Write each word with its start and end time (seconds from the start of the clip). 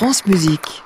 France 0.00 0.24
Musique. 0.24 0.82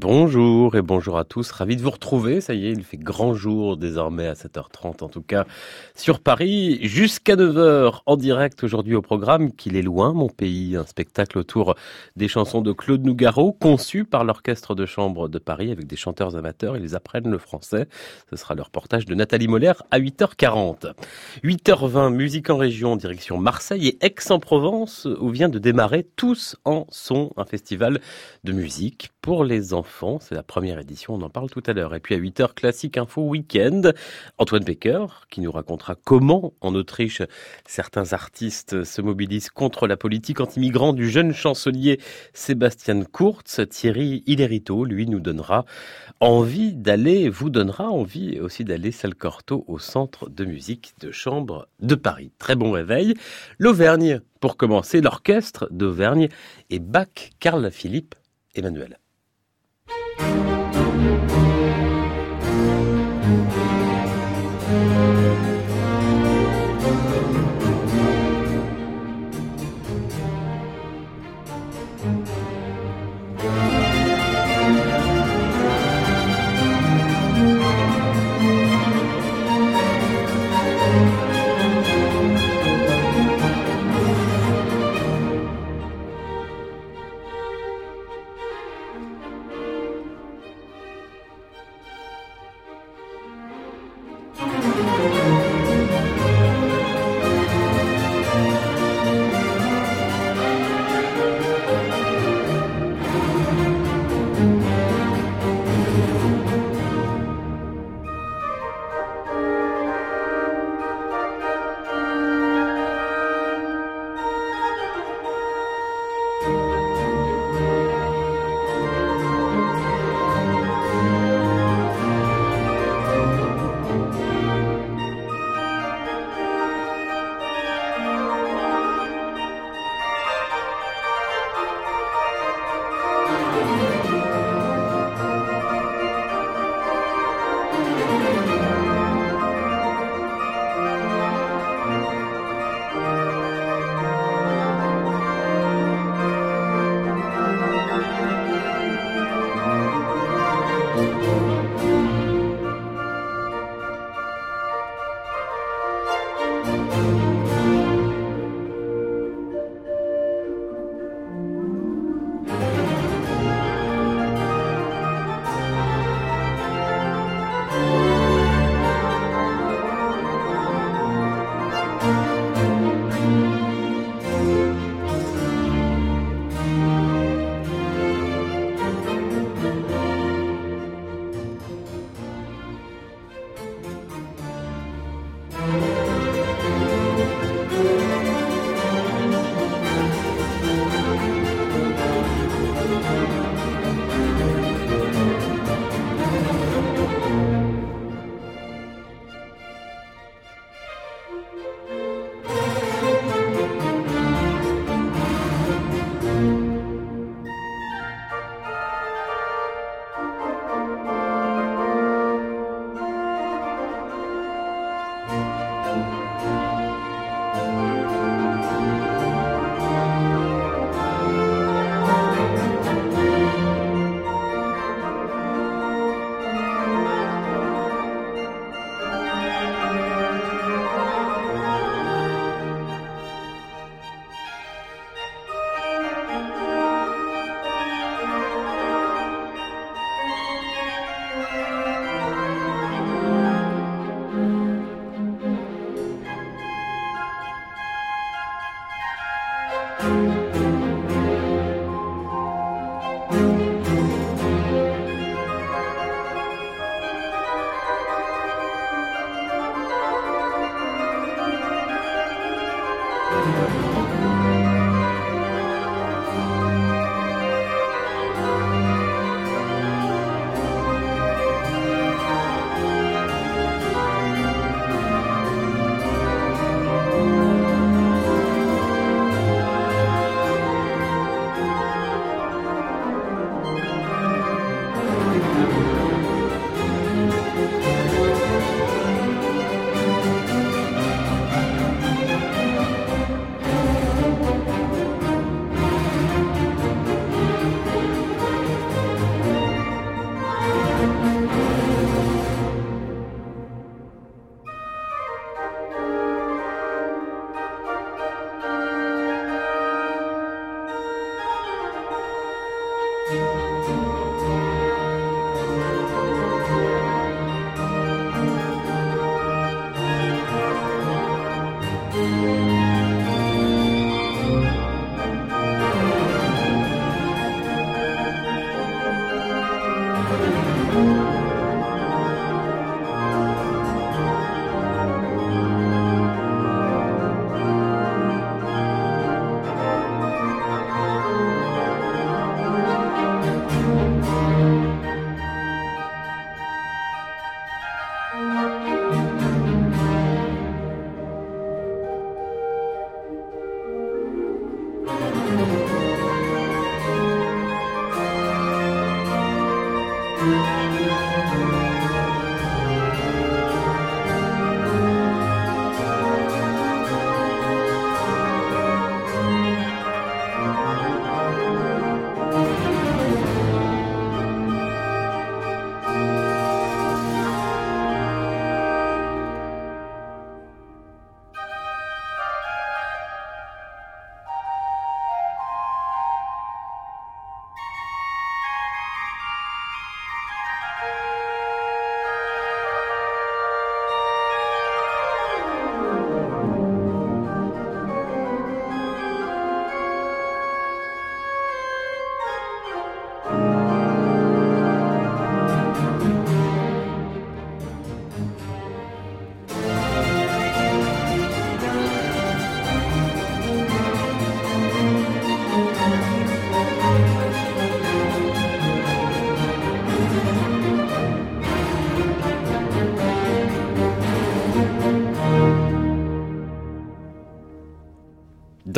Bonjour 0.00 0.76
et 0.76 0.82
bonjour 0.82 1.16
à 1.16 1.24
tous, 1.24 1.50
ravi 1.50 1.74
de 1.74 1.80
vous 1.80 1.88
retrouver. 1.88 2.42
Ça 2.42 2.52
y 2.52 2.66
est, 2.66 2.70
il 2.70 2.84
fait 2.84 2.98
grand 2.98 3.32
jour 3.32 3.78
désormais 3.78 4.26
à 4.26 4.34
7h30 4.34 5.02
en 5.02 5.08
tout 5.08 5.22
cas 5.22 5.46
sur 5.94 6.20
Paris 6.20 6.78
jusqu'à 6.82 7.34
9h 7.34 8.00
en 8.04 8.16
direct 8.18 8.62
aujourd'hui 8.62 8.94
au 8.94 9.00
programme 9.00 9.52
Qu'il 9.52 9.74
est 9.74 9.80
loin 9.80 10.12
mon 10.12 10.28
pays, 10.28 10.76
un 10.76 10.84
spectacle 10.84 11.38
autour 11.38 11.76
des 12.14 12.28
chansons 12.28 12.60
de 12.60 12.72
Claude 12.72 13.06
Nougaro 13.06 13.54
conçu 13.54 14.04
par 14.04 14.24
l'orchestre 14.24 14.74
de 14.74 14.84
chambre 14.84 15.30
de 15.30 15.38
Paris 15.38 15.72
avec 15.72 15.86
des 15.86 15.96
chanteurs 15.96 16.36
amateurs, 16.36 16.76
ils 16.76 16.94
apprennent 16.94 17.30
le 17.30 17.38
français. 17.38 17.88
Ce 18.28 18.36
sera 18.36 18.54
le 18.54 18.60
reportage 18.60 19.06
de 19.06 19.14
Nathalie 19.14 19.48
Moller 19.48 19.72
à 19.90 19.98
8h40. 19.98 20.92
8h20, 21.42 22.10
musique 22.12 22.50
en 22.50 22.58
région, 22.58 22.96
direction 22.96 23.38
Marseille 23.38 23.88
et 23.88 24.04
Aix-en-Provence 24.04 25.08
où 25.18 25.30
vient 25.30 25.48
de 25.48 25.58
démarrer 25.58 26.06
Tous 26.16 26.54
en 26.66 26.86
son, 26.90 27.32
un 27.38 27.46
festival 27.46 27.98
de 28.44 28.52
musique 28.52 29.10
pour 29.26 29.42
les 29.42 29.74
enfants 29.74 30.20
c'est 30.20 30.36
la 30.36 30.44
première 30.44 30.78
édition, 30.78 31.14
on 31.14 31.22
en 31.22 31.28
parle 31.28 31.50
tout 31.50 31.62
à 31.66 31.72
l'heure. 31.72 31.96
Et 31.96 32.00
puis 32.00 32.14
à 32.14 32.18
8h, 32.18 32.54
classique 32.54 32.96
info 32.96 33.22
week-end. 33.22 33.82
Antoine 34.38 34.62
Becker 34.62 35.04
qui 35.30 35.40
nous 35.40 35.50
racontera 35.50 35.96
comment 35.96 36.54
en 36.60 36.76
Autriche 36.76 37.22
certains 37.66 38.12
artistes 38.12 38.84
se 38.84 39.02
mobilisent 39.02 39.50
contre 39.50 39.88
la 39.88 39.96
politique 39.96 40.40
anti-migrant 40.40 40.92
du 40.92 41.10
jeune 41.10 41.32
chancelier 41.32 41.98
Sébastien 42.34 43.02
Kurz. 43.02 43.66
Thierry 43.68 44.22
Hilerito, 44.26 44.84
lui, 44.84 45.08
nous 45.08 45.18
donnera 45.18 45.64
envie 46.20 46.72
d'aller, 46.72 47.28
vous 47.28 47.50
donnera 47.50 47.90
envie 47.90 48.38
aussi 48.38 48.62
d'aller 48.64 48.92
salle 48.92 49.16
Corto 49.16 49.64
au 49.66 49.80
centre 49.80 50.30
de 50.30 50.44
musique 50.44 50.94
de 51.00 51.10
chambre 51.10 51.66
de 51.80 51.96
Paris. 51.96 52.30
Très 52.38 52.54
bon 52.54 52.70
réveil. 52.70 53.14
L'Auvergne, 53.58 54.20
pour 54.38 54.56
commencer, 54.56 55.00
l'orchestre 55.00 55.66
d'Auvergne 55.72 56.28
et 56.70 56.78
Bach, 56.78 57.32
Carl 57.40 57.72
Philippe 57.72 58.14
Emmanuel. 58.54 58.98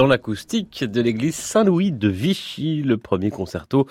Dans 0.08 0.12
l'acoustique 0.12 0.84
de 0.84 1.02
l'église 1.02 1.34
Saint-Louis 1.34 1.92
de 1.92 2.08
Vichy, 2.08 2.82
le 2.82 2.96
premier 2.96 3.30
concerto 3.30 3.86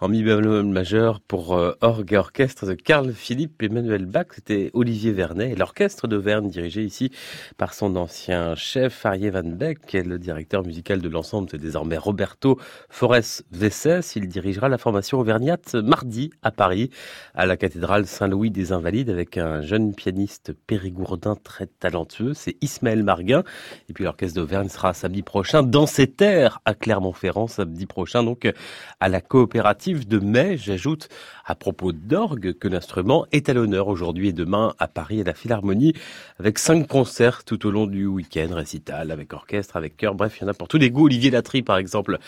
en 0.00 0.08
mi 0.08 0.22
bémol 0.22 0.64
majeur 0.64 1.20
pour 1.20 1.56
euh, 1.56 1.72
orgue 1.80 2.12
et 2.12 2.16
orchestre 2.18 2.66
de 2.66 2.74
Carl 2.74 3.12
Philippe 3.12 3.62
Emmanuel 3.62 4.04
Bach. 4.04 4.26
C'était 4.34 4.70
Olivier 4.74 5.12
Vernet 5.12 5.52
et 5.52 5.54
l'orchestre 5.54 6.06
d'Auvergne 6.06 6.50
dirigé 6.50 6.84
ici 6.84 7.10
par 7.56 7.72
son 7.72 7.96
ancien 7.96 8.54
chef 8.56 9.06
Arié 9.06 9.30
Van 9.30 9.42
Beck, 9.42 9.94
et 9.94 10.02
le 10.02 10.18
directeur 10.18 10.64
musical 10.64 11.00
de 11.00 11.08
l'ensemble. 11.08 11.48
C'est 11.50 11.58
désormais 11.58 11.96
Roberto 11.96 12.58
Forest 12.90 13.46
Vessès. 13.50 14.16
Il 14.16 14.28
dirigera 14.28 14.68
la 14.68 14.76
formation 14.76 15.18
auvergnate 15.18 15.74
mardi 15.74 16.30
à 16.42 16.50
Paris, 16.50 16.90
à 17.34 17.46
la 17.46 17.56
cathédrale 17.56 18.06
Saint-Louis 18.06 18.50
des 18.50 18.72
Invalides 18.72 19.08
avec 19.08 19.38
un 19.38 19.62
jeune 19.62 19.94
pianiste 19.94 20.52
périgourdin 20.66 21.36
très 21.42 21.66
talentueux. 21.66 22.34
C'est 22.34 22.56
Ismaël 22.60 23.02
Marguin. 23.02 23.44
Et 23.88 23.94
puis 23.94 24.04
l'orchestre 24.04 24.40
d'Auvergne 24.40 24.68
sera 24.68 24.92
samedi 24.92 25.22
prochain 25.22 25.62
dans 25.62 25.86
ses 25.86 26.06
terres 26.06 26.60
à 26.66 26.74
Clermont-Ferrand, 26.74 27.46
samedi 27.46 27.86
prochain 27.86 28.22
donc 28.22 28.52
à 29.00 29.08
la 29.08 29.22
coopérative 29.22 29.85
de 29.94 30.18
mai. 30.18 30.56
J'ajoute 30.56 31.08
à 31.44 31.54
propos 31.54 31.92
d'orgue 31.92 32.54
que 32.58 32.66
l'instrument 32.66 33.24
est 33.30 33.48
à 33.48 33.54
l'honneur 33.54 33.86
aujourd'hui 33.86 34.28
et 34.28 34.32
demain 34.32 34.74
à 34.80 34.88
Paris 34.88 35.20
à 35.20 35.24
la 35.24 35.32
Philharmonie 35.32 35.92
avec 36.40 36.58
cinq 36.58 36.88
concerts 36.88 37.44
tout 37.44 37.66
au 37.66 37.70
long 37.70 37.86
du 37.86 38.04
week-end, 38.06 38.48
récital 38.50 39.12
avec 39.12 39.32
orchestre, 39.32 39.76
avec 39.76 39.96
chœur, 39.96 40.16
bref, 40.16 40.38
il 40.38 40.42
y 40.42 40.46
en 40.46 40.48
a 40.48 40.54
pour 40.54 40.66
tous 40.66 40.78
les 40.78 40.90
goûts. 40.90 41.04
Olivier 41.04 41.30
Latry 41.30 41.62
par 41.62 41.76
exemple 41.76 42.18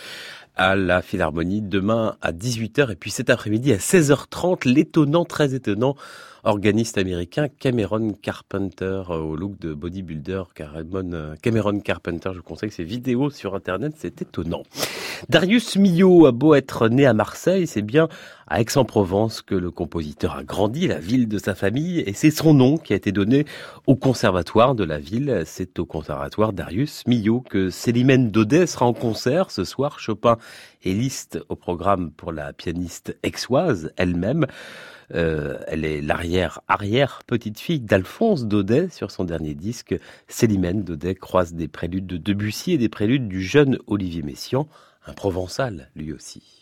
à 0.55 0.77
la 0.77 1.03
Philharmonie 1.03 1.61
demain 1.61 2.17
à 2.23 2.33
18h 2.33 2.93
et 2.93 2.97
puis 2.97 3.11
cet 3.11 3.29
après-midi 3.29 3.73
à 3.73 3.79
16h30 3.79 4.69
l'étonnant, 4.69 5.25
très 5.25 5.55
étonnant 5.55 5.97
organiste 6.44 6.99
américain 6.99 7.49
Cameron 7.49 8.12
Carpenter 8.12 9.02
euh, 9.11 9.19
au 9.19 9.37
look 9.37 9.58
de 9.58 9.75
bodybuilder. 9.75 10.43
Euh, 10.61 11.35
Cameron 11.43 11.81
Carpenter, 11.81 12.31
je 12.32 12.38
vous 12.38 12.43
conseille 12.43 12.70
ses 12.70 12.85
vidéos 12.85 13.31
sur 13.31 13.55
Internet, 13.55 13.94
c'est 13.96 14.23
étonnant. 14.23 14.62
Darius 15.29 15.76
Milhaud 15.76 16.26
a 16.26 16.32
beau 16.32 16.55
être 16.55 16.88
né 16.88 17.06
à 17.06 17.12
Marseille, 17.12 17.67
c'est 17.67 17.82
bien 17.82 18.08
à 18.46 18.61
Aix-en-Provence 18.61 19.43
que 19.43 19.55
le 19.55 19.70
compositeur 19.70 20.37
a 20.37 20.44
grandi, 20.44 20.88
la 20.88 20.99
ville 20.99 21.29
de 21.29 21.38
sa 21.38 21.55
famille, 21.55 22.00
et 22.00 22.12
c'est 22.14 22.31
son 22.31 22.55
nom 22.55 22.79
qui 22.79 22.93
a 22.93 22.96
été 22.96 23.12
donné 23.12 23.44
au 23.87 23.96
conservatoire 23.96 24.75
de 24.75 24.85
la 24.85 24.99
ville. 24.99 25.43
C'est 25.44 25.79
au 25.79 25.87
conservatoire 25.87 26.52
Darius 26.52 27.06
Milhaud 27.06 27.40
que 27.40 27.70
Célimène 27.70 28.31
Daudet 28.31 28.67
sera 28.67 28.87
en 28.87 28.94
concert 28.94 29.50
ce 29.50 29.64
soir. 29.64 30.00
Chopin 30.00 30.38
est 30.85 30.93
liste 30.93 31.38
au 31.49 31.56
programme 31.56 32.11
pour 32.11 32.32
la 32.32 32.52
pianiste 32.52 33.16
aixoise 33.23 33.92
elle-même. 33.97 34.47
Euh, 35.15 35.59
elle 35.67 35.85
est 35.85 36.00
l'arrière-arrière 36.00 37.23
petite 37.27 37.59
fille 37.59 37.81
d'Alphonse 37.81 38.47
Daudet 38.47 38.88
sur 38.91 39.11
son 39.11 39.25
dernier 39.25 39.55
disque. 39.55 39.95
Célimène 40.27 40.83
Daudet 40.83 41.15
croise 41.15 41.55
des 41.55 41.69
préludes 41.69 42.07
de 42.07 42.17
Debussy 42.17 42.73
et 42.73 42.79
des 42.79 42.88
préludes 42.88 43.29
du 43.29 43.43
jeune 43.43 43.79
Olivier 43.87 44.23
Messiaen, 44.23 44.69
un 45.07 45.12
provençal 45.12 45.91
lui 45.95 46.12
aussi. 46.12 46.58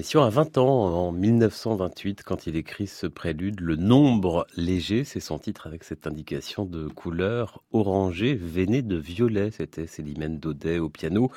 Messiaen 0.00 0.24
a 0.24 0.30
20 0.30 0.56
ans 0.56 1.08
en 1.08 1.12
1928 1.12 2.22
quand 2.22 2.46
il 2.46 2.56
écrit 2.56 2.86
ce 2.86 3.06
prélude. 3.06 3.60
Le 3.60 3.76
nombre 3.76 4.46
léger, 4.56 5.04
c'est 5.04 5.20
son 5.20 5.38
titre 5.38 5.66
avec 5.66 5.84
cette 5.84 6.06
indication 6.06 6.64
de 6.64 6.88
couleur 6.88 7.62
orangée 7.70 8.34
veinée 8.34 8.80
de 8.80 8.96
violet. 8.96 9.50
C'était 9.50 9.86
Célimène 9.86 10.38
Daudet 10.38 10.78
au 10.78 10.88
piano. 10.88 11.30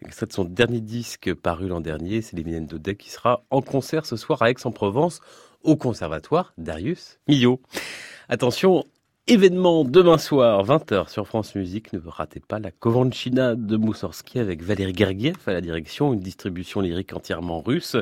Extrait 0.00 0.24
de 0.24 0.32
son 0.32 0.44
dernier 0.44 0.80
disque 0.80 1.34
paru 1.34 1.68
l'an 1.68 1.82
dernier, 1.82 2.22
Célimène 2.22 2.64
Daudet 2.64 2.96
qui 2.96 3.10
sera 3.10 3.44
en 3.50 3.60
concert 3.60 4.06
ce 4.06 4.16
soir 4.16 4.40
à 4.40 4.50
Aix-en-Provence 4.50 5.20
au 5.62 5.76
conservatoire 5.76 6.54
Darius 6.56 7.18
Milhaud. 7.28 7.60
Attention, 8.30 8.85
Événement 9.28 9.84
demain 9.84 10.18
soir, 10.18 10.64
20h 10.64 11.10
sur 11.10 11.26
France 11.26 11.56
Musique. 11.56 11.92
Ne 11.92 11.98
ratez 12.06 12.38
pas 12.38 12.60
la 12.60 12.70
Kovanchina 12.70 13.56
de 13.56 13.76
Moussorski 13.76 14.38
avec 14.38 14.62
Valérie 14.62 14.94
Gergiev 14.94 15.34
à 15.46 15.52
la 15.52 15.60
direction, 15.60 16.12
une 16.12 16.20
distribution 16.20 16.80
lyrique 16.80 17.12
entièrement 17.12 17.60
russe. 17.60 17.96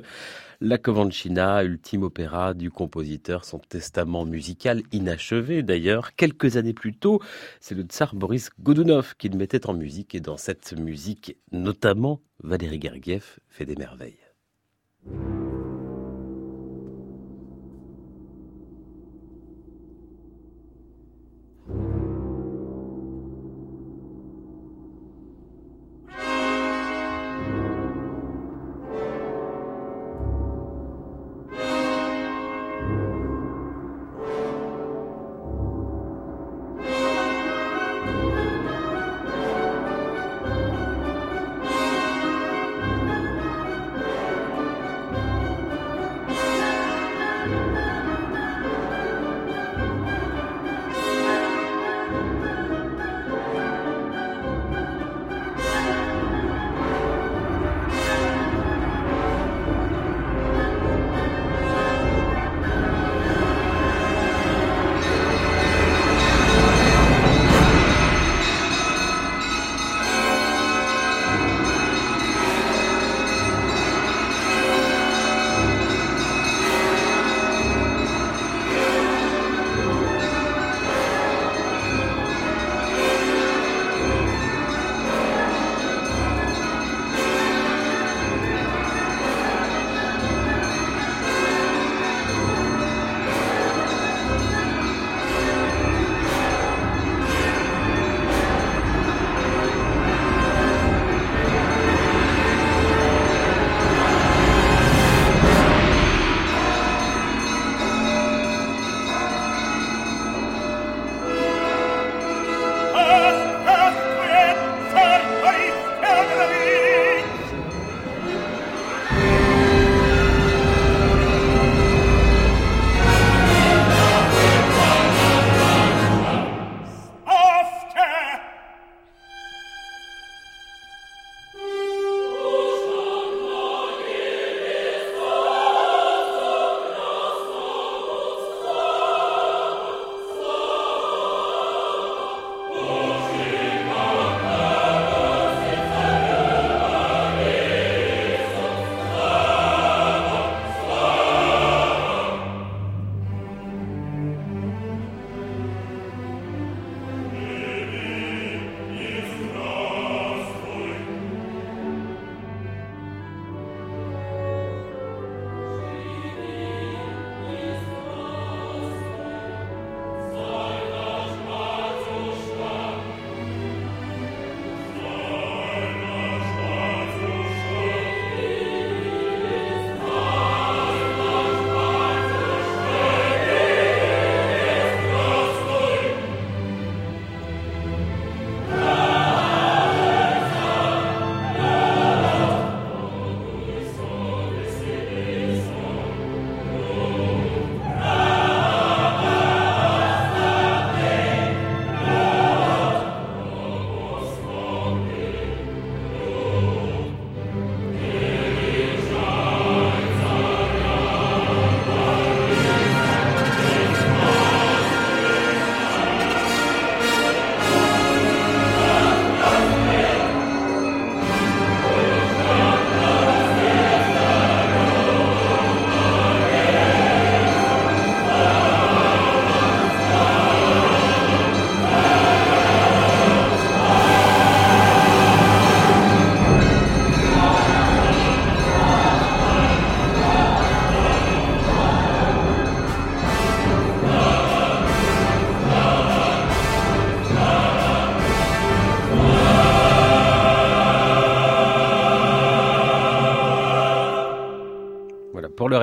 La 0.60 0.76
Kovanchina, 0.76 1.64
ultime 1.64 2.02
opéra 2.02 2.52
du 2.52 2.70
compositeur, 2.70 3.46
son 3.46 3.58
testament 3.58 4.26
musical 4.26 4.82
inachevé 4.92 5.62
d'ailleurs. 5.62 6.14
Quelques 6.14 6.58
années 6.58 6.74
plus 6.74 6.94
tôt, 6.94 7.22
c'est 7.58 7.74
le 7.74 7.84
tsar 7.84 8.14
Boris 8.14 8.50
Godunov 8.60 9.14
qui 9.16 9.30
le 9.30 9.38
mettait 9.38 9.66
en 9.66 9.72
musique 9.72 10.14
et 10.14 10.20
dans 10.20 10.36
cette 10.36 10.78
musique, 10.78 11.38
notamment, 11.52 12.20
Valérie 12.42 12.82
Gergiev 12.82 13.38
fait 13.48 13.64
des 13.64 13.76
merveilles. 13.76 14.20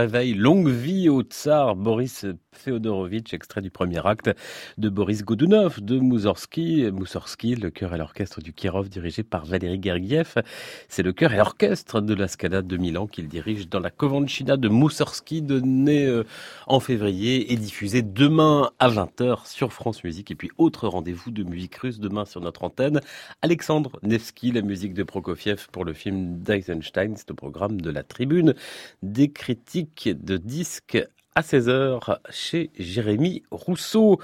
Réveil. 0.02 0.34
Longue 0.34 0.68
Boris 1.76 2.26
Feodorovitch, 2.54 3.34
extrait 3.34 3.62
du 3.62 3.70
premier 3.70 4.06
acte 4.06 4.30
de 4.78 4.90
Boris 4.90 5.24
Godunov 5.24 5.82
de 5.82 6.00
Moussorski. 6.00 6.90
Moussorski, 6.92 7.56
le 7.56 7.70
chœur 7.70 7.94
et 7.94 7.98
l'orchestre 7.98 8.42
du 8.42 8.54
Kirov 8.54 8.90
dirigé 8.90 9.24
par 9.24 9.46
Valéry 9.46 9.80
Gergiev. 9.82 10.36
C'est 10.90 11.04
le 11.04 11.14
chœur 11.14 11.34
et 11.34 11.38
l'orchestre 11.38 12.02
de 12.02 12.14
la 12.14 12.28
Scala 12.28 12.62
de 12.62 12.78
Milan 12.78 13.08
qu'il 13.08 13.28
dirige 13.28 13.70
dans 13.70 13.80
la 13.80 13.90
Kovanchina 13.90 14.58
de 14.58 14.70
Moussorski, 14.70 15.42
donné 15.42 16.06
euh, 16.06 16.24
en 16.68 16.80
février 16.80 17.54
et 17.54 17.56
diffusé 17.56 18.02
demain 18.02 18.72
à 18.80 18.90
20h 18.90 19.48
sur 19.48 19.74
France 19.74 20.04
Musique. 20.04 20.32
Et 20.32 20.36
puis 20.36 20.50
autre 20.58 20.88
rendez-vous 20.88 21.32
de 21.32 21.44
musique 21.44 21.76
russe 21.76 22.00
demain 22.00 22.26
sur 22.26 22.42
notre 22.42 22.64
antenne. 22.64 23.02
Alexandre 23.42 24.00
Nevsky, 24.04 24.52
la 24.52 24.62
musique 24.62 24.94
de 24.94 25.04
Prokofiev 25.04 25.68
pour 25.72 25.86
le 25.86 25.94
film 25.94 26.40
d'Eisenstein. 26.40 27.16
C'est 27.16 27.32
au 27.32 27.36
programme 27.36 27.82
de 27.82 27.90
la 27.90 28.04
tribune 28.04 28.54
des 29.02 29.32
critiques 29.32 30.10
de 30.10 30.38
disques 30.38 30.98
à 31.36 31.42
16h 31.42 32.18
chez 32.30 32.72
Jérémy 32.78 33.44
Rousseau. 33.52 34.20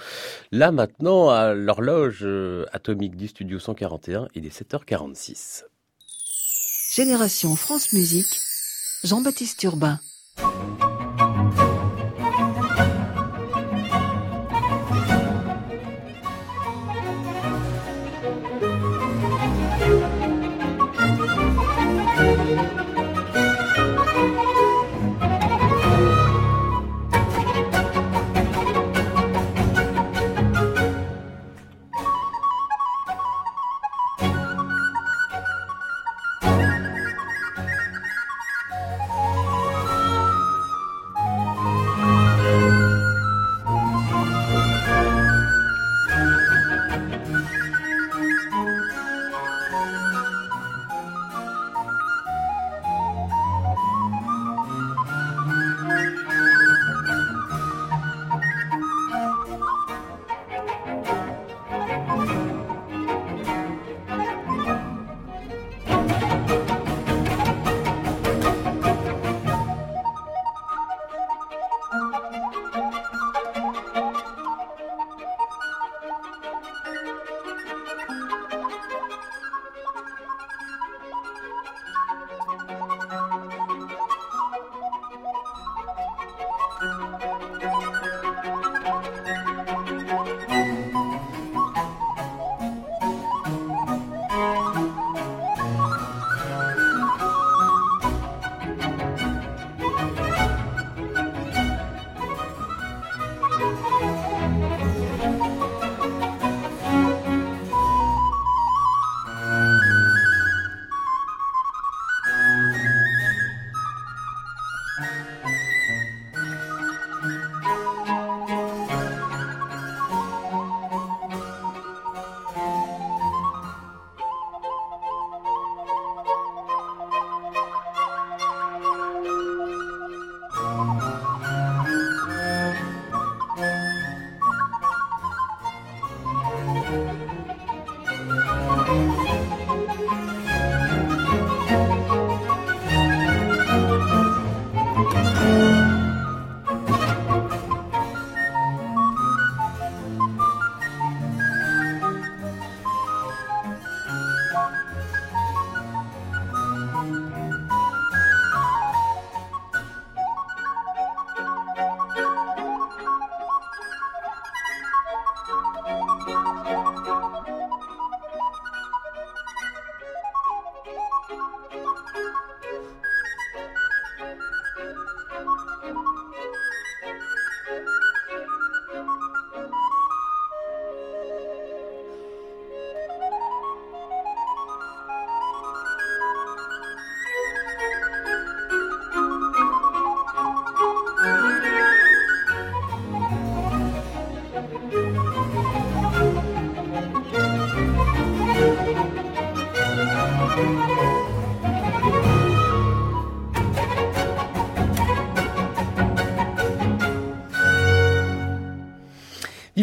Là 0.51 0.71
maintenant, 0.71 1.29
à 1.29 1.53
l'horloge 1.53 2.19
euh, 2.23 2.65
atomique 2.73 3.15
du 3.15 3.27
studio 3.27 3.59
141, 3.59 4.27
il 4.35 4.45
est 4.45 4.61
7h46. 4.61 5.63
Génération 6.95 7.55
France 7.55 7.93
Musique, 7.93 8.39
Jean-Baptiste 9.03 9.63
Urbain. 9.63 9.99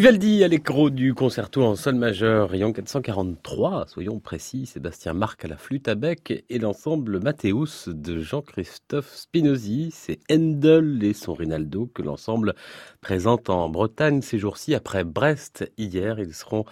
Vivaldi 0.05 0.43
à 0.43 0.47
l'écro 0.47 0.91
du 0.91 1.15
concerto 1.15 1.63
en 1.63 1.75
sol 1.75 1.95
majeur, 1.95 2.51
rayon 2.51 2.71
443, 2.71 3.87
soyons 3.87 4.19
précis, 4.19 4.67
Sébastien 4.67 5.13
Marc 5.13 5.43
à 5.43 5.47
la 5.47 5.57
flûte 5.57 5.87
à 5.87 5.95
bec 5.95 6.43
et 6.47 6.59
l'ensemble 6.59 7.19
Matthäus 7.19 7.89
de 7.89 8.19
Jean-Christophe 8.19 9.11
Spinozzi. 9.11 9.89
C'est 9.91 10.19
Handel 10.31 11.03
et 11.03 11.13
son 11.13 11.33
Rinaldo 11.33 11.87
que 11.87 12.03
l'ensemble 12.03 12.53
présente 13.01 13.49
en 13.49 13.67
Bretagne 13.67 14.21
ces 14.21 14.37
jours-ci. 14.37 14.75
Après 14.75 15.03
Brest 15.03 15.71
hier, 15.79 16.19
ils 16.19 16.35
seront 16.35 16.65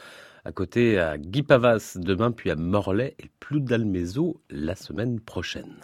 à 0.45 0.51
côté 0.51 0.99
à 0.99 1.17
Guy 1.17 1.41
Pavas 1.41 1.93
demain, 1.95 2.31
puis 2.31 2.51
à 2.51 2.55
Morlaix 2.55 3.15
et 3.17 3.31
plus 3.39 3.61
d'Almézo 3.61 4.43
la 4.51 4.75
semaine 4.75 5.19
prochaine. 5.19 5.77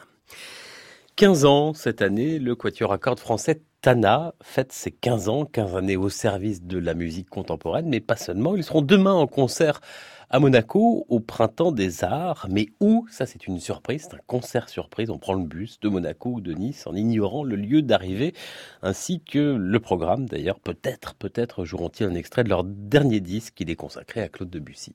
15 1.15 1.45
ans 1.45 1.73
cette 1.73 2.03
année, 2.03 2.37
le 2.37 2.55
Quatuor 2.55 2.93
à 2.93 2.99
cordes 2.99 3.19
français 3.19 3.59
Tana 3.81 4.33
fête 4.41 4.73
ses 4.73 4.91
15 4.91 5.29
ans, 5.29 5.45
15 5.45 5.77
années 5.77 5.95
au 5.95 6.09
service 6.09 6.63
de 6.63 6.77
la 6.77 6.93
musique 6.93 7.29
contemporaine, 7.29 7.87
mais 7.87 8.01
pas 8.01 8.17
seulement. 8.17 8.57
Ils 8.57 8.63
seront 8.63 8.81
demain 8.81 9.13
en 9.13 9.25
concert 9.25 9.79
à 10.29 10.39
Monaco 10.39 11.05
au 11.07 11.21
Printemps 11.21 11.71
des 11.71 12.03
Arts. 12.03 12.47
Mais 12.49 12.67
où? 12.81 13.07
Ça, 13.09 13.25
c'est 13.25 13.47
une 13.47 13.59
surprise, 13.59 14.07
c'est 14.09 14.15
un 14.15 14.21
concert 14.27 14.67
surprise. 14.67 15.09
On 15.09 15.17
prend 15.17 15.33
le 15.33 15.45
bus 15.45 15.79
de 15.79 15.87
Monaco 15.87 16.31
ou 16.31 16.41
de 16.41 16.51
Nice 16.51 16.87
en 16.87 16.95
ignorant 16.95 17.45
le 17.45 17.55
lieu 17.55 17.81
d'arrivée 17.81 18.33
ainsi 18.81 19.21
que 19.21 19.55
le 19.55 19.79
programme. 19.79 20.27
D'ailleurs, 20.27 20.59
peut-être, 20.59 21.15
peut-être 21.15 21.63
joueront-ils 21.63 22.05
un 22.05 22.15
extrait 22.15 22.43
de 22.43 22.49
leur 22.49 22.65
dernier 22.65 23.21
disque. 23.21 23.61
Il 23.61 23.69
est 23.69 23.75
consacré 23.75 24.21
à 24.21 24.27
Claude 24.27 24.49
Debussy. 24.49 24.93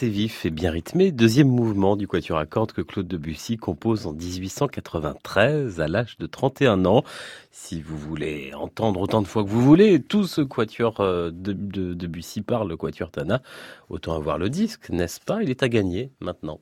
Assez 0.00 0.08
vif 0.08 0.46
et 0.46 0.50
bien 0.50 0.70
rythmé, 0.70 1.12
deuxième 1.12 1.50
mouvement 1.50 1.94
du 1.94 2.08
quatuor 2.08 2.38
à 2.38 2.46
cordes 2.46 2.72
que 2.72 2.80
Claude 2.80 3.06
Debussy 3.06 3.58
compose 3.58 4.06
en 4.06 4.14
1893 4.14 5.78
à 5.78 5.88
l'âge 5.88 6.16
de 6.16 6.26
31 6.26 6.86
ans. 6.86 7.04
Si 7.50 7.82
vous 7.82 7.98
voulez 7.98 8.54
entendre 8.54 8.98
autant 8.98 9.20
de 9.20 9.26
fois 9.26 9.44
que 9.44 9.50
vous 9.50 9.60
voulez 9.60 10.00
tout 10.00 10.24
ce 10.24 10.40
quatuor 10.40 11.00
euh, 11.00 11.30
de, 11.30 11.52
de 11.52 11.92
Debussy 11.92 12.40
par 12.40 12.64
le 12.64 12.78
quatuor 12.78 13.10
Tana, 13.10 13.42
autant 13.90 14.14
avoir 14.14 14.38
le 14.38 14.48
disque, 14.48 14.88
n'est-ce 14.88 15.20
pas? 15.20 15.42
Il 15.42 15.50
est 15.50 15.62
à 15.62 15.68
gagner 15.68 16.10
maintenant. 16.20 16.60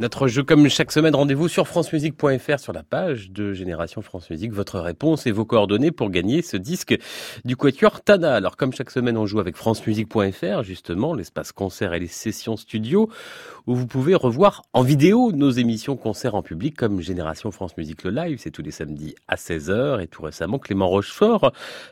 Notre 0.00 0.28
jeu, 0.28 0.44
comme 0.44 0.68
chaque 0.68 0.92
semaine, 0.92 1.16
rendez-vous 1.16 1.48
sur 1.48 1.66
francemusique.fr 1.66 2.60
sur 2.60 2.72
la 2.72 2.84
page 2.84 3.32
de 3.32 3.52
Génération 3.52 4.00
France 4.00 4.30
Musique. 4.30 4.52
Votre 4.52 4.78
réponse 4.78 5.26
et 5.26 5.32
vos 5.32 5.44
coordonnées 5.44 5.90
pour 5.90 6.10
gagner 6.10 6.40
ce 6.40 6.56
disque 6.56 6.96
du 7.44 7.56
Quatuor 7.56 8.00
Tana. 8.02 8.36
Alors, 8.36 8.56
comme 8.56 8.72
chaque 8.72 8.92
semaine, 8.92 9.16
on 9.16 9.26
joue 9.26 9.40
avec 9.40 9.56
francemusique.fr, 9.56 10.62
justement, 10.62 11.14
l'espace 11.14 11.50
concert 11.50 11.94
et 11.94 11.98
les 11.98 12.06
sessions 12.06 12.56
studio, 12.56 13.10
où 13.66 13.74
vous 13.74 13.88
pouvez 13.88 14.14
revoir 14.14 14.62
en 14.72 14.82
vidéo 14.82 15.32
nos 15.32 15.50
émissions 15.50 15.96
concerts 15.96 16.36
en 16.36 16.42
public, 16.42 16.76
comme 16.76 17.00
Génération 17.00 17.50
France 17.50 17.76
Musique 17.76 18.04
le 18.04 18.10
live. 18.10 18.38
C'est 18.40 18.52
tous 18.52 18.62
les 18.62 18.70
samedis 18.70 19.16
à 19.26 19.34
16h. 19.34 20.00
Et 20.00 20.06
tout 20.06 20.22
récemment, 20.22 20.60
Clément 20.60 20.88
Rochefort, 20.88 21.50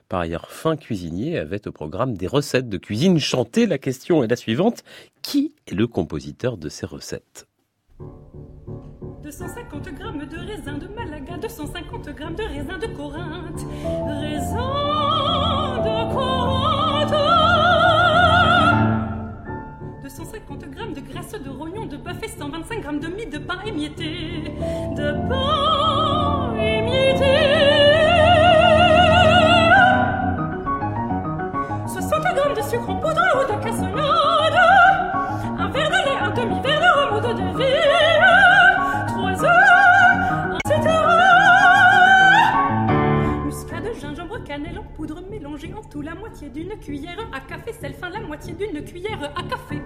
par 0.09 0.21
ailleurs 0.21 0.53
fin 0.53 0.77
cuisinier, 0.77 1.38
avait 1.38 1.66
au 1.66 1.73
programme 1.73 2.16
des 2.16 2.29
recettes 2.29 2.69
de 2.69 2.79
cuisine 2.79 3.19
chantées. 3.19 3.66
La 3.66 3.79
question 3.79 4.23
est 4.23 4.29
la 4.29 4.37
suivante. 4.37 4.85
Qui 5.23 5.55
est 5.66 5.75
le 5.75 5.88
compositeur 5.88 6.57
de 6.57 6.69
ces 6.69 6.87
recettes? 6.87 7.49
250 7.98 9.90
grammes 9.94 10.28
de 10.28 10.37
raisin 10.37 10.78
de 10.78 10.88
Malaga, 10.88 11.37
250 11.38 12.12
grammes 12.12 12.37
de 12.37 12.42
raisin 12.44 12.78
de 12.78 12.87
Corinthe, 12.88 13.64
raisin 14.06 15.78
de 15.82 16.12
Corinthe. 16.12 16.66
250 20.02 20.70
grammes 20.70 20.94
de 20.94 21.00
graisse 21.00 21.32
de 21.32 21.50
rognon 21.50 21.87
de 21.87 21.96
bœuf 21.96 22.22
et 22.22 22.28
125 22.28 22.80
grammes 22.82 23.00
de 23.00 23.09
mie 23.09 23.26
de 23.26 23.38
pain 23.38 23.61
émietté, 23.64 24.54
de 24.94 25.12
pain 25.28 26.54
émietté. 26.54 27.35
60 31.87 32.35
grammes 32.35 32.54
de 32.54 32.62
sucre 32.62 32.90
en 32.90 32.96
poudre 32.96 33.22
ou 33.37 33.44
de 33.52 33.64
cassonade, 33.64 33.86
en 45.64 45.83
tout 45.83 46.03
la 46.03 46.14
moitié 46.14 46.51
d'une 46.51 46.79
cuillère 46.79 47.19
à 47.33 47.40
café, 47.40 47.73
sel 47.73 47.95
fin 47.95 48.11
la 48.11 48.21
moitié 48.21 48.53
d'une 48.53 48.85
cuillère 48.85 49.33
à 49.35 49.42
café. 49.42 49.81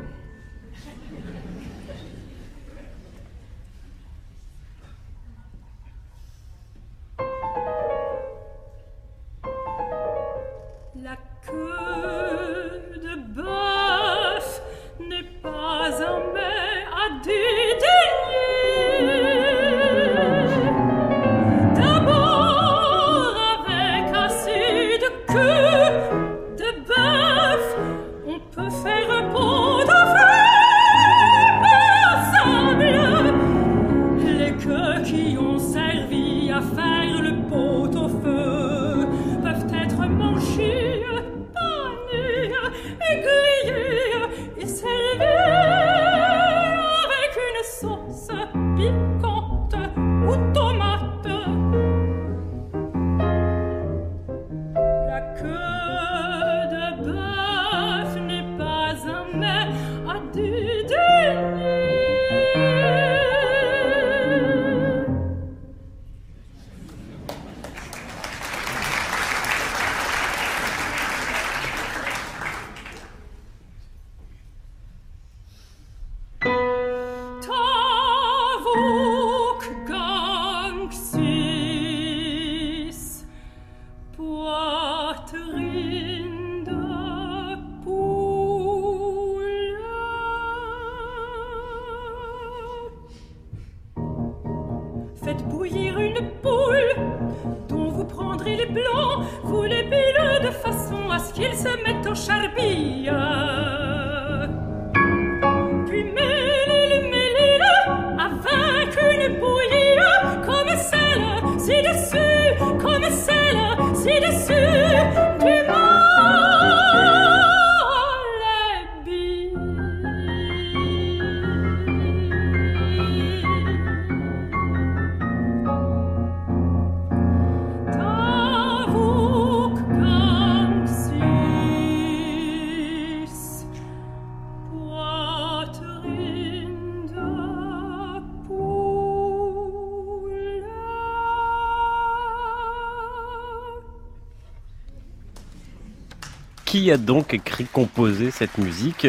A 146.90 146.96
donc 146.96 147.35
écrit, 147.35 147.66
composé 147.66 148.33
cette 148.33 148.59
musique 148.59 149.07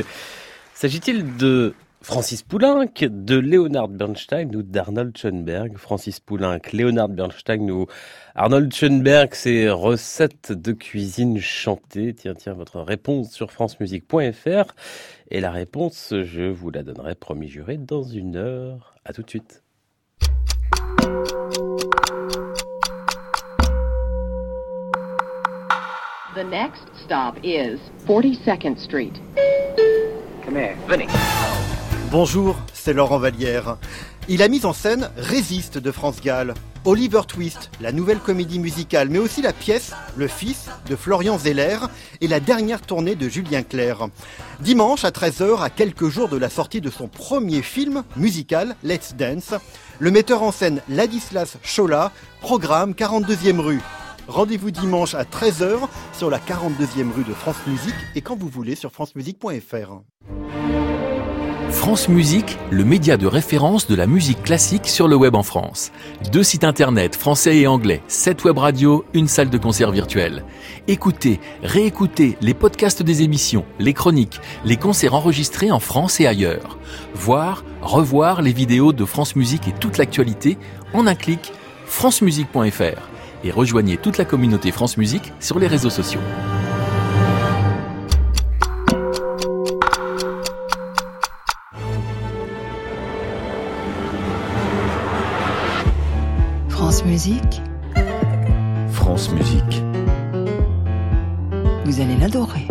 S'agit-il 0.76 1.36
de 1.38 1.74
Francis 2.02 2.44
Poulenc, 2.44 2.86
de 3.02 3.40
Leonard 3.40 3.88
Bernstein 3.88 4.56
ou 4.56 4.62
d'Arnold 4.62 5.18
Schoenberg? 5.18 5.78
Francis 5.78 6.20
Poulenc, 6.20 6.60
Leonard 6.74 7.10
Bernstein 7.10 7.72
ou 7.72 7.88
Arnold 8.36 8.72
Schoenberg, 8.72 9.30
c'est 9.34 9.70
recettes 9.70 10.52
de 10.52 10.74
cuisine 10.74 11.40
chantées. 11.40 12.14
Tiens, 12.14 12.36
tiens, 12.36 12.54
votre 12.54 12.82
réponse 12.82 13.32
sur 13.32 13.52
francemusique.fr. 13.52 14.76
Et 15.32 15.40
la 15.40 15.50
réponse, 15.50 16.14
je 16.24 16.44
vous 16.44 16.70
la 16.70 16.84
donnerai, 16.84 17.16
promis 17.16 17.48
juré, 17.48 17.78
dans 17.78 18.04
une 18.04 18.36
heure. 18.36 18.96
À 19.06 19.14
tout 19.14 19.24
de 19.24 19.30
suite. 19.30 19.64
The 26.34 26.46
next 26.46 26.84
stop 27.04 27.36
is 27.44 27.78
42nd 28.08 28.80
Street. 28.80 29.12
Come 30.46 30.56
here, 30.56 30.78
Vinny. 30.88 31.08
Bonjour, 32.10 32.56
c'est 32.72 32.94
Laurent 32.94 33.20
Vallière. 33.20 33.76
Il 34.30 34.42
a 34.42 34.48
mis 34.48 34.66
en 34.66 34.72
scène 34.72 35.10
Résiste 35.18 35.78
de 35.78 35.92
France 35.92 36.22
Gall, 36.22 36.54
Oliver 36.86 37.24
Twist, 37.28 37.70
la 37.82 37.92
nouvelle 37.92 38.20
comédie 38.20 38.60
musicale, 38.60 39.10
mais 39.10 39.20
aussi 39.20 39.42
la 39.42 39.52
pièce 39.52 39.92
Le 40.16 40.30
Fils 40.30 40.70
de 40.88 40.96
Florian 40.96 41.38
Zeller 41.38 41.80
et 42.22 42.30
la 42.30 42.40
dernière 42.40 42.80
tournée 42.80 43.16
de 43.16 43.28
Julien 43.28 43.64
Clerc. 43.64 44.08
Dimanche 44.62 45.04
à 45.04 45.10
13h, 45.10 45.62
à 45.62 45.70
quelques 45.70 46.08
jours 46.08 46.30
de 46.30 46.38
la 46.38 46.50
sortie 46.50 46.80
de 46.80 46.90
son 46.90 47.10
premier 47.10 47.62
film 47.62 48.04
musical, 48.16 48.78
Let's 48.86 49.16
Dance, 49.18 49.54
le 50.00 50.12
metteur 50.12 50.44
en 50.44 50.54
scène 50.54 50.82
Ladislas 50.88 51.58
Chola 51.62 52.14
programme 52.40 52.94
42e 52.94 53.60
rue. 53.60 53.82
Rendez-vous 54.28 54.72
dimanche 54.72 55.16
à 55.16 55.24
13h 55.24 55.88
sur 56.14 56.30
la 56.30 56.38
42e 56.38 57.12
rue 57.16 57.24
de 57.24 57.34
France 57.34 57.58
Musique 57.68 57.96
et 58.16 58.22
quand 58.22 58.38
vous 58.38 58.48
voulez 58.48 58.76
sur 58.76 58.92
francemusique.fr. 58.92 60.02
France 61.72 62.10
Musique, 62.10 62.58
le 62.70 62.84
média 62.84 63.18
de 63.18 63.26
référence 63.26 63.88
de 63.88 63.96
la 63.96 64.06
musique 64.06 64.44
classique 64.44 64.88
sur 64.88 65.08
le 65.08 65.16
web 65.16 65.36
en 65.36 65.42
France. 65.42 65.92
Deux 66.32 66.44
sites 66.44 66.66
internet 66.66 67.16
français 67.16 67.58
et 67.58 67.68
anglais, 67.68 68.04
sept 68.08 68.44
web 68.44 68.58
radios, 68.58 69.06
une 69.14 69.28
salle 69.28 69.50
de 69.50 69.58
concert 69.58 69.92
virtuelle. 69.92 70.44
Écoutez, 70.88 71.40
réécoutez 71.64 72.38
les 72.42 72.54
podcasts 72.54 73.04
des 73.04 73.24
émissions, 73.24 73.66
les 73.80 73.94
chroniques, 73.94 74.42
les 74.66 74.78
concerts 74.78 75.16
enregistrés 75.16 75.72
en 75.72 75.80
France 75.80 76.20
et 76.20 76.28
ailleurs. 76.28 76.78
Voir, 77.16 77.64
revoir 77.82 78.42
les 78.42 78.54
vidéos 78.54 78.92
de 78.92 79.06
France 79.06 79.36
Musique 79.36 79.68
et 79.68 79.74
toute 79.74 79.98
l'actualité 79.98 80.58
en 80.94 81.08
un 81.08 81.16
clic 81.16 81.52
francemusique.fr 81.86 83.11
et 83.44 83.52
rejoignez 83.52 83.98
toute 83.98 84.18
la 84.18 84.26
communauté 84.26 84.72
France 84.72 84.98
Musique 84.98 85.34
sur 85.40 85.60
les 85.60 85.68
réseaux 85.68 85.90
sociaux. 85.90 86.22
France 96.70 97.06
Musique, 97.06 97.62
France 98.92 99.32
Musique. 99.32 99.82
vous 101.86 102.02
allez 102.02 102.18
l'adorer. 102.18 102.68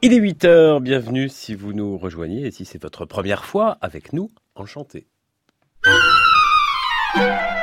Il 0.00 0.12
est 0.12 0.20
8h, 0.20 0.80
bienvenue 0.80 1.28
si 1.28 1.56
vous 1.56 1.72
nous 1.72 1.98
rejoignez 1.98 2.46
et 2.46 2.50
si 2.52 2.64
c'est 2.64 2.80
votre 2.80 3.04
première 3.04 3.44
fois 3.44 3.76
avec 3.80 4.12
nous, 4.12 4.30
enchanté. 4.54 5.08
Thank 5.88 7.52
you. 7.52 7.57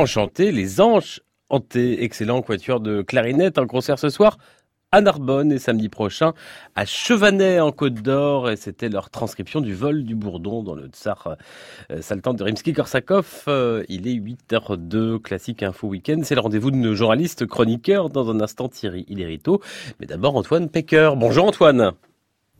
Enchanté, 0.00 0.50
les 0.50 0.80
Anges 0.80 1.20
hantés, 1.50 2.02
excellent 2.02 2.40
quatuor 2.40 2.80
de 2.80 3.02
clarinette 3.02 3.58
en 3.58 3.66
concert 3.66 3.98
ce 3.98 4.08
soir 4.08 4.38
à 4.92 5.02
Narbonne 5.02 5.52
et 5.52 5.58
samedi 5.58 5.90
prochain 5.90 6.32
à 6.74 6.86
Chevanet 6.86 7.60
en 7.60 7.70
Côte 7.70 8.00
d'Or 8.00 8.48
et 8.48 8.56
c'était 8.56 8.88
leur 8.88 9.10
transcription 9.10 9.60
du 9.60 9.74
vol 9.74 10.04
du 10.04 10.14
Bourdon 10.14 10.62
dans 10.62 10.74
le 10.74 10.86
Tsar 10.86 11.36
euh, 11.90 12.00
de 12.00 12.42
Rimsky-Korsakov. 12.42 13.26
Euh, 13.48 13.84
il 13.90 14.08
est 14.08 14.14
8h02, 14.14 15.18
classique 15.20 15.62
info 15.62 15.88
week-end. 15.88 16.20
C'est 16.24 16.34
le 16.34 16.40
rendez-vous 16.40 16.70
de 16.70 16.76
nos 16.76 16.94
journalistes 16.94 17.46
chroniqueurs. 17.46 18.08
Dans 18.08 18.30
un 18.30 18.40
instant 18.40 18.70
Thierry 18.70 19.04
Hillerito. 19.06 19.60
Mais 20.00 20.06
d'abord 20.06 20.34
Antoine 20.34 20.70
Pecker. 20.70 21.10
Bonjour 21.14 21.44
Antoine. 21.44 21.92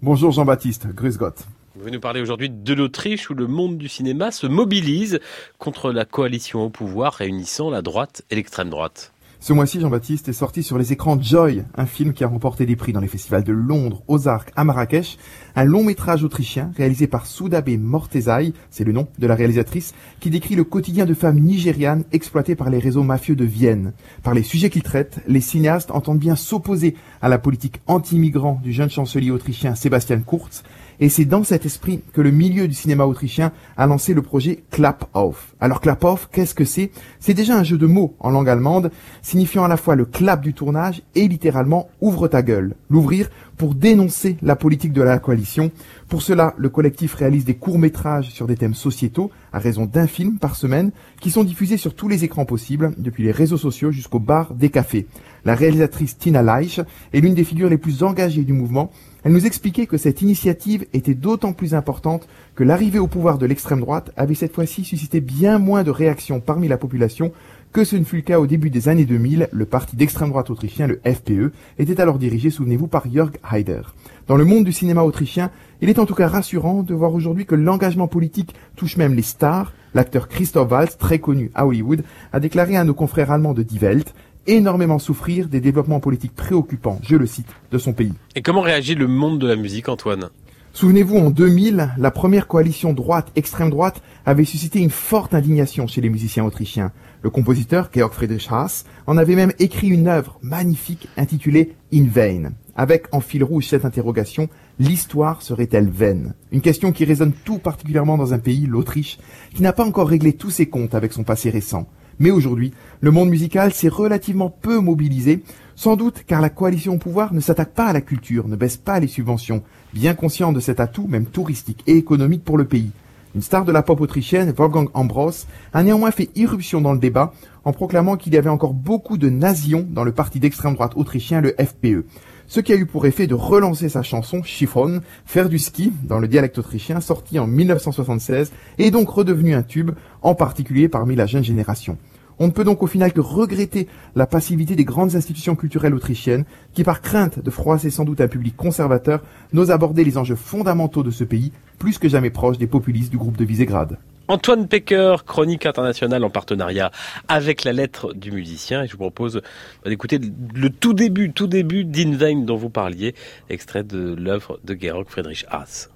Bonjour 0.02 0.30
Jean-Baptiste, 0.30 0.88
grüß 0.88 1.16
Gott. 1.16 1.46
Vous 1.82 1.88
nous 1.88 2.00
parler 2.00 2.20
aujourd'hui 2.20 2.50
de 2.50 2.74
l'Autriche 2.74 3.30
où 3.30 3.34
le 3.34 3.46
monde 3.46 3.78
du 3.78 3.88
cinéma 3.88 4.32
se 4.32 4.46
mobilise 4.46 5.18
contre 5.56 5.92
la 5.92 6.04
coalition 6.04 6.64
au 6.64 6.68
pouvoir 6.68 7.14
réunissant 7.14 7.70
la 7.70 7.80
droite 7.80 8.20
et 8.30 8.34
l'extrême 8.34 8.68
droite. 8.68 9.14
Ce 9.42 9.54
mois-ci, 9.54 9.80
Jean-Baptiste 9.80 10.28
est 10.28 10.34
sorti 10.34 10.62
sur 10.62 10.76
les 10.76 10.92
écrans 10.92 11.18
Joy, 11.18 11.64
un 11.74 11.86
film 11.86 12.12
qui 12.12 12.22
a 12.22 12.28
remporté 12.28 12.66
des 12.66 12.76
prix 12.76 12.92
dans 12.92 13.00
les 13.00 13.08
festivals 13.08 13.44
de 13.44 13.54
Londres, 13.54 14.02
aux 14.08 14.28
Arcs, 14.28 14.52
à 14.56 14.64
Marrakech, 14.64 15.16
un 15.56 15.64
long 15.64 15.82
métrage 15.82 16.22
autrichien 16.22 16.70
réalisé 16.76 17.06
par 17.06 17.24
Soudabe 17.24 17.70
Mortezai, 17.70 18.52
c'est 18.68 18.84
le 18.84 18.92
nom 18.92 19.08
de 19.18 19.26
la 19.26 19.34
réalisatrice, 19.34 19.94
qui 20.20 20.28
décrit 20.28 20.56
le 20.56 20.64
quotidien 20.64 21.06
de 21.06 21.14
femmes 21.14 21.40
nigérianes 21.40 22.04
exploitées 22.12 22.56
par 22.56 22.68
les 22.68 22.78
réseaux 22.78 23.04
mafieux 23.04 23.36
de 23.36 23.46
Vienne. 23.46 23.94
Par 24.22 24.34
les 24.34 24.42
sujets 24.42 24.68
qu'il 24.68 24.82
traite, 24.82 25.20
les 25.26 25.40
cinéastes 25.40 25.92
entendent 25.92 26.18
bien 26.18 26.36
s'opposer 26.36 26.94
à 27.22 27.30
la 27.30 27.38
politique 27.38 27.80
anti-migrant 27.86 28.60
du 28.62 28.74
jeune 28.74 28.90
chancelier 28.90 29.30
autrichien 29.30 29.74
Sebastian 29.74 30.20
Kurz 30.20 30.62
et 31.00 31.08
c'est 31.08 31.24
dans 31.24 31.44
cet 31.44 31.66
esprit 31.66 32.02
que 32.12 32.20
le 32.20 32.30
milieu 32.30 32.68
du 32.68 32.74
cinéma 32.74 33.06
autrichien 33.06 33.52
a 33.76 33.86
lancé 33.86 34.14
le 34.14 34.22
projet 34.22 34.62
Clap 34.70 35.08
Off. 35.14 35.54
Alors 35.60 35.80
Clap 35.80 36.04
Off, 36.04 36.28
qu'est-ce 36.30 36.54
que 36.54 36.64
c'est? 36.64 36.90
C'est 37.18 37.34
déjà 37.34 37.56
un 37.56 37.64
jeu 37.64 37.78
de 37.78 37.86
mots 37.86 38.14
en 38.20 38.30
langue 38.30 38.48
allemande, 38.48 38.90
signifiant 39.22 39.64
à 39.64 39.68
la 39.68 39.78
fois 39.78 39.96
le 39.96 40.04
clap 40.04 40.42
du 40.42 40.52
tournage 40.52 41.02
et 41.14 41.26
littéralement 41.26 41.88
ouvre 42.00 42.28
ta 42.28 42.42
gueule. 42.42 42.76
L'ouvrir 42.90 43.30
pour 43.56 43.74
dénoncer 43.74 44.36
la 44.40 44.56
politique 44.56 44.94
de 44.94 45.02
la 45.02 45.18
coalition. 45.18 45.70
Pour 46.08 46.22
cela, 46.22 46.54
le 46.56 46.70
collectif 46.70 47.14
réalise 47.14 47.44
des 47.44 47.56
courts-métrages 47.56 48.30
sur 48.30 48.46
des 48.46 48.56
thèmes 48.56 48.74
sociétaux, 48.74 49.30
à 49.52 49.58
raison 49.58 49.84
d'un 49.84 50.06
film 50.06 50.38
par 50.38 50.56
semaine, 50.56 50.92
qui 51.20 51.30
sont 51.30 51.44
diffusés 51.44 51.76
sur 51.76 51.94
tous 51.94 52.08
les 52.08 52.24
écrans 52.24 52.46
possibles, 52.46 52.94
depuis 52.96 53.22
les 53.22 53.32
réseaux 53.32 53.58
sociaux 53.58 53.90
jusqu'aux 53.90 54.18
bars 54.18 54.54
des 54.54 54.70
cafés. 54.70 55.06
La 55.44 55.54
réalisatrice 55.54 56.16
Tina 56.16 56.42
Leich 56.42 56.80
est 57.12 57.20
l'une 57.20 57.34
des 57.34 57.44
figures 57.44 57.68
les 57.68 57.76
plus 57.76 58.02
engagées 58.02 58.44
du 58.44 58.54
mouvement. 58.54 58.90
Elle 59.22 59.32
nous 59.32 59.46
expliquait 59.46 59.86
que 59.86 59.98
cette 59.98 60.22
initiative 60.22 60.86
était 60.92 61.14
d'autant 61.14 61.52
plus 61.52 61.74
importante 61.74 62.26
que 62.54 62.64
l'arrivée 62.64 62.98
au 62.98 63.06
pouvoir 63.06 63.36
de 63.36 63.46
l'extrême 63.46 63.80
droite 63.80 64.10
avait 64.16 64.34
cette 64.34 64.54
fois-ci 64.54 64.84
suscité 64.84 65.20
bien 65.20 65.58
moins 65.58 65.82
de 65.82 65.90
réactions 65.90 66.40
parmi 66.40 66.68
la 66.68 66.78
population 66.78 67.32
que 67.72 67.84
ce 67.84 67.96
ne 67.96 68.04
fut 68.04 68.16
le 68.16 68.22
cas 68.22 68.40
au 68.40 68.48
début 68.48 68.70
des 68.70 68.88
années 68.88 69.04
2000, 69.04 69.48
le 69.52 69.64
parti 69.64 69.94
d'extrême 69.94 70.30
droite 70.30 70.50
autrichien, 70.50 70.88
le 70.88 71.00
FPE, 71.04 71.52
était 71.78 72.00
alors 72.00 72.18
dirigé, 72.18 72.50
souvenez-vous, 72.50 72.88
par 72.88 73.08
Jörg 73.08 73.36
Haider. 73.48 73.82
Dans 74.26 74.36
le 74.36 74.44
monde 74.44 74.64
du 74.64 74.72
cinéma 74.72 75.02
autrichien, 75.02 75.50
il 75.80 75.88
est 75.88 76.00
en 76.00 76.06
tout 76.06 76.14
cas 76.14 76.26
rassurant 76.26 76.82
de 76.82 76.94
voir 76.94 77.14
aujourd'hui 77.14 77.46
que 77.46 77.54
l'engagement 77.54 78.08
politique 78.08 78.54
touche 78.74 78.96
même 78.96 79.14
les 79.14 79.22
stars. 79.22 79.72
L'acteur 79.94 80.28
Christoph 80.28 80.70
Waltz, 80.70 80.98
très 80.98 81.20
connu 81.20 81.50
à 81.54 81.66
Hollywood, 81.66 82.02
a 82.32 82.40
déclaré 82.40 82.76
à 82.76 82.84
nos 82.84 82.94
confrères 82.94 83.30
allemands 83.30 83.54
de 83.54 83.62
Die 83.62 83.78
Welt 83.78 84.14
énormément 84.50 84.98
souffrir 84.98 85.48
des 85.48 85.60
développements 85.60 86.00
politiques 86.00 86.34
préoccupants, 86.34 87.00
je 87.02 87.16
le 87.16 87.26
cite, 87.26 87.48
de 87.70 87.78
son 87.78 87.92
pays. 87.92 88.12
Et 88.34 88.42
comment 88.42 88.60
réagit 88.60 88.94
le 88.94 89.06
monde 89.06 89.38
de 89.38 89.46
la 89.46 89.56
musique, 89.56 89.88
Antoine? 89.88 90.30
Souvenez-vous, 90.72 91.16
en 91.16 91.30
2000, 91.30 91.94
la 91.98 92.10
première 92.12 92.46
coalition 92.46 92.92
droite-extrême 92.92 93.70
droite 93.70 94.02
avait 94.24 94.44
suscité 94.44 94.78
une 94.78 94.90
forte 94.90 95.34
indignation 95.34 95.88
chez 95.88 96.00
les 96.00 96.10
musiciens 96.10 96.44
autrichiens. 96.44 96.92
Le 97.22 97.30
compositeur 97.30 97.90
Georg 97.92 98.12
Friedrich 98.12 98.46
Haas 98.50 98.84
en 99.06 99.16
avait 99.16 99.34
même 99.34 99.52
écrit 99.58 99.88
une 99.88 100.06
œuvre 100.06 100.38
magnifique 100.42 101.08
intitulée 101.16 101.74
In 101.92 102.06
Vain, 102.08 102.52
avec 102.76 103.06
en 103.12 103.20
fil 103.20 103.42
rouge 103.42 103.66
cette 103.66 103.84
interrogation 103.84 104.48
l'histoire 104.78 105.42
serait-elle 105.42 105.90
vaine? 105.90 106.34
Une 106.52 106.62
question 106.62 106.92
qui 106.92 107.04
résonne 107.04 107.32
tout 107.32 107.58
particulièrement 107.58 108.16
dans 108.16 108.32
un 108.32 108.38
pays, 108.38 108.66
l'Autriche, 108.66 109.18
qui 109.54 109.62
n'a 109.62 109.72
pas 109.72 109.84
encore 109.84 110.08
réglé 110.08 110.32
tous 110.32 110.50
ses 110.50 110.66
comptes 110.66 110.94
avec 110.94 111.12
son 111.12 111.24
passé 111.24 111.50
récent. 111.50 111.88
Mais 112.20 112.30
aujourd'hui, 112.30 112.74
le 113.00 113.10
monde 113.10 113.30
musical 113.30 113.72
s'est 113.72 113.88
relativement 113.88 114.50
peu 114.50 114.78
mobilisé, 114.78 115.42
sans 115.74 115.96
doute 115.96 116.22
car 116.26 116.42
la 116.42 116.50
coalition 116.50 116.94
au 116.94 116.98
pouvoir 116.98 117.32
ne 117.32 117.40
s'attaque 117.40 117.72
pas 117.72 117.86
à 117.86 117.94
la 117.94 118.02
culture, 118.02 118.46
ne 118.46 118.56
baisse 118.56 118.76
pas 118.76 119.00
les 119.00 119.06
subventions, 119.06 119.62
bien 119.94 120.12
conscient 120.12 120.52
de 120.52 120.60
cet 120.60 120.80
atout 120.80 121.06
même 121.08 121.24
touristique 121.24 121.82
et 121.86 121.96
économique 121.96 122.44
pour 122.44 122.58
le 122.58 122.66
pays. 122.66 122.90
Une 123.34 123.40
star 123.40 123.64
de 123.64 123.72
la 123.72 123.82
pop 123.82 124.00
autrichienne, 124.00 124.52
Wolfgang 124.52 124.88
Ambros, 124.92 125.46
a 125.72 125.82
néanmoins 125.82 126.10
fait 126.10 126.28
irruption 126.36 126.82
dans 126.82 126.92
le 126.92 126.98
débat 126.98 127.32
en 127.64 127.72
proclamant 127.72 128.16
qu'il 128.16 128.34
y 128.34 128.36
avait 128.36 128.50
encore 128.50 128.74
beaucoup 128.74 129.16
de 129.16 129.30
nations 129.30 129.86
dans 129.88 130.04
le 130.04 130.12
parti 130.12 130.40
d'extrême 130.40 130.74
droite 130.74 130.92
autrichien, 130.96 131.40
le 131.40 131.54
FPE. 131.58 132.04
Ce 132.48 132.58
qui 132.58 132.72
a 132.72 132.76
eu 132.76 132.84
pour 132.84 133.06
effet 133.06 133.28
de 133.28 133.34
relancer 133.34 133.88
sa 133.88 134.02
chanson 134.02 134.42
Chiffon, 134.42 135.00
faire 135.24 135.48
du 135.48 135.60
ski, 135.60 135.92
dans 136.02 136.18
le 136.18 136.26
dialecte 136.26 136.58
autrichien, 136.58 137.00
sorti 137.00 137.38
en 137.38 137.46
1976, 137.46 138.50
et 138.78 138.90
donc 138.90 139.08
redevenu 139.08 139.54
un 139.54 139.62
tube, 139.62 139.92
en 140.20 140.34
particulier 140.34 140.88
parmi 140.88 141.14
la 141.14 141.26
jeune 141.26 141.44
génération. 141.44 141.96
On 142.42 142.46
ne 142.46 142.52
peut 142.52 142.64
donc 142.64 142.82
au 142.82 142.86
final 142.86 143.12
que 143.12 143.20
regretter 143.20 143.86
la 144.16 144.26
passivité 144.26 144.74
des 144.74 144.84
grandes 144.84 145.14
institutions 145.14 145.54
culturelles 145.54 145.94
autrichiennes 145.94 146.46
qui, 146.72 146.84
par 146.84 147.02
crainte 147.02 147.38
de 147.38 147.50
froisser 147.50 147.90
sans 147.90 148.06
doute 148.06 148.22
un 148.22 148.28
public 148.28 148.56
conservateur, 148.56 149.22
n'osent 149.52 149.70
aborder 149.70 150.04
les 150.04 150.16
enjeux 150.16 150.36
fondamentaux 150.36 151.02
de 151.02 151.10
ce 151.10 151.22
pays, 151.22 151.52
plus 151.78 151.98
que 151.98 152.08
jamais 152.08 152.30
proche 152.30 152.56
des 152.56 152.66
populistes 152.66 153.10
du 153.10 153.18
groupe 153.18 153.36
de 153.36 153.44
Visegrad. 153.44 153.98
Antoine 154.28 154.68
Pecker, 154.68 155.16
chronique 155.26 155.66
internationale 155.66 156.24
en 156.24 156.30
partenariat 156.30 156.90
avec 157.28 157.64
la 157.64 157.74
lettre 157.74 158.14
du 158.14 158.32
musicien. 158.32 158.84
Et 158.84 158.86
je 158.86 158.92
vous 158.92 158.98
propose 158.98 159.42
d'écouter 159.84 160.18
le 160.54 160.70
tout 160.70 160.94
début, 160.94 161.32
tout 161.32 161.46
début 161.46 161.84
d'Invein 161.84 162.44
dont 162.44 162.56
vous 162.56 162.70
parliez, 162.70 163.14
extrait 163.50 163.82
de 163.82 164.14
l'œuvre 164.14 164.58
de 164.64 164.74
Georg 164.80 165.06
Friedrich 165.08 165.44
Haas. 165.50 165.90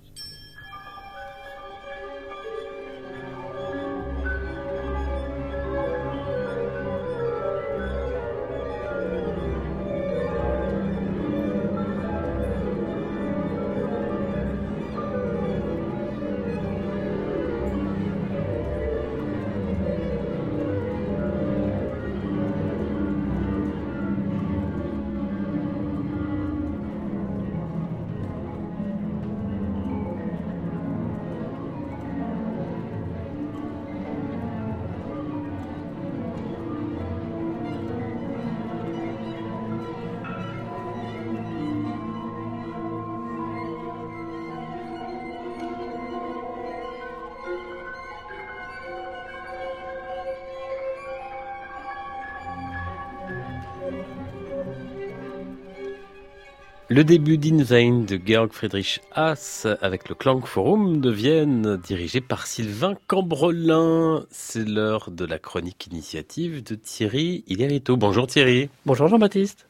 Le 56.95 57.03
début 57.03 57.38
d'Invein 57.38 58.05
de 58.05 58.20
Georg 58.24 58.53
Friedrich 58.53 59.01
Haas 59.11 59.66
avec 59.80 60.09
le 60.09 60.14
Klangforum 60.14 61.01
de 61.01 61.11
Vienne 61.11 61.76
dirigé 61.84 62.20
par 62.20 62.47
Sylvain 62.47 62.95
Cambrelin. 63.09 64.24
C'est 64.30 64.64
l'heure 64.64 65.11
de 65.11 65.24
la 65.24 65.40
chronique 65.40 65.88
initiative 65.88 66.62
de 66.62 66.76
Thierry 66.76 67.42
Hilérito. 67.49 67.97
Bonjour 67.97 68.28
Thierry. 68.28 68.70
Bonjour 68.86 69.09
Jean-Baptiste. 69.09 69.66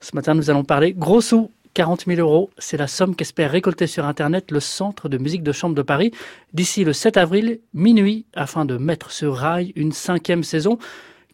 Ce 0.00 0.16
matin 0.16 0.34
nous 0.34 0.50
allons 0.50 0.64
parler 0.64 0.92
gros 0.92 1.20
sous. 1.20 1.52
40 1.74 2.06
000 2.06 2.20
euros, 2.20 2.50
c'est 2.58 2.78
la 2.78 2.88
somme 2.88 3.14
qu'espère 3.14 3.52
récolter 3.52 3.86
sur 3.86 4.04
Internet 4.04 4.50
le 4.50 4.58
Centre 4.58 5.08
de 5.08 5.18
musique 5.18 5.44
de 5.44 5.52
chambre 5.52 5.76
de 5.76 5.82
Paris 5.82 6.10
d'ici 6.52 6.82
le 6.82 6.92
7 6.92 7.16
avril, 7.16 7.60
minuit, 7.74 8.24
afin 8.34 8.64
de 8.64 8.76
mettre 8.76 9.12
sur 9.12 9.36
rail 9.36 9.72
une 9.76 9.92
cinquième 9.92 10.42
saison. 10.42 10.78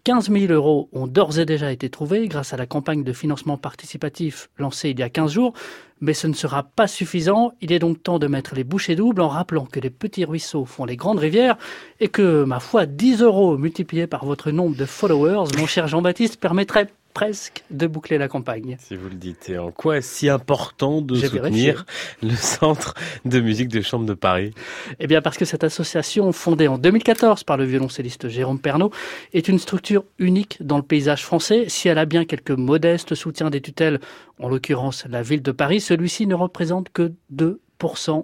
15 0.05 0.33
000 0.33 0.53
euros 0.53 0.89
ont 0.93 1.07
d'ores 1.07 1.39
et 1.39 1.45
déjà 1.45 1.71
été 1.71 1.89
trouvés 1.89 2.27
grâce 2.27 2.53
à 2.53 2.57
la 2.57 2.67
campagne 2.67 3.05
de 3.05 3.13
financement 3.13 3.57
participatif 3.57 4.51
lancée 4.59 4.91
il 4.91 4.99
y 4.99 5.03
a 5.05 5.09
15 5.09 5.31
jours, 5.31 5.53
mais 6.01 6.13
ce 6.13 6.27
ne 6.27 6.33
sera 6.33 6.65
pas 6.65 6.89
suffisant. 6.89 7.53
Il 7.61 7.71
est 7.71 7.79
donc 7.79 8.03
temps 8.03 8.19
de 8.19 8.27
mettre 8.27 8.57
les 8.57 8.65
bouchées 8.65 8.97
doubles 8.97 9.21
en 9.21 9.29
rappelant 9.29 9.65
que 9.65 9.79
les 9.79 9.91
petits 9.91 10.25
ruisseaux 10.25 10.65
font 10.65 10.85
les 10.85 10.97
grandes 10.97 11.21
rivières 11.21 11.57
et 12.01 12.09
que, 12.09 12.43
ma 12.43 12.59
foi, 12.59 12.87
10 12.87 13.23
euros 13.23 13.57
multipliés 13.57 14.09
par 14.09 14.25
votre 14.25 14.51
nombre 14.51 14.77
de 14.77 14.87
followers, 14.87 15.57
mon 15.57 15.67
cher 15.67 15.87
Jean-Baptiste, 15.87 16.41
permettrait 16.41 16.89
presque 17.15 17.65
de 17.71 17.87
boucler 17.87 18.19
la 18.19 18.29
campagne. 18.29 18.77
Si 18.81 18.97
vous 18.97 19.09
le 19.09 19.15
dites, 19.15 19.49
et 19.49 19.59
en 19.59 19.71
quoi 19.71 19.99
est-ce 19.99 20.15
si 20.15 20.29
important 20.29 21.01
de 21.01 21.15
soutenir 21.17 21.85
le 22.23 22.35
Centre 22.35 22.95
de 23.25 23.41
musique 23.41 23.69
de 23.69 23.81
chambre 23.81 24.07
de 24.07 24.15
Paris 24.15 24.53
Eh 25.01 25.07
bien 25.07 25.23
parce 25.23 25.39
que 25.39 25.45
cette 25.45 25.65
association, 25.65 26.33
fondée 26.33 26.69
en 26.69 26.79
2014 26.79 27.45
par 27.45 27.57
le 27.57 27.65
violoncelliste 27.65 28.29
Jérôme 28.29 28.59
Pernaud, 28.59 28.91
est 29.33 29.49
une 29.49 29.59
structure 29.59 30.05
unique 30.19 30.59
dans 30.61 30.77
le 30.77 30.83
paysage 30.83 31.25
français. 31.25 31.65
Si 31.69 31.89
elle 31.89 31.99
a 31.99 32.05
bien 32.05 32.25
quelques 32.25 32.51
modestes 32.51 33.15
soutiens 33.15 33.51
des 33.51 33.61
tutelles, 33.61 34.01
en 34.39 34.49
l'occurrence 34.49 35.05
la 35.09 35.23
ville 35.23 35.43
de 35.43 35.53
Paris, 35.53 35.81
celui-ci 35.81 36.27
ne 36.27 36.35
représente 36.35 36.91
que 36.93 37.13
2 37.31 37.61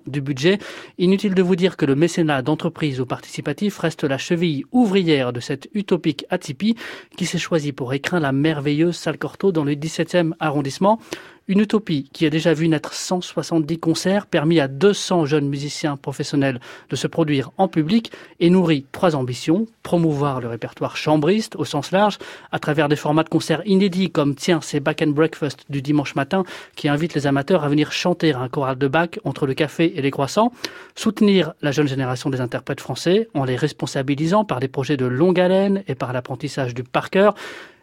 du 0.06 0.20
budget. 0.20 0.58
Inutile 0.98 1.34
de 1.34 1.42
vous 1.42 1.56
dire 1.56 1.76
que 1.76 1.84
le 1.84 1.96
mécénat 1.96 2.42
d'entreprise 2.42 3.00
ou 3.00 3.06
participatif 3.06 3.78
reste 3.78 4.04
la 4.04 4.18
cheville 4.18 4.64
ouvrière 4.70 5.32
de 5.32 5.40
cette 5.40 5.68
utopique 5.74 6.24
Atipi 6.30 6.76
qui 7.16 7.26
s'est 7.26 7.38
choisie 7.38 7.72
pour 7.72 7.92
écrin 7.92 8.20
la 8.20 8.32
merveilleuse 8.32 8.96
salle 8.96 9.18
Cortot 9.18 9.50
dans 9.52 9.64
le 9.64 9.72
17e 9.72 10.32
arrondissement. 10.38 11.00
Une 11.50 11.60
utopie 11.60 12.10
qui 12.12 12.26
a 12.26 12.30
déjà 12.30 12.52
vu 12.52 12.68
naître 12.68 12.92
170 12.92 13.78
concerts, 13.78 14.26
permis 14.26 14.60
à 14.60 14.68
200 14.68 15.24
jeunes 15.24 15.48
musiciens 15.48 15.96
professionnels 15.96 16.60
de 16.90 16.94
se 16.96 17.06
produire 17.06 17.52
en 17.56 17.68
public 17.68 18.12
et 18.38 18.50
nourrit 18.50 18.84
trois 18.92 19.16
ambitions. 19.16 19.66
Promouvoir 19.82 20.42
le 20.42 20.48
répertoire 20.48 20.98
chambriste 20.98 21.56
au 21.56 21.64
sens 21.64 21.90
large 21.90 22.18
à 22.52 22.58
travers 22.58 22.90
des 22.90 22.96
formats 22.96 23.22
de 23.22 23.30
concerts 23.30 23.62
inédits 23.64 24.10
comme 24.10 24.34
tiens, 24.34 24.60
c'est 24.60 24.80
Back 24.80 25.00
and 25.00 25.12
Breakfast 25.12 25.64
du 25.70 25.80
dimanche 25.80 26.14
matin 26.16 26.44
qui 26.76 26.86
invite 26.86 27.14
les 27.14 27.26
amateurs 27.26 27.64
à 27.64 27.70
venir 27.70 27.92
chanter 27.92 28.34
un 28.34 28.50
choral 28.50 28.76
de 28.76 28.86
Bach 28.86 29.18
entre 29.24 29.46
le 29.46 29.54
café 29.54 29.94
et 29.96 30.02
les 30.02 30.10
croissants. 30.10 30.52
Soutenir 30.96 31.54
la 31.62 31.72
jeune 31.72 31.88
génération 31.88 32.28
des 32.28 32.42
interprètes 32.42 32.82
français 32.82 33.26
en 33.32 33.44
les 33.44 33.56
responsabilisant 33.56 34.44
par 34.44 34.60
des 34.60 34.68
projets 34.68 34.98
de 34.98 35.06
longue 35.06 35.40
haleine 35.40 35.82
et 35.88 35.94
par 35.94 36.12
l'apprentissage 36.12 36.74
du 36.74 36.84
par 36.84 37.08
cœur 37.08 37.34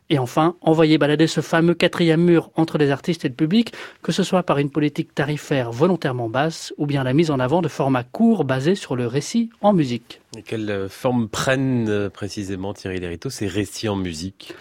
et 0.10 0.20
enfin, 0.20 0.56
envoyer 0.62 0.98
balader 0.98 1.28
ce 1.28 1.42
fameux 1.42 1.74
quatrième 1.74 2.22
mur 2.22 2.52
entre 2.56 2.78
les 2.78 2.92
artistes 2.92 3.26
et 3.26 3.30
le 3.30 3.34
public, 3.34 3.74
que 4.04 4.12
ce 4.12 4.24
soit 4.24 4.44
par 4.44 4.60
une 4.60 4.70
politique 4.70 5.16
tarifaire 5.16 5.72
volontairement 5.72 6.30
basse 6.30 6.74
ou 6.78 6.86
bien 6.86 7.04
la 7.04 7.14
mise 7.14 7.32
en 7.32 7.40
avant 7.40 7.62
de 7.62 7.68
formats 7.68 8.04
courts 8.04 8.46
basés 8.46 8.76
sur 8.76 8.96
le 8.96 9.08
récit 9.08 9.50
en 9.62 9.74
musique. 9.74 10.22
Et 10.38 10.42
quelle 10.42 10.88
forme 10.90 11.28
prennent 11.28 11.90
euh, 11.90 12.10
précisément 12.10 12.74
Thierry 12.74 13.00
Lériteau 13.00 13.30
ces 13.30 13.48
récits 13.48 13.90
en 13.90 13.96
musique? 13.96 14.54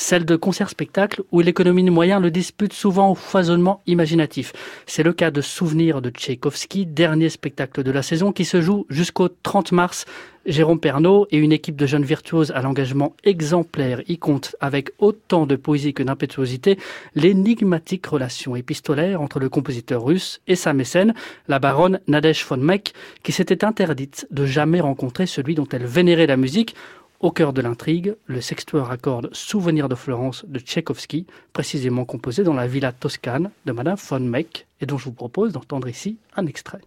Celle 0.00 0.24
de 0.24 0.34
concerts-spectacles 0.34 1.22
où 1.30 1.40
l'économie 1.40 1.84
de 1.84 1.90
moyens 1.90 2.22
le 2.22 2.30
dispute 2.30 2.72
souvent 2.72 3.10
au 3.10 3.14
foisonnement 3.14 3.82
imaginatif. 3.86 4.52
C'est 4.86 5.02
le 5.02 5.12
cas 5.12 5.30
de 5.30 5.42
Souvenir 5.42 6.00
de 6.00 6.10
Tchaïkovski, 6.10 6.86
dernier 6.86 7.28
spectacle 7.28 7.82
de 7.82 7.90
la 7.90 8.02
saison 8.02 8.32
qui 8.32 8.44
se 8.44 8.60
joue 8.60 8.86
jusqu'au 8.88 9.28
30 9.28 9.72
mars. 9.72 10.06
Jérôme 10.46 10.80
Pernaud 10.80 11.26
et 11.30 11.36
une 11.36 11.52
équipe 11.52 11.76
de 11.76 11.84
jeunes 11.84 12.04
virtuoses 12.04 12.50
à 12.52 12.62
l'engagement 12.62 13.14
exemplaire 13.24 14.00
y 14.08 14.16
comptent 14.16 14.56
avec 14.58 14.90
autant 14.98 15.44
de 15.44 15.54
poésie 15.54 15.92
que 15.92 16.02
d'impétuosité 16.02 16.78
l'énigmatique 17.14 18.06
relation 18.06 18.56
épistolaire 18.56 19.20
entre 19.20 19.38
le 19.38 19.50
compositeur 19.50 20.02
russe 20.02 20.40
et 20.46 20.56
sa 20.56 20.72
mécène, 20.72 21.12
la 21.46 21.58
baronne 21.58 22.00
Nadège 22.08 22.46
von 22.46 22.56
Meck, 22.56 22.94
qui 23.22 23.32
s'était 23.32 23.66
interdite 23.66 24.26
de 24.30 24.46
jamais 24.46 24.80
rencontrer 24.80 25.26
celui 25.26 25.54
dont 25.54 25.68
elle 25.70 25.84
vénérait 25.84 26.26
la 26.26 26.38
musique 26.38 26.74
au 27.20 27.30
cœur 27.30 27.52
de 27.52 27.60
l'intrigue, 27.60 28.16
le 28.26 28.40
sextueur 28.40 28.90
accorde 28.90 29.28
Souvenir 29.32 29.88
de 29.88 29.94
Florence 29.94 30.44
de 30.48 30.58
Tchaïkovski, 30.58 31.26
précisément 31.52 32.06
composé 32.06 32.42
dans 32.42 32.54
la 32.54 32.66
villa 32.66 32.92
toscane 32.92 33.50
de 33.66 33.72
Madame 33.72 33.96
von 33.96 34.20
Meck, 34.20 34.66
et 34.80 34.86
dont 34.86 34.98
je 34.98 35.04
vous 35.04 35.12
propose 35.12 35.52
d'entendre 35.52 35.88
ici 35.88 36.16
un 36.36 36.46
extrait. 36.46 36.80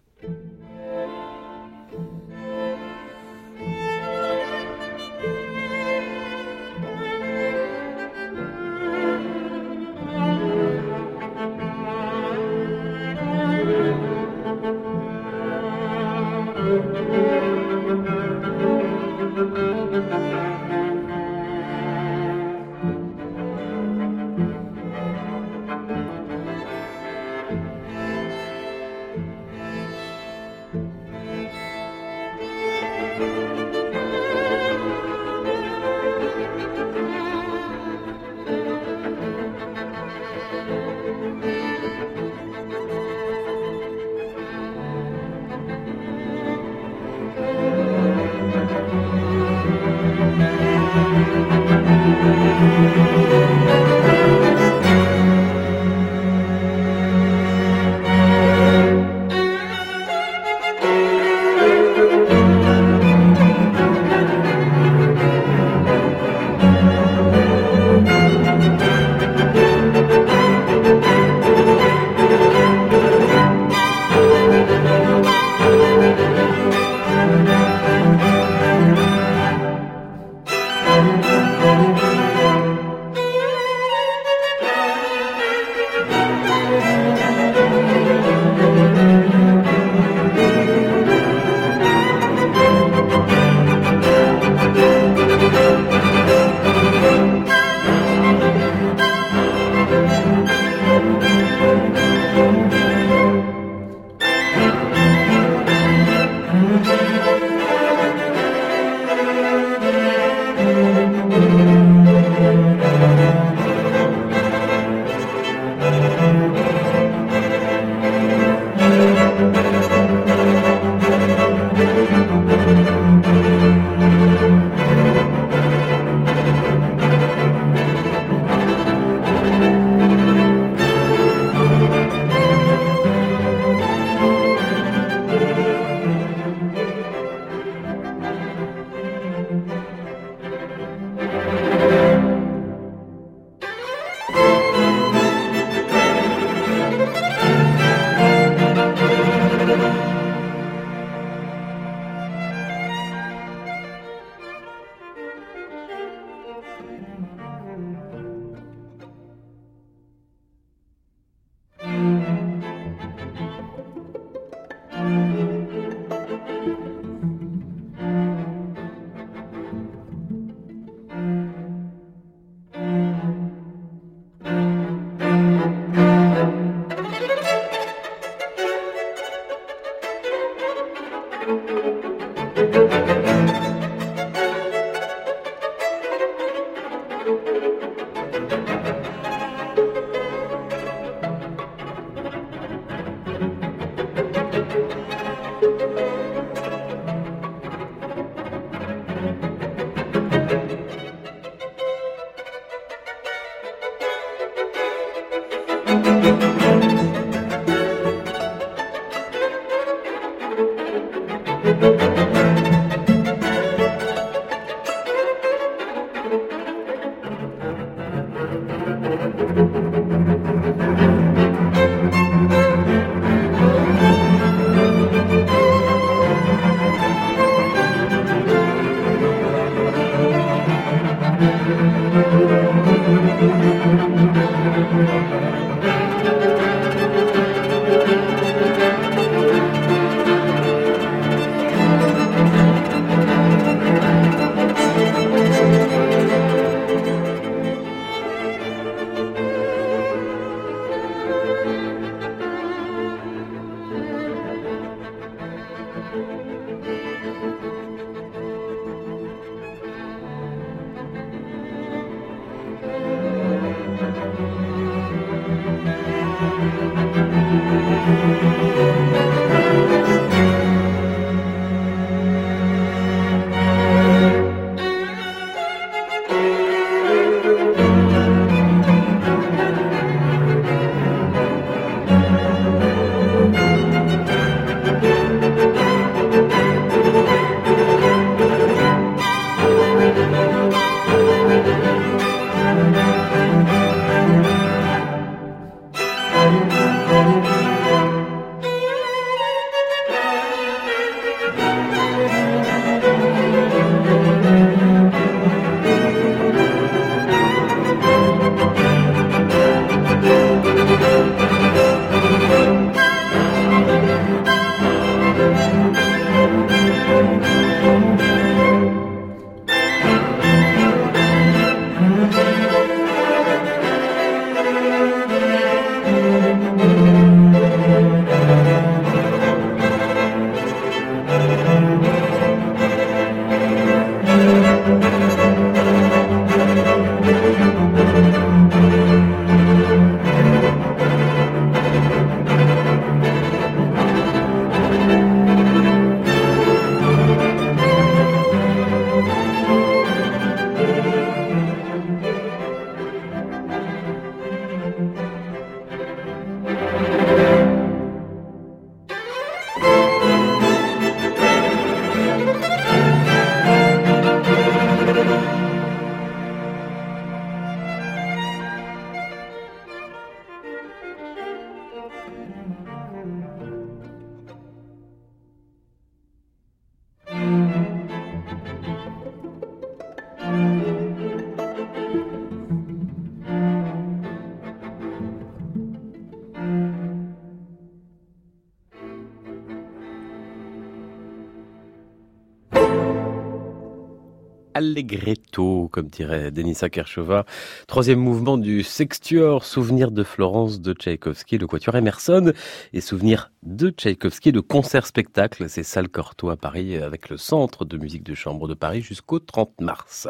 Allegretto, 394.74 395.88
comme 395.88 396.08
dirait 396.08 396.50
Denisa 396.50 396.90
Kershova. 396.90 397.46
Troisième 397.86 398.18
mouvement 398.18 398.58
du 398.58 398.82
Sextuor, 398.82 399.64
Souvenir 399.64 400.10
de 400.10 400.22
Florence 400.22 400.80
de 400.80 400.92
Tchaïkovski, 400.92 401.58
le 401.58 401.66
Quatuor 401.66 401.96
Emerson, 401.96 402.52
et 402.92 403.00
Souvenir 403.00 403.50
de 403.62 403.90
Tchaïkovski, 403.90 404.52
le 404.52 404.62
concert-spectacle, 404.62 405.68
c'est 405.68 405.82
Salle 405.82 406.08
Cortot 406.08 406.50
à 406.50 406.56
Paris, 406.56 406.96
avec 406.96 407.30
le 407.30 407.36
Centre 407.36 407.84
de 407.84 407.96
musique 407.96 408.24
de 408.24 408.34
chambre 408.34 408.68
de 408.68 408.74
Paris 408.74 409.00
jusqu'au 409.00 409.38
30 409.38 409.80
mars. 409.80 410.28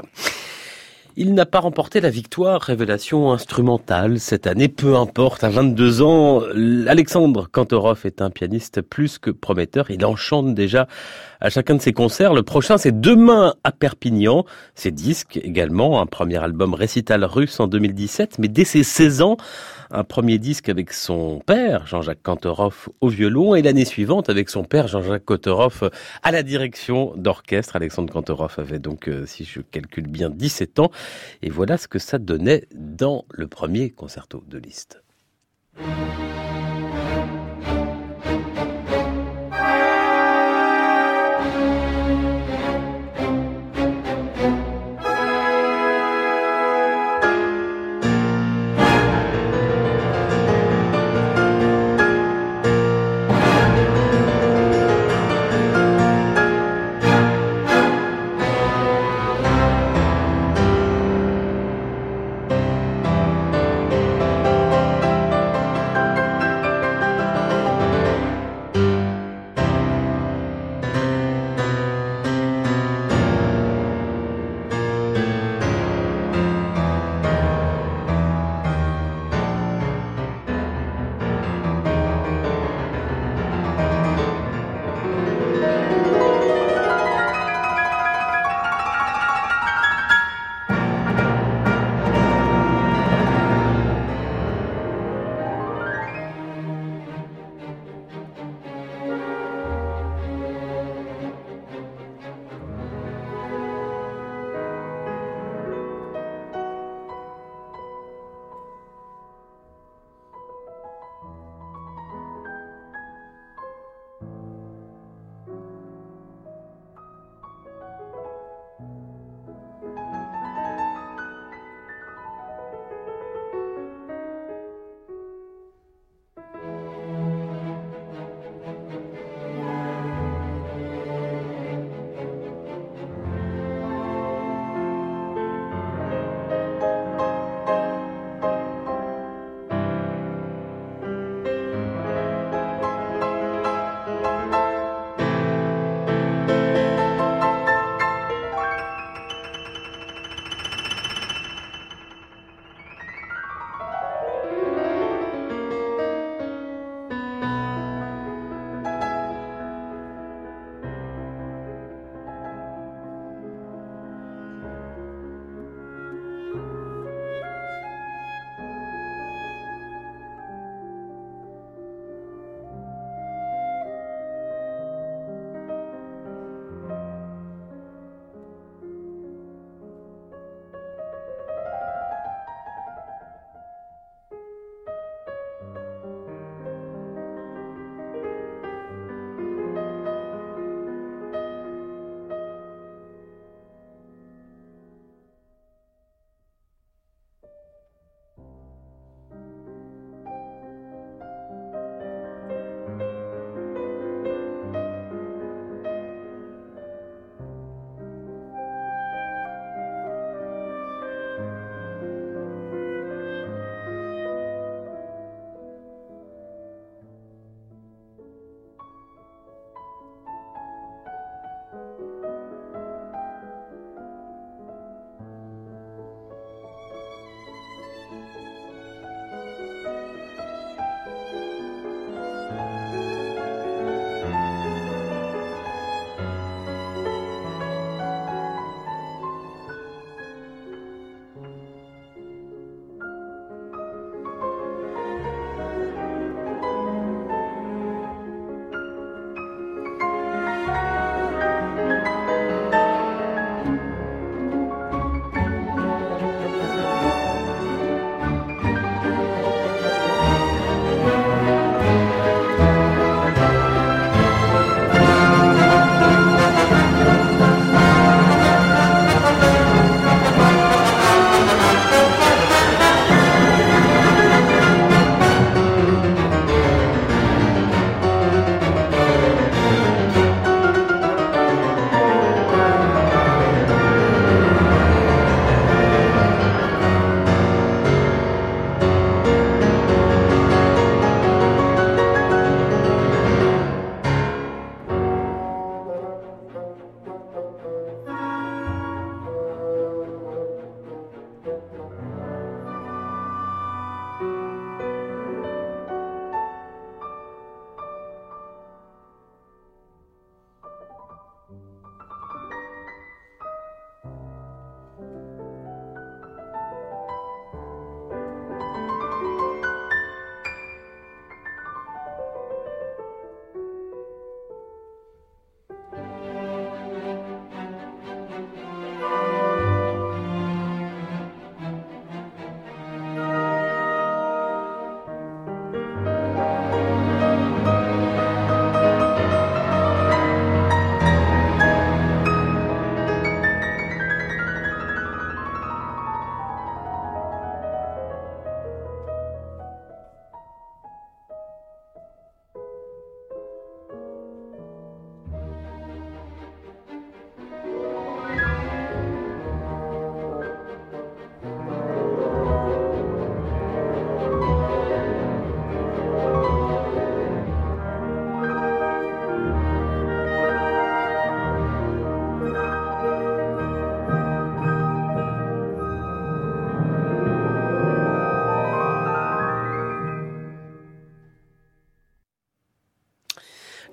Il 1.17 1.35
n'a 1.35 1.47
pas 1.47 1.61
remporté 1.61 2.01
la 2.01 2.11
victoire 2.11 2.61
révélation 2.61 3.31
instrumentale 3.31 4.19
cette 4.19 4.49
année, 4.49 4.67
peu 4.67 4.97
importe. 4.97 5.45
À 5.45 5.49
22 5.49 6.03
ans, 6.03 6.43
Alexandre 6.89 7.49
Kantorov 7.49 8.01
est 8.05 8.21
un 8.21 8.31
pianiste 8.31 8.83
plus 8.83 9.19
que 9.19 9.31
prometteur. 9.31 9.93
Il 9.93 10.05
enchante 10.05 10.57
déjà 10.57 10.89
à 11.41 11.51
chacun 11.51 11.77
de 11.77 11.81
ses 11.81 11.93
concerts. 11.93 12.35
Le 12.35 12.43
prochain, 12.43 12.79
c'est 12.79 13.01
demain 13.01 13.55
à 13.63 13.71
Perpignan. 13.71 14.45
Ses 14.75 14.91
disques 14.91 15.39
également, 15.41 16.01
un 16.01 16.07
premier 16.07 16.43
album 16.43 16.75
récital 16.75 17.25
russe 17.25 17.61
en 17.61 17.69
2017, 17.69 18.41
mais 18.41 18.49
dès 18.49 18.65
ses 18.65 18.83
16 18.83 19.23
ans, 19.23 19.37
un 19.95 20.05
premier 20.05 20.39
disque 20.39 20.69
avec 20.69 20.93
son 20.93 21.41
père, 21.47 21.87
Jean-Jacques 21.87 22.23
Kantorov, 22.23 22.89
au 23.01 23.09
violon, 23.09 23.55
et 23.55 23.63
l'année 23.63 23.85
suivante 23.85 24.29
avec 24.29 24.51
son 24.51 24.65
père, 24.65 24.89
Jean-Jacques 24.89 25.25
Kantorov, 25.25 25.91
à 26.23 26.33
la 26.33 26.43
direction 26.43 27.13
d'orchestre. 27.17 27.77
Alexandre 27.77 28.13
Kantorov 28.13 28.55
avait 28.59 28.79
donc, 28.79 29.09
euh, 29.09 29.25
si 29.27 29.45
je 29.45 29.61
calcule 29.61 30.09
bien, 30.09 30.31
17 30.31 30.81
ans. 30.81 30.91
Et 31.43 31.51
voilà 31.51 31.79
ce 31.79 31.89
que 31.89 31.99
ça 31.99 32.19
donnait 32.19 32.67
dans 32.75 33.25
le 33.31 33.47
premier 33.47 33.91
concerto 33.91 34.43
de 34.49 34.59
Liszt. 34.59 35.03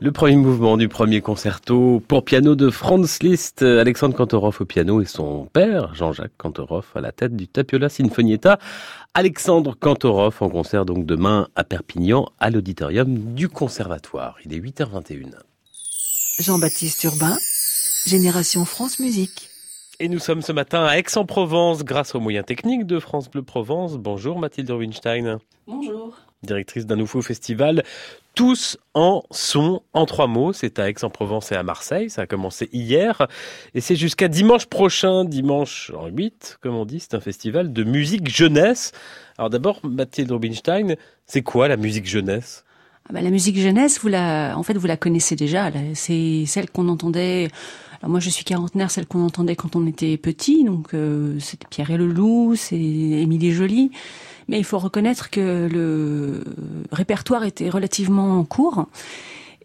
Le 0.03 0.11
premier 0.11 0.35
mouvement 0.35 0.77
du 0.77 0.87
premier 0.87 1.21
concerto 1.21 2.01
pour 2.07 2.25
piano 2.25 2.55
de 2.55 2.71
Franz 2.71 3.19
Liszt, 3.21 3.61
Alexandre 3.61 4.17
Kantorov 4.17 4.57
au 4.59 4.65
piano 4.65 4.99
et 4.99 5.05
son 5.05 5.45
père, 5.53 5.93
Jean-Jacques 5.93 6.35
Kantorov, 6.39 6.87
à 6.95 7.01
la 7.01 7.11
tête 7.11 7.35
du 7.35 7.47
Tapiola 7.47 7.87
Sinfonietta. 7.87 8.57
Alexandre 9.13 9.77
Kantorov 9.79 10.37
en 10.39 10.49
concert 10.49 10.85
donc 10.85 11.05
demain 11.05 11.49
à 11.55 11.63
Perpignan, 11.63 12.31
à 12.39 12.49
l'auditorium 12.49 13.35
du 13.35 13.47
Conservatoire. 13.47 14.37
Il 14.43 14.55
est 14.55 14.59
8h21. 14.59 15.35
Jean-Baptiste 16.39 17.03
Urbain, 17.03 17.37
Génération 18.07 18.65
France 18.65 18.97
Musique. 18.97 19.49
Et 19.99 20.09
nous 20.09 20.17
sommes 20.17 20.41
ce 20.41 20.51
matin 20.51 20.83
à 20.83 20.97
Aix-en-Provence 20.97 21.83
grâce 21.83 22.15
aux 22.15 22.19
moyens 22.19 22.47
techniques 22.47 22.87
de 22.87 22.97
France 22.97 23.29
Bleu 23.29 23.43
Provence. 23.43 23.97
Bonjour 23.97 24.39
Mathilde 24.39 24.71
Rubinstein. 24.71 25.37
Bonjour. 25.67 26.17
Directrice 26.43 26.85
d'un 26.85 26.95
nouveau 26.95 27.21
festival 27.21 27.83
tous 28.35 28.77
en 28.93 29.23
son, 29.31 29.81
en 29.93 30.05
trois 30.05 30.27
mots. 30.27 30.53
C'est 30.53 30.79
à 30.79 30.89
Aix-en-Provence 30.89 31.51
et 31.51 31.55
à 31.55 31.63
Marseille. 31.63 32.09
Ça 32.09 32.23
a 32.23 32.27
commencé 32.27 32.69
hier. 32.71 33.27
Et 33.75 33.81
c'est 33.81 33.95
jusqu'à 33.95 34.27
dimanche 34.27 34.67
prochain, 34.67 35.25
dimanche 35.25 35.91
en 35.95 36.07
8, 36.07 36.59
comme 36.61 36.75
on 36.75 36.85
dit. 36.85 36.99
C'est 36.99 37.13
un 37.13 37.19
festival 37.19 37.73
de 37.73 37.83
musique 37.83 38.29
jeunesse. 38.29 38.91
Alors 39.37 39.49
d'abord, 39.49 39.79
Mathilde 39.83 40.31
Rubinstein, 40.31 40.95
c'est 41.25 41.41
quoi 41.41 41.67
la 41.67 41.77
musique 41.77 42.05
jeunesse? 42.05 42.63
Ah 43.09 43.13
bah, 43.13 43.21
La 43.21 43.31
musique 43.31 43.57
jeunesse, 43.57 43.99
vous 43.99 44.07
la, 44.07 44.53
en 44.55 44.63
fait, 44.63 44.77
vous 44.77 44.87
la 44.87 44.97
connaissez 44.97 45.35
déjà. 45.35 45.71
C'est 45.93 46.45
celle 46.45 46.69
qu'on 46.69 46.87
entendait. 46.87 47.49
Alors 48.01 48.11
moi, 48.11 48.19
je 48.19 48.29
suis 48.29 48.45
quarantenaire, 48.45 48.89
celle 48.91 49.05
qu'on 49.05 49.23
entendait 49.25 49.55
quand 49.55 49.75
on 49.75 49.85
était 49.85 50.17
petit. 50.17 50.63
Donc, 50.63 50.93
euh, 50.93 51.37
c'était 51.39 51.67
Pierre 51.69 51.91
et 51.91 51.97
le 51.97 52.07
Loup, 52.07 52.55
c'est 52.55 52.75
Émilie 52.75 53.51
Joly. 53.51 53.91
Mais 54.51 54.59
il 54.59 54.65
faut 54.65 54.79
reconnaître 54.79 55.29
que 55.29 55.69
le 55.71 56.43
répertoire 56.91 57.45
était 57.45 57.69
relativement 57.69 58.43
court. 58.43 58.87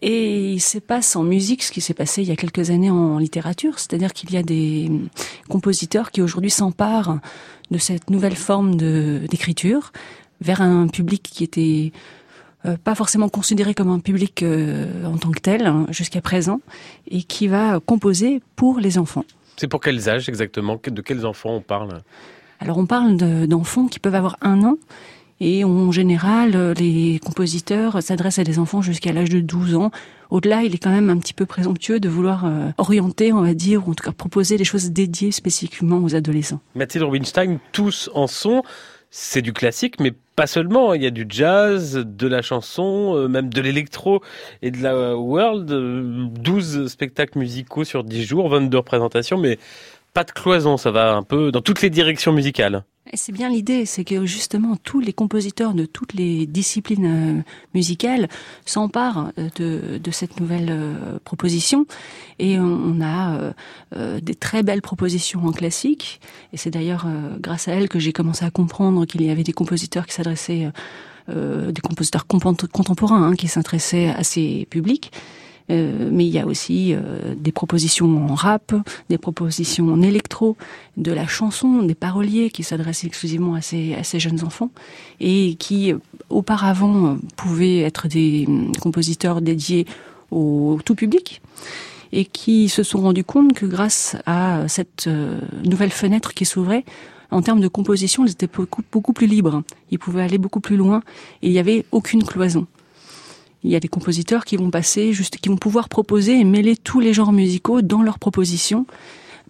Et 0.01 0.53
il 0.53 0.61
se 0.61 0.77
passe 0.77 1.17
en 1.17 1.23
musique 1.23 1.61
ce 1.61 1.73
qui 1.73 1.81
s'est 1.81 1.93
passé 1.93 2.21
il 2.21 2.29
y 2.29 2.31
a 2.31 2.37
quelques 2.37 2.69
années 2.69 2.89
en 2.89 3.17
littérature, 3.17 3.79
c'est-à-dire 3.79 4.13
qu'il 4.13 4.31
y 4.31 4.37
a 4.37 4.43
des 4.43 4.89
compositeurs 5.49 6.11
qui 6.11 6.21
aujourd'hui 6.21 6.51
s'emparent 6.51 7.19
de 7.69 7.77
cette 7.77 8.09
nouvelle 8.09 8.37
forme 8.37 8.77
d'écriture 8.77 9.91
vers 10.39 10.61
un 10.61 10.87
public 10.87 11.23
qui 11.23 11.43
était 11.43 11.91
euh, 12.65 12.77
pas 12.81 12.95
forcément 12.95 13.27
considéré 13.27 13.73
comme 13.73 13.89
un 13.89 13.99
public 13.99 14.41
euh, 14.41 15.03
en 15.03 15.17
tant 15.17 15.31
que 15.31 15.39
tel 15.39 15.65
hein, 15.65 15.85
jusqu'à 15.89 16.21
présent, 16.21 16.61
et 17.09 17.23
qui 17.23 17.47
va 17.47 17.81
composer 17.85 18.41
pour 18.55 18.79
les 18.79 18.97
enfants. 18.97 19.25
C'est 19.57 19.67
pour 19.67 19.81
quels 19.81 20.07
âges 20.07 20.29
exactement? 20.29 20.79
De 20.81 21.01
quels 21.01 21.25
enfants 21.25 21.55
on 21.55 21.61
parle? 21.61 22.03
Alors 22.59 22.77
on 22.77 22.85
parle 22.85 23.17
d'enfants 23.47 23.87
qui 23.87 23.99
peuvent 23.99 24.15
avoir 24.15 24.37
un 24.41 24.63
an 24.63 24.77
et 25.39 25.63
en 25.63 25.91
général, 25.91 26.55
euh, 26.55 26.73
les 26.73 27.19
compositeurs 27.23 28.01
s'adressent 28.01 28.39
à 28.39 28.43
des 28.43 28.57
enfants 28.57 28.81
jusqu'à 28.81 29.13
l'âge 29.13 29.29
de 29.29 29.39
12 29.39 29.75
ans. 29.75 29.91
Au-delà, 30.31 30.63
il 30.63 30.73
est 30.73 30.79
quand 30.79 30.89
même 30.89 31.09
un 31.09 31.17
petit 31.17 31.33
peu 31.33 31.45
présomptueux 31.45 31.99
de 31.99 32.09
vouloir 32.09 32.45
euh, 32.45 32.69
orienter, 32.77 33.31
on 33.33 33.41
va 33.41 33.53
dire, 33.53 33.87
ou 33.87 33.91
en 33.91 33.93
tout 33.93 34.03
cas 34.03 34.11
proposer 34.11 34.57
des 34.57 34.63
choses 34.63 34.89
dédiées 34.89 35.31
spécifiquement 35.31 35.99
aux 35.99 36.15
adolescents. 36.15 36.59
Mathilde 36.73 37.03
Rubinstein, 37.03 37.59
tous 37.71 38.09
en 38.13 38.25
sont. 38.25 38.63
C'est 39.09 39.41
du 39.41 39.53
classique, 39.53 39.99
mais 39.99 40.11
pas 40.35 40.47
seulement. 40.47 40.93
Il 40.93 41.01
y 41.01 41.05
a 41.05 41.11
du 41.11 41.25
jazz, 41.29 42.03
de 42.05 42.27
la 42.27 42.41
chanson, 42.41 43.15
euh, 43.15 43.27
même 43.27 43.49
de 43.49 43.61
l'électro 43.61 44.21
et 44.63 44.71
de 44.71 44.81
la 44.81 45.15
world. 45.15 45.67
12 45.69 46.87
spectacles 46.87 47.37
musicaux 47.37 47.83
sur 47.83 48.03
10 48.03 48.23
jours, 48.23 48.49
22 48.49 48.77
représentations, 48.77 49.37
mais 49.37 49.59
pas 50.17 50.23
de 50.23 50.31
cloison, 50.31 50.77
ça 50.77 50.89
va 50.89 51.13
un 51.13 51.21
peu 51.21 51.51
dans 51.51 51.61
toutes 51.61 51.83
les 51.83 51.91
directions 51.91 52.33
musicales. 52.33 52.83
C'est 53.13 53.31
bien 53.31 53.49
l'idée, 53.49 53.85
c'est 53.85 54.03
que 54.03 54.25
justement 54.25 54.75
tous 54.75 54.99
les 54.99 55.13
compositeurs 55.13 55.75
de 55.75 55.85
toutes 55.85 56.13
les 56.13 56.47
disciplines 56.47 57.37
euh, 57.37 57.43
musicales 57.75 58.27
s'emparent 58.65 59.31
euh, 59.37 59.99
de, 59.99 60.11
cette 60.11 60.39
nouvelle 60.39 60.69
euh, 60.71 61.19
proposition. 61.23 61.85
Et 62.39 62.57
on 62.59 62.99
a 62.99 63.53
des 64.19 64.33
très 64.33 64.63
belles 64.63 64.81
propositions 64.81 65.45
en 65.45 65.51
classique. 65.51 66.19
Et 66.51 66.57
c'est 66.57 66.71
d'ailleurs 66.71 67.05
grâce 67.39 67.67
à 67.67 67.73
elle 67.73 67.87
que 67.87 67.99
j'ai 67.99 68.11
commencé 68.11 68.43
à 68.43 68.49
comprendre 68.49 69.05
qu'il 69.05 69.21
y 69.21 69.29
avait 69.29 69.43
des 69.43 69.53
compositeurs 69.53 70.07
qui 70.07 70.13
s'adressaient, 70.13 70.71
des 71.27 71.81
compositeurs 71.81 72.25
contemporains 72.27 73.23
hein, 73.23 73.35
qui 73.35 73.47
s'adressaient 73.47 74.09
à 74.09 74.23
ces 74.23 74.67
publics 74.69 75.11
euh, 75.69 76.09
mais 76.11 76.25
il 76.25 76.33
y 76.33 76.39
a 76.39 76.45
aussi 76.45 76.93
euh, 76.93 77.35
des 77.35 77.51
propositions 77.51 78.25
en 78.29 78.35
rap, 78.35 78.73
des 79.09 79.17
propositions 79.17 79.91
en 79.91 80.01
électro, 80.01 80.55
de 80.95 81.11
la 81.11 81.27
chanson, 81.27 81.83
des 81.83 81.95
paroliers 81.95 82.49
qui 82.49 82.63
s'adressent 82.63 83.03
exclusivement 83.03 83.55
à 83.55 83.61
ces, 83.61 83.93
à 83.93 84.03
ces 84.03 84.19
jeunes 84.19 84.43
enfants 84.43 84.71
et 85.19 85.55
qui 85.55 85.91
euh, 85.91 85.97
auparavant 86.29 87.17
pouvaient 87.35 87.81
être 87.81 88.07
des 88.07 88.45
hum, 88.47 88.71
compositeurs 88.79 89.41
dédiés 89.41 89.85
au 90.31 90.79
tout 90.83 90.95
public 90.95 91.41
et 92.13 92.23
qui 92.23 92.69
se 92.69 92.83
sont 92.83 93.01
rendus 93.01 93.25
compte 93.25 93.53
que 93.53 93.65
grâce 93.65 94.15
à 94.25 94.65
cette 94.69 95.09
nouvelle 95.65 95.91
fenêtre 95.91 96.33
qui 96.33 96.45
s'ouvrait, 96.45 96.85
en 97.31 97.41
termes 97.41 97.59
de 97.59 97.67
composition, 97.67 98.25
ils 98.25 98.31
étaient 98.31 98.47
beaucoup, 98.47 98.81
beaucoup 98.89 99.11
plus 99.11 99.27
libres. 99.27 99.63
Ils 99.91 99.99
pouvaient 99.99 100.23
aller 100.23 100.37
beaucoup 100.37 100.61
plus 100.61 100.77
loin 100.77 101.01
et 101.41 101.47
il 101.47 101.51
n'y 101.51 101.59
avait 101.59 101.83
aucune 101.91 102.23
cloison 102.23 102.65
il 103.67 103.73
y 103.73 103.75
a 103.75 103.81
des 103.81 103.89
compositeurs 103.89 104.45
qui 104.45 104.55
vont 104.55 104.71
passer, 104.71 105.11
juste, 105.11 105.37
qui 105.37 105.49
vont 105.49 105.57
pouvoir 105.57 105.89
proposer 105.89 106.39
et 106.39 106.45
mêler 106.45 106.77
tous 106.77 107.01
les 107.01 107.13
genres 107.13 107.33
musicaux 107.33 107.81
dans 107.81 108.01
leurs 108.01 108.17
propositions 108.17 108.85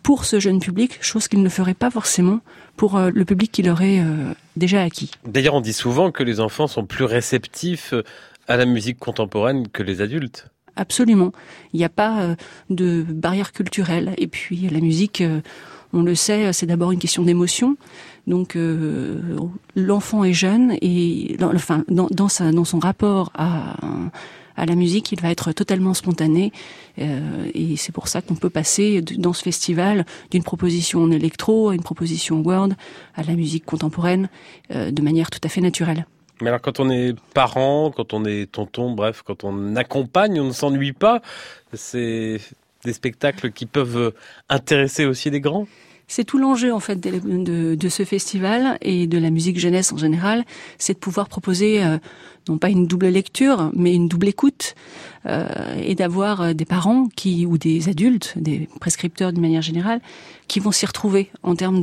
pour 0.01 0.25
ce 0.25 0.39
jeune 0.39 0.59
public, 0.59 0.97
chose 1.01 1.27
qu'ils 1.27 1.43
ne 1.43 1.49
feraient 1.49 1.75
pas 1.75 1.91
forcément 1.91 2.39
pour 2.77 2.97
euh, 2.97 3.11
le 3.13 3.25
public 3.25 3.51
qui 3.51 3.61
leur 3.61 3.81
est 3.81 3.99
euh, 3.99 4.33
déjà 4.55 4.81
acquis. 4.81 5.11
D'ailleurs, 5.25 5.53
on 5.53 5.61
dit 5.61 5.73
souvent 5.73 6.11
que 6.11 6.23
les 6.23 6.39
enfants 6.39 6.65
sont 6.67 6.85
plus 6.85 7.03
réceptifs 7.03 7.93
euh, 7.93 8.03
à 8.47 8.57
la 8.57 8.65
musique 8.65 8.97
contemporaine 8.97 9.67
que 9.67 9.83
les 9.83 10.01
adultes. 10.01 10.47
Absolument. 10.75 11.31
Il 11.73 11.77
n'y 11.77 11.85
a 11.85 11.89
pas 11.89 12.35
de 12.69 13.03
barrière 13.09 13.51
culturelle. 13.51 14.13
Et 14.17 14.27
puis 14.27 14.69
la 14.69 14.79
musique, 14.79 15.23
on 15.97 16.03
le 16.03 16.15
sait, 16.15 16.53
c'est 16.53 16.65
d'abord 16.65 16.91
une 16.91 16.99
question 16.99 17.23
d'émotion. 17.23 17.77
Donc 18.27 18.57
euh, 18.57 19.37
l'enfant 19.75 20.25
est 20.25 20.33
jeune 20.33 20.77
et 20.81 21.37
dans, 21.39 21.55
enfin 21.55 21.83
dans, 21.87 22.27
son 22.29 22.79
rapport 22.79 23.31
à, 23.33 23.75
la 24.57 24.75
musique, 24.75 25.11
il 25.11 25.21
va 25.21 25.31
être 25.31 25.53
totalement 25.53 25.93
spontané 25.93 26.51
euh, 26.99 27.45
et 27.53 27.77
c'est 27.77 27.93
pour 27.93 28.07
ça 28.07 28.21
qu'on 28.21 28.35
peut 28.35 28.49
passer 28.49 29.01
dans 29.01 29.31
ce 29.31 29.43
festival 29.43 30.05
d'une 30.31 30.43
proposition 30.43 31.03
en 31.03 31.11
électro 31.11 31.69
à 31.69 31.75
une 31.75 31.83
proposition 31.83 32.41
world 32.41 32.75
à 33.15 33.23
la 33.23 33.33
musique 33.33 33.65
contemporaine 33.65 34.29
euh, 34.71 34.91
de 34.91 35.01
manière 35.01 35.29
tout 35.29 35.39
à 35.43 35.47
fait 35.47 35.61
naturelle. 35.61 36.05
Mais 36.41 36.49
alors 36.49 36.61
quand 36.61 36.79
on 36.79 36.89
est 36.89 37.15
parent, 37.33 37.91
quand 37.95 38.13
on 38.13 38.25
est 38.25 38.51
tonton, 38.51 38.91
bref, 38.91 39.21
quand 39.25 39.43
on 39.43 39.75
accompagne, 39.75 40.41
on 40.41 40.45
ne 40.45 40.51
s'ennuie 40.51 40.93
pas. 40.93 41.21
C'est 41.73 42.39
des 42.83 42.93
spectacles 42.93 43.51
qui 43.51 43.65
peuvent 43.65 44.13
intéresser 44.49 45.05
aussi 45.05 45.29
les 45.29 45.39
grands? 45.39 45.67
C'est 46.07 46.23
tout 46.23 46.37
l'enjeu 46.37 46.73
en 46.73 46.79
fait 46.79 46.99
de, 46.99 47.89
ce 47.89 48.05
festival 48.05 48.77
et 48.81 49.07
de 49.07 49.17
la 49.17 49.29
musique 49.29 49.59
jeunesse 49.59 49.91
en 49.91 49.97
général, 49.97 50.45
c'est 50.77 50.93
de 50.93 50.99
pouvoir 50.99 51.27
proposer 51.27 51.83
euh, 51.83 51.97
non 52.47 52.57
pas 52.57 52.69
une 52.69 52.87
double 52.87 53.07
lecture, 53.07 53.71
mais 53.73 53.93
une 53.93 54.07
double 54.07 54.29
écoute 54.29 54.75
euh, 55.25 55.47
et 55.81 55.95
d'avoir 55.95 56.41
euh, 56.41 56.53
des 56.53 56.65
parents 56.65 57.07
qui 57.15 57.45
ou 57.45 57.57
des 57.57 57.89
adultes, 57.89 58.33
des 58.37 58.69
prescripteurs 58.79 59.33
d'une 59.33 59.41
manière 59.41 59.61
générale, 59.61 59.99
qui 60.47 60.61
vont 60.61 60.71
s'y 60.71 60.85
retrouver 60.85 61.29
en 61.43 61.55
termes 61.55 61.81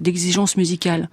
d'exigences 0.00 0.56
musicales 0.56 1.10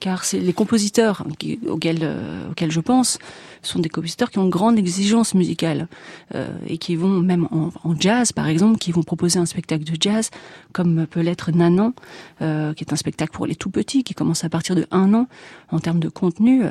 car 0.00 0.24
c'est 0.24 0.40
les 0.40 0.52
compositeurs 0.52 1.24
auxquels, 1.68 1.98
euh, 2.02 2.50
auxquels 2.50 2.72
je 2.72 2.80
pense 2.80 3.18
sont 3.62 3.78
des 3.78 3.90
compositeurs 3.90 4.30
qui 4.30 4.38
ont 4.38 4.44
une 4.44 4.50
grande 4.50 4.78
exigence 4.78 5.34
musicale 5.34 5.86
euh, 6.34 6.48
et 6.66 6.78
qui 6.78 6.96
vont 6.96 7.20
même 7.20 7.46
en, 7.50 7.70
jazz 8.00 8.32
par 8.32 8.48
exemple, 8.48 8.78
qui 8.78 8.90
vont 8.90 9.02
proposer 9.02 9.38
un 9.38 9.44
spectacle 9.44 9.84
de 9.84 9.96
jazz 10.00 10.30
comme 10.72 11.06
peut 11.06 11.20
l'être 11.20 11.52
Nanan, 11.52 11.92
euh, 12.40 12.72
qui 12.72 12.84
est 12.84 12.92
un 12.92 12.96
spectacle 12.96 13.32
pour 13.32 13.46
les 13.46 13.54
tout 13.54 13.68
petits 13.68 14.02
qui 14.02 14.14
commence 14.14 14.44
à 14.44 14.48
partir 14.48 14.74
de 14.74 14.86
un 14.90 15.12
an 15.12 15.28
en 15.70 15.78
termes 15.78 16.00
de 16.00 16.08
contenu 16.08 16.62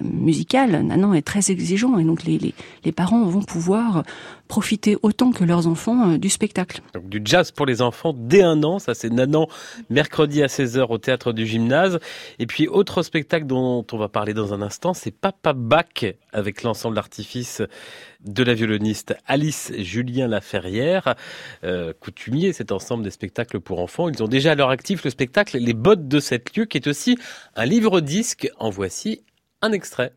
musical. 0.00 0.86
Nanan 0.86 1.14
est 1.14 1.26
très 1.26 1.50
exigeant 1.50 1.98
et 1.98 2.04
donc 2.04 2.22
les, 2.22 2.54
parents 2.92 3.24
vont 3.24 3.42
pouvoir 3.42 4.04
profiter 4.46 4.96
autant 5.02 5.32
que 5.32 5.42
leurs 5.42 5.66
enfants 5.66 6.16
du 6.16 6.28
spectacle. 6.28 6.80
Du 7.02 7.20
jazz 7.24 7.50
pour 7.50 7.66
les 7.66 7.82
enfants 7.82 8.14
dès 8.16 8.42
un 8.42 8.62
an, 8.62 8.78
ça 8.78 8.94
c'est 8.94 9.10
Nanan 9.10 9.46
mercredi 9.90 10.42
à 10.42 10.46
16h 10.46 10.86
au 10.88 10.98
théâtre 10.98 11.32
du 11.32 11.46
gymnase. 11.46 11.98
Et 12.38 12.46
puis, 12.46 12.68
autre 12.68 13.02
spectacle 13.02 13.46
dont 13.46 13.86
on 13.92 13.96
va 13.96 14.08
parler 14.08 14.34
dans 14.34 14.54
un 14.54 14.62
instant, 14.62 14.94
c'est 14.94 15.10
Papa 15.10 15.52
Bac 15.52 16.16
avec 16.32 16.62
l'ensemble 16.62 16.96
d'artifice 16.96 17.62
de 18.20 18.42
la 18.42 18.54
violoniste 18.54 19.14
Alice 19.26 19.72
Julien 19.78 20.28
Laferrière, 20.28 21.14
euh, 21.64 21.92
coutumier 21.98 22.52
cet 22.52 22.72
ensemble 22.72 23.04
des 23.04 23.10
spectacles 23.10 23.60
pour 23.60 23.80
enfants. 23.80 24.08
Ils 24.08 24.22
ont 24.22 24.28
déjà 24.28 24.52
à 24.52 24.54
leur 24.54 24.70
actif 24.70 25.04
le 25.04 25.10
spectacle 25.10 25.58
Les 25.58 25.74
bottes 25.74 26.08
de 26.08 26.20
cette 26.20 26.56
lieu 26.56 26.64
qui 26.64 26.78
est 26.78 26.86
aussi 26.86 27.18
un 27.56 27.64
livre-disque. 27.64 28.48
En 28.58 28.70
voici 28.70 29.22
un 29.60 29.72
extrait. 29.72 30.12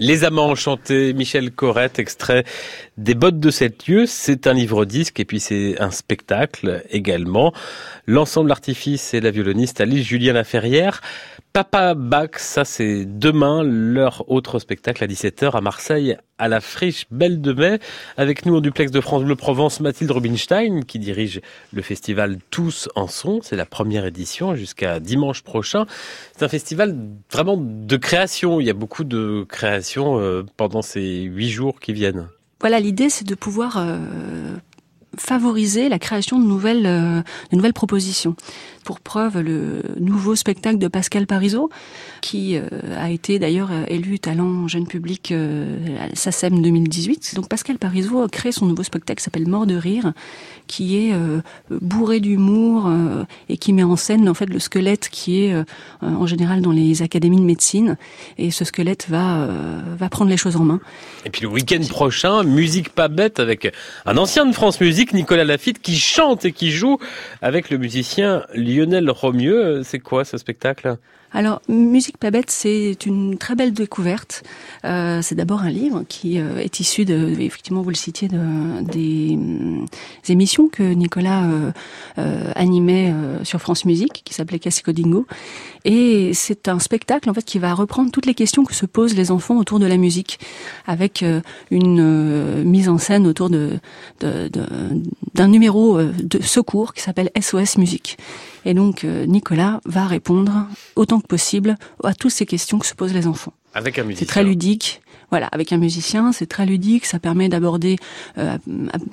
Les 0.00 0.24
Amants 0.24 0.50
Enchantés, 0.50 1.12
Michel 1.12 1.52
Corrette, 1.52 2.00
extrait 2.00 2.44
des 2.96 3.14
bottes 3.14 3.38
de 3.38 3.50
sept 3.50 3.86
lieux. 3.86 4.06
C'est 4.06 4.48
un 4.48 4.52
livre 4.52 4.84
disque 4.84 5.20
et 5.20 5.24
puis 5.24 5.38
c'est 5.38 5.80
un 5.80 5.92
spectacle 5.92 6.82
également. 6.90 7.52
L'ensemble 8.06 8.50
artifice 8.50 9.14
et 9.14 9.20
la 9.20 9.30
violoniste 9.30 9.80
Alice 9.80 10.04
Julien 10.04 10.32
Laferrière. 10.32 11.00
Papa 11.54 11.94
Bac, 11.94 12.40
ça 12.40 12.64
c'est 12.64 13.04
demain, 13.04 13.62
leur 13.62 14.28
autre 14.28 14.58
spectacle 14.58 15.04
à 15.04 15.06
17h 15.06 15.52
à 15.52 15.60
Marseille, 15.60 16.16
à 16.36 16.48
la 16.48 16.60
Friche 16.60 17.06
Belle 17.12 17.40
de 17.40 17.52
Mai. 17.52 17.78
Avec 18.16 18.44
nous 18.44 18.56
en 18.56 18.60
duplex 18.60 18.90
de 18.90 19.00
France 19.00 19.22
Bleu 19.22 19.36
Provence, 19.36 19.78
Mathilde 19.78 20.10
Rubinstein, 20.10 20.84
qui 20.84 20.98
dirige 20.98 21.40
le 21.72 21.80
festival 21.80 22.38
Tous 22.50 22.88
en 22.96 23.06
Son. 23.06 23.38
C'est 23.40 23.54
la 23.54 23.66
première 23.66 24.04
édition 24.04 24.56
jusqu'à 24.56 24.98
dimanche 24.98 25.42
prochain. 25.42 25.86
C'est 26.36 26.44
un 26.44 26.48
festival 26.48 26.96
vraiment 27.30 27.56
de 27.56 27.96
création. 27.96 28.58
Il 28.58 28.66
y 28.66 28.70
a 28.70 28.74
beaucoup 28.74 29.04
de 29.04 29.46
création 29.48 30.18
euh, 30.18 30.42
pendant 30.56 30.82
ces 30.82 31.20
huit 31.20 31.50
jours 31.50 31.78
qui 31.78 31.92
viennent. 31.92 32.26
Voilà, 32.58 32.80
l'idée 32.80 33.10
c'est 33.10 33.28
de 33.28 33.36
pouvoir 33.36 33.76
euh, 33.78 34.56
favoriser 35.18 35.88
la 35.88 35.98
création 35.98 36.38
de 36.38 36.44
nouvelles, 36.44 36.86
euh, 36.86 37.22
de 37.50 37.56
nouvelles 37.56 37.72
propositions. 37.72 38.36
Pour 38.84 39.00
preuve, 39.00 39.40
le 39.40 39.82
nouveau 39.98 40.36
spectacle 40.36 40.78
de 40.78 40.88
Pascal 40.88 41.26
Parisot, 41.26 41.70
qui 42.24 42.56
euh, 42.56 42.62
a 42.96 43.10
été 43.10 43.38
d'ailleurs 43.38 43.68
euh, 43.70 43.84
élu 43.86 44.18
talent 44.18 44.66
jeune 44.66 44.86
public 44.86 45.30
à 45.30 46.16
SACEM 46.16 46.62
2018. 46.62 47.34
Donc 47.34 47.50
Pascal 47.50 47.76
Parisot 47.76 48.22
a 48.22 48.28
créé 48.28 48.50
son 48.50 48.64
nouveau 48.64 48.82
spectacle 48.82 49.18
qui 49.18 49.24
s'appelle 49.24 49.46
Mort 49.46 49.66
de 49.66 49.76
rire, 49.76 50.14
qui 50.66 50.96
est 50.96 51.12
bourré 51.70 52.20
d'humour 52.20 52.90
et 53.50 53.58
qui 53.58 53.74
met 53.74 53.82
en 53.82 53.96
scène 53.96 54.26
en 54.28 54.32
fait 54.32 54.46
le 54.46 54.58
squelette 54.58 55.10
qui 55.10 55.44
est 55.44 55.54
en 56.00 56.26
général 56.26 56.62
dans 56.62 56.70
les 56.70 57.02
académies 57.02 57.36
de 57.36 57.44
médecine. 57.44 57.98
Et 58.38 58.50
ce 58.50 58.64
squelette 58.64 59.06
va, 59.10 59.48
va 59.98 60.08
prendre 60.08 60.30
les 60.30 60.38
choses 60.38 60.56
en 60.56 60.64
main. 60.64 60.80
Et 61.26 61.30
puis 61.30 61.42
le 61.42 61.48
week-end 61.48 61.82
prochain, 61.90 62.42
musique 62.42 62.88
pas 62.88 63.08
bête 63.08 63.38
avec 63.38 63.70
un 64.06 64.16
ancien 64.16 64.46
de 64.46 64.52
France 64.52 64.80
Musique, 64.80 65.12
Nicolas 65.12 65.44
Lafitte, 65.44 65.82
qui 65.82 65.98
chante 65.98 66.46
et 66.46 66.52
qui 66.52 66.70
joue 66.70 66.98
avec 67.42 67.68
le 67.68 67.76
musicien 67.76 68.44
Lionel 68.54 69.10
Romieux. 69.10 69.82
C'est 69.84 70.00
quoi 70.00 70.24
ce 70.24 70.38
spectacle? 70.38 70.96
Alors, 71.34 71.60
Musique 71.68 72.16
pas 72.16 72.30
bête, 72.30 72.52
c'est 72.52 72.96
une 73.06 73.36
très 73.38 73.56
belle 73.56 73.72
découverte. 73.72 74.44
Euh, 74.84 75.20
c'est 75.20 75.34
d'abord 75.34 75.62
un 75.62 75.70
livre 75.70 76.04
qui 76.08 76.38
euh, 76.38 76.58
est 76.58 76.78
issu 76.78 77.04
de, 77.04 77.34
effectivement, 77.40 77.82
vous 77.82 77.90
le 77.90 77.96
citiez, 77.96 78.28
de, 78.28 78.38
des, 78.82 79.36
des 79.36 80.32
émissions 80.32 80.68
que 80.68 80.84
Nicolas 80.84 81.44
euh, 81.44 81.72
euh 82.18 82.52
animait 82.54 83.12
sur 83.42 83.60
France 83.60 83.84
Musique, 83.84 84.22
qui 84.24 84.32
s'appelait 84.32 84.60
Cassico 84.60 84.92
Dingo. 84.92 85.26
Et 85.84 86.32
c'est 86.34 86.68
un 86.68 86.78
spectacle, 86.78 87.28
en 87.28 87.34
fait, 87.34 87.44
qui 87.44 87.58
va 87.58 87.74
reprendre 87.74 88.12
toutes 88.12 88.26
les 88.26 88.34
questions 88.34 88.64
que 88.64 88.74
se 88.74 88.86
posent 88.86 89.16
les 89.16 89.32
enfants 89.32 89.58
autour 89.58 89.80
de 89.80 89.86
la 89.86 89.96
musique, 89.96 90.38
avec 90.86 91.24
une 91.72 92.62
mise 92.62 92.88
en 92.88 92.98
scène 92.98 93.26
autour 93.26 93.50
de 93.50 93.80
d'un 94.20 95.48
numéro 95.48 96.00
de 96.00 96.42
secours 96.42 96.94
qui 96.94 97.02
s'appelle 97.02 97.30
SOS 97.40 97.76
Musique. 97.76 98.18
Et 98.64 98.74
donc, 98.74 99.04
Nicolas 99.04 99.80
va 99.84 100.06
répondre 100.06 100.66
autant 100.96 101.20
possible 101.20 101.76
à 102.02 102.14
toutes 102.14 102.30
ces 102.32 102.46
questions 102.46 102.78
que 102.78 102.86
se 102.86 102.94
posent 102.94 103.14
les 103.14 103.26
enfants. 103.26 103.52
Avec 103.74 103.98
un 103.98 104.04
musicien. 104.04 104.20
C'est 104.20 104.30
très 104.30 104.44
ludique. 104.44 105.02
Voilà, 105.30 105.48
avec 105.48 105.72
un 105.72 105.78
musicien, 105.78 106.32
c'est 106.32 106.46
très 106.46 106.64
ludique. 106.64 107.06
Ça 107.06 107.18
permet 107.18 107.48
d'aborder 107.48 107.96
euh, 108.38 108.56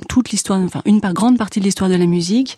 toute 0.07 0.29
l'histoire, 0.29 0.59
enfin 0.59 0.81
une 0.85 0.99
grande 0.99 1.37
partie 1.37 1.59
de 1.59 1.65
l'histoire 1.65 1.89
de 1.89 1.95
la 1.95 2.05
musique. 2.05 2.57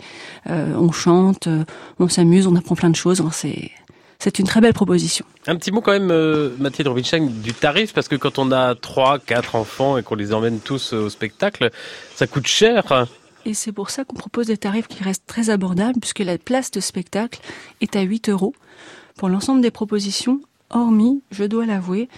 Euh, 0.50 0.76
on 0.76 0.92
chante, 0.92 1.48
euh, 1.48 1.64
on 2.00 2.10
s'amuse, 2.10 2.46
on 2.46 2.56
apprend 2.56 2.76
plein 2.76 2.90
de 2.90 2.96
choses. 2.96 3.24
c'est 3.32 3.72
c'est 4.20 4.40
une 4.40 4.46
très 4.46 4.62
belle 4.62 4.74
proposition. 4.74 5.26
Un 5.48 5.58
petit 5.58 5.72
mot 5.72 5.82
quand 5.82 5.92
même, 5.92 6.10
euh, 6.10 6.52
Mathieu 6.58 6.88
Robinstein, 6.88 7.28
du 7.28 7.54
tarif, 7.54 7.94
parce 7.94 8.08
que 8.08 8.16
quand 8.16 8.40
on 8.40 8.54
a 8.54 8.74
trois, 8.74 9.20
quatre 9.20 9.56
enfants 9.56 9.98
et 9.98 10.04
qu'on 10.04 10.16
les 10.16 10.34
emmène 10.34 10.60
tous 10.60 10.94
au 10.94 11.10
spectacle, 11.10 11.72
ça 12.16 12.26
coûte 12.26 12.48
cher. 12.48 13.06
Et 13.46 13.54
c'est 13.54 13.72
pour 13.72 13.90
ça 13.90 14.06
qu'on 14.06 14.16
propose 14.16 14.48
des 14.48 14.58
tarifs 14.58 14.88
qui 14.88 15.04
restent 15.04 15.28
très 15.28 15.50
abordables, 15.50 16.00
puisque 16.00 16.20
la 16.20 16.38
place 16.38 16.72
de 16.72 16.80
spectacle 16.80 17.42
est 17.82 17.96
à 17.96 18.02
8 18.02 18.30
euros 18.30 18.54
pour 19.18 19.30
l'ensemble 19.30 19.62
des 19.62 19.72
propositions, 19.72 20.42
hormis, 20.70 21.22
je 21.32 21.44
dois 21.44 21.66
l'avouer, 21.66 22.10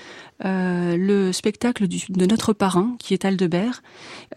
euh, 0.44 0.96
le 0.98 1.32
spectacle 1.34 1.88
de 1.88 2.26
notre 2.26 2.54
parrain, 2.54 2.96
qui 3.00 3.14
est 3.14 3.26
Aldebert. 3.26 3.84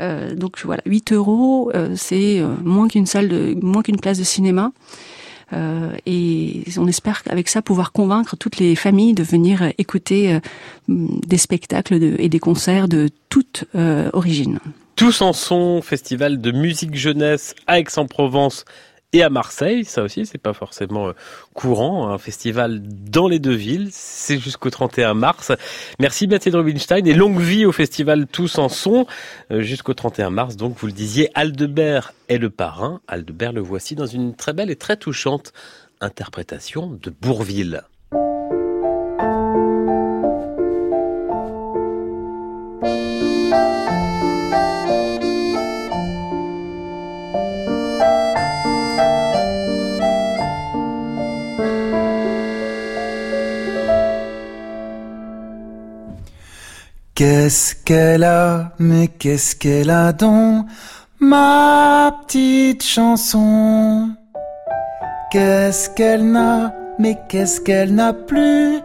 Euh, 0.00 0.34
donc 0.34 0.58
voilà, 0.64 0.82
8 0.86 1.12
euros, 1.12 1.70
euh, 1.74 1.94
c'est 1.96 2.40
euh, 2.40 2.48
moins 2.64 2.88
qu'une 2.88 3.06
salle 3.06 3.28
de, 3.28 3.56
moins 3.62 3.82
qu'une 3.82 4.00
place 4.00 4.18
de 4.18 4.24
cinéma. 4.24 4.72
Euh, 5.54 5.92
et 6.04 6.64
on 6.76 6.86
espère 6.88 7.22
avec 7.30 7.48
ça 7.48 7.62
pouvoir 7.62 7.92
convaincre 7.92 8.36
toutes 8.36 8.58
les 8.58 8.74
familles 8.74 9.14
de 9.14 9.22
venir 9.22 9.72
écouter 9.78 10.38
des 10.88 11.38
spectacles 11.38 11.94
et 12.18 12.28
des 12.28 12.38
concerts 12.38 12.86
de 12.86 13.08
toute 13.30 13.64
origine. 14.12 14.58
Tous 14.98 15.22
en 15.22 15.32
son, 15.32 15.80
festival 15.80 16.40
de 16.40 16.50
musique 16.50 16.96
jeunesse 16.96 17.54
à 17.68 17.78
Aix-en-Provence 17.78 18.64
et 19.12 19.22
à 19.22 19.30
Marseille, 19.30 19.84
ça 19.84 20.02
aussi, 20.02 20.26
c'est 20.26 20.38
pas 20.38 20.54
forcément 20.54 21.10
euh, 21.10 21.12
courant, 21.54 22.08
un 22.08 22.18
festival 22.18 22.82
dans 22.82 23.28
les 23.28 23.38
deux 23.38 23.54
villes, 23.54 23.90
c'est 23.92 24.40
jusqu'au 24.40 24.70
31 24.70 25.14
mars. 25.14 25.52
Merci 26.00 26.26
Mathilde 26.26 26.56
Rubinstein 26.56 27.06
et 27.06 27.14
longue 27.14 27.38
vie 27.38 27.64
au 27.64 27.70
festival 27.70 28.26
Tous 28.26 28.58
en 28.58 28.68
Son, 28.68 29.06
euh, 29.52 29.62
jusqu'au 29.62 29.94
31 29.94 30.30
mars, 30.30 30.56
donc 30.56 30.76
vous 30.76 30.88
le 30.88 30.92
disiez, 30.92 31.30
Aldebert 31.34 32.12
est 32.28 32.38
le 32.38 32.50
parrain, 32.50 33.00
Aldebert 33.06 33.52
le 33.52 33.60
voici 33.60 33.94
dans 33.94 34.06
une 34.06 34.34
très 34.34 34.52
belle 34.52 34.68
et 34.68 34.76
très 34.76 34.96
touchante 34.96 35.52
interprétation 36.00 36.98
de 37.00 37.10
Bourville. 37.10 37.84
Qu'est-ce 57.18 57.74
qu'elle 57.74 58.22
a, 58.22 58.70
mais 58.78 59.08
qu'est-ce 59.08 59.56
qu'elle 59.56 59.90
a 59.90 60.12
donc, 60.12 60.66
ma 61.18 62.14
petite 62.22 62.84
chanson? 62.84 64.10
Qu'est-ce 65.32 65.90
qu'elle 65.90 66.30
n'a, 66.30 66.72
mais 67.00 67.18
qu'est-ce 67.28 67.60
qu'elle 67.60 67.92
n'a 67.92 68.12
plus, 68.12 68.78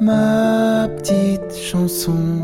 ma 0.00 0.86
petite 0.98 1.56
chanson? 1.56 2.42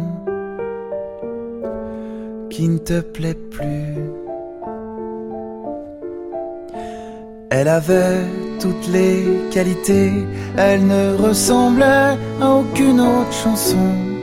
Qui 2.48 2.66
ne 2.66 2.78
te 2.78 3.00
plaît 3.02 3.36
plus? 3.50 3.98
Elle 7.50 7.68
avait 7.68 8.24
toutes 8.60 8.88
les 8.88 9.26
qualités, 9.52 10.10
elle 10.56 10.86
ne 10.86 11.16
ressemblait 11.16 12.16
à 12.40 12.48
aucune 12.48 12.98
autre 12.98 13.32
chanson. 13.44 14.13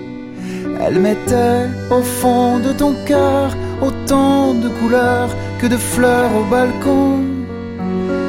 Elle 0.84 1.00
mettait 1.00 1.68
au 1.92 2.02
fond 2.02 2.60
de 2.60 2.72
ton 2.74 2.94
cœur 3.06 3.56
autant 3.82 4.54
de 4.54 4.70
couleurs 4.80 5.30
que 5.60 5.68
de 5.68 5.78
fleurs 5.78 6.32
au 6.36 6.44
balcon. 6.50 7.20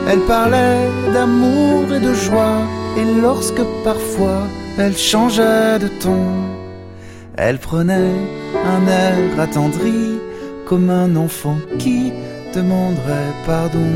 Elle 0.09 0.21
parlait 0.21 0.89
d'amour 1.15 1.85
et 1.95 2.01
de 2.01 2.13
joie, 2.13 2.63
et 2.99 3.21
lorsque 3.21 3.63
parfois 3.85 4.43
elle 4.79 4.97
changeait 4.97 5.79
de 5.79 5.89
ton, 6.01 6.25
elle 7.37 7.59
prenait 7.59 8.15
un 8.75 8.87
air 8.87 9.41
attendri 9.41 10.19
comme 10.67 10.91
un 10.91 11.17
enfant 11.17 11.59
qui 11.79 12.13
demanderait 12.55 13.35
pardon. 13.47 13.93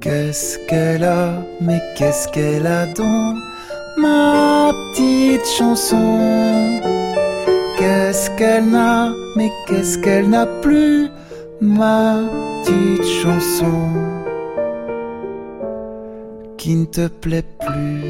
Qu'est-ce 0.00 0.58
qu'elle 0.66 1.04
a, 1.04 1.42
mais 1.60 1.80
qu'est-ce 1.96 2.28
qu'elle 2.28 2.66
a 2.66 2.86
donc 2.86 3.36
ma 3.98 4.72
petite 4.92 5.46
chanson. 5.46 6.80
Qu'est-ce 7.78 8.30
qu'elle 8.36 8.66
n'a, 8.70 9.12
mais 9.36 9.50
qu'est-ce 9.66 9.98
qu'elle 9.98 10.28
n'a 10.28 10.46
plus, 10.46 11.08
ma 11.60 12.20
petite 12.64 13.04
chanson 13.22 13.90
qui 16.56 16.74
ne 16.76 16.86
te 16.86 17.08
plaît 17.08 17.44
plus. 17.60 18.04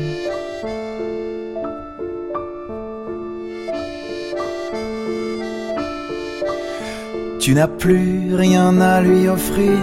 Tu 7.41 7.55
n'as 7.55 7.68
plus 7.68 8.34
rien 8.34 8.80
à 8.80 9.01
lui 9.01 9.28
offrir, 9.28 9.78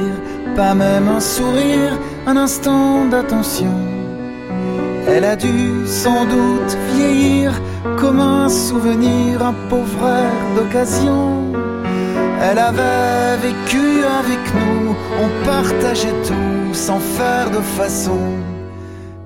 pas 0.56 0.76
même 0.76 1.08
un 1.08 1.20
sourire, 1.20 1.98
un 2.28 2.38
instant 2.38 3.06
d'attention 3.06 3.74
elle 5.08 5.26
a 5.26 5.36
dû 5.36 5.86
sans 5.86 6.26
doute 6.26 6.78
vieillir 6.94 7.62
comme 7.98 8.20
un 8.20 8.50
souvenir, 8.50 9.46
un 9.46 9.54
pauvre 9.70 10.08
air 10.08 10.56
d'occasion. 10.56 11.54
Elle 12.42 12.60
avait 12.60 13.38
vécu 13.38 14.04
avec 14.04 14.44
nous, 14.54 14.96
on 15.24 15.46
partageait 15.46 16.22
tout 16.28 16.74
sans 16.74 17.00
faire 17.00 17.50
de 17.50 17.62
façon. 17.80 18.20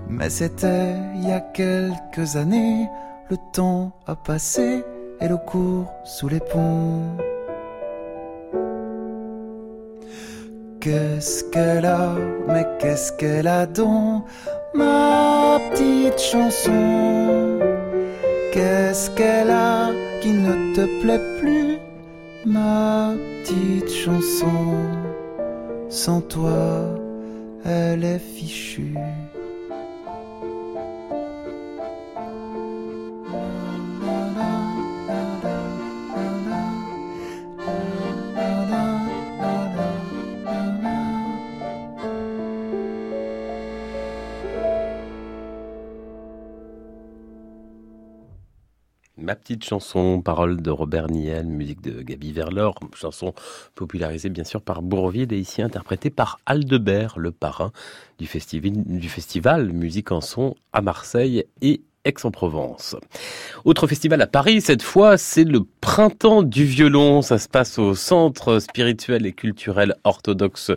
Mais 0.07 0.29
c'était 0.29 0.95
il 1.15 1.29
y 1.29 1.31
a 1.31 1.39
quelques 1.39 2.35
années, 2.35 2.87
le 3.29 3.37
temps 3.53 3.91
a 4.07 4.15
passé 4.15 4.83
et 5.21 5.27
l'eau 5.27 5.37
court 5.37 5.91
sous 6.05 6.29
les 6.29 6.39
ponts. 6.39 7.17
Qu'est-ce 10.79 11.43
qu'elle 11.51 11.85
a, 11.85 12.15
mais 12.47 12.65
qu'est-ce 12.79 13.11
qu'elle 13.13 13.47
a 13.47 13.65
dans 13.65 14.23
ma 14.73 15.59
petite 15.71 16.19
chanson. 16.19 17.59
Qu'est-ce 18.51 19.09
qu'elle 19.11 19.49
a 19.49 19.91
qui 20.21 20.31
ne 20.31 20.75
te 20.75 21.01
plaît 21.01 21.21
plus, 21.39 21.77
ma 22.45 23.13
petite 23.43 23.89
chanson. 23.89 24.75
Sans 25.89 26.21
toi, 26.21 26.85
elle 27.65 28.03
est 28.03 28.19
fichue. 28.19 28.95
Petite 49.39 49.63
chanson, 49.63 50.21
parole 50.21 50.61
de 50.61 50.69
Robert 50.69 51.07
Niel, 51.07 51.47
musique 51.47 51.81
de 51.81 52.01
Gaby 52.01 52.31
Verlor, 52.31 52.75
chanson 52.93 53.33
popularisée 53.73 54.29
bien 54.29 54.43
sûr 54.43 54.61
par 54.61 54.81
Bourville 54.81 55.31
et 55.33 55.39
ici 55.39 55.61
interprétée 55.61 56.09
par 56.09 56.39
Aldebert, 56.45 57.17
le 57.17 57.31
parrain 57.31 57.71
du 58.19 58.27
festival, 58.27 58.71
du 58.85 59.09
festival 59.09 59.71
Musique 59.71 60.11
en 60.11 60.21
son 60.21 60.55
à 60.73 60.81
Marseille 60.81 61.45
et 61.61 61.81
Aix-en-Provence. 62.09 62.95
Autre 63.65 63.87
festival 63.87 64.21
à 64.21 64.27
Paris, 64.27 64.61
cette 64.61 64.81
fois, 64.81 65.17
c'est 65.17 65.43
le 65.43 65.61
Printemps 65.79 66.43
du 66.43 66.65
violon. 66.65 67.21
Ça 67.21 67.37
se 67.37 67.47
passe 67.47 67.79
au 67.79 67.95
Centre 67.95 68.59
spirituel 68.59 69.25
et 69.25 69.31
culturel 69.31 69.95
orthodoxe 70.03 70.71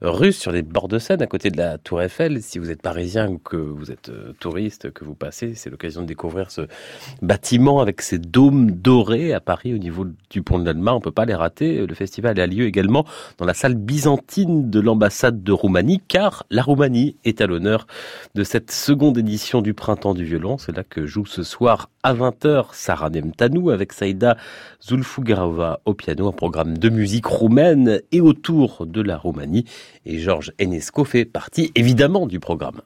russe, 0.00 0.38
sur 0.38 0.52
les 0.52 0.62
bords 0.62 0.88
de 0.88 0.98
Seine, 0.98 1.22
à 1.22 1.26
côté 1.26 1.50
de 1.50 1.56
la 1.56 1.78
Tour 1.78 2.02
Eiffel. 2.02 2.42
Si 2.42 2.58
vous 2.58 2.70
êtes 2.70 2.82
parisien 2.82 3.28
ou 3.28 3.38
que 3.38 3.56
vous 3.56 3.90
êtes 3.90 4.08
euh, 4.08 4.32
touriste, 4.40 4.90
que 4.92 5.04
vous 5.04 5.14
passez, 5.14 5.54
c'est 5.54 5.70
l'occasion 5.70 6.02
de 6.02 6.06
découvrir 6.06 6.50
ce 6.50 6.62
bâtiment 7.22 7.80
avec 7.80 8.02
ses 8.02 8.18
dômes 8.18 8.72
dorés 8.72 9.32
à 9.32 9.40
Paris, 9.40 9.72
au 9.74 9.78
niveau 9.78 10.06
du 10.30 10.42
pont 10.42 10.58
de 10.58 10.64
l'Alma. 10.64 10.94
On 10.94 11.00
peut 11.00 11.12
pas 11.12 11.24
les 11.24 11.34
rater. 11.34 11.86
Le 11.86 11.94
festival 11.94 12.38
a 12.40 12.46
lieu 12.46 12.66
également 12.66 13.06
dans 13.38 13.46
la 13.46 13.54
salle 13.54 13.74
byzantine 13.74 14.68
de 14.68 14.80
l'ambassade 14.80 15.42
de 15.42 15.52
Roumanie, 15.52 16.00
car 16.08 16.44
la 16.50 16.62
Roumanie 16.62 17.16
est 17.24 17.40
à 17.40 17.46
l'honneur 17.46 17.86
de 18.34 18.44
cette 18.44 18.70
seconde 18.70 19.16
édition 19.18 19.62
du 19.62 19.74
Printemps 19.74 20.14
du 20.14 20.24
violon. 20.24 20.58
Là 20.72 20.82
que 20.82 21.06
joue 21.06 21.26
ce 21.26 21.42
soir 21.42 21.90
à 22.02 22.14
20h 22.14 22.66
Sarah 22.72 23.10
Nemtanou 23.10 23.70
avec 23.70 23.92
Saïda 23.92 24.36
Zulfugarova 24.82 25.80
au 25.84 25.94
piano, 25.94 26.28
un 26.28 26.32
programme 26.32 26.78
de 26.78 26.88
musique 26.88 27.26
roumaine 27.26 28.00
et 28.10 28.20
autour 28.20 28.86
de 28.86 29.00
la 29.00 29.16
Roumanie. 29.16 29.64
Et 30.06 30.18
Georges 30.18 30.52
Enesco 30.60 31.04
fait 31.04 31.24
partie 31.24 31.70
évidemment 31.74 32.26
du 32.26 32.40
programme. 32.40 32.82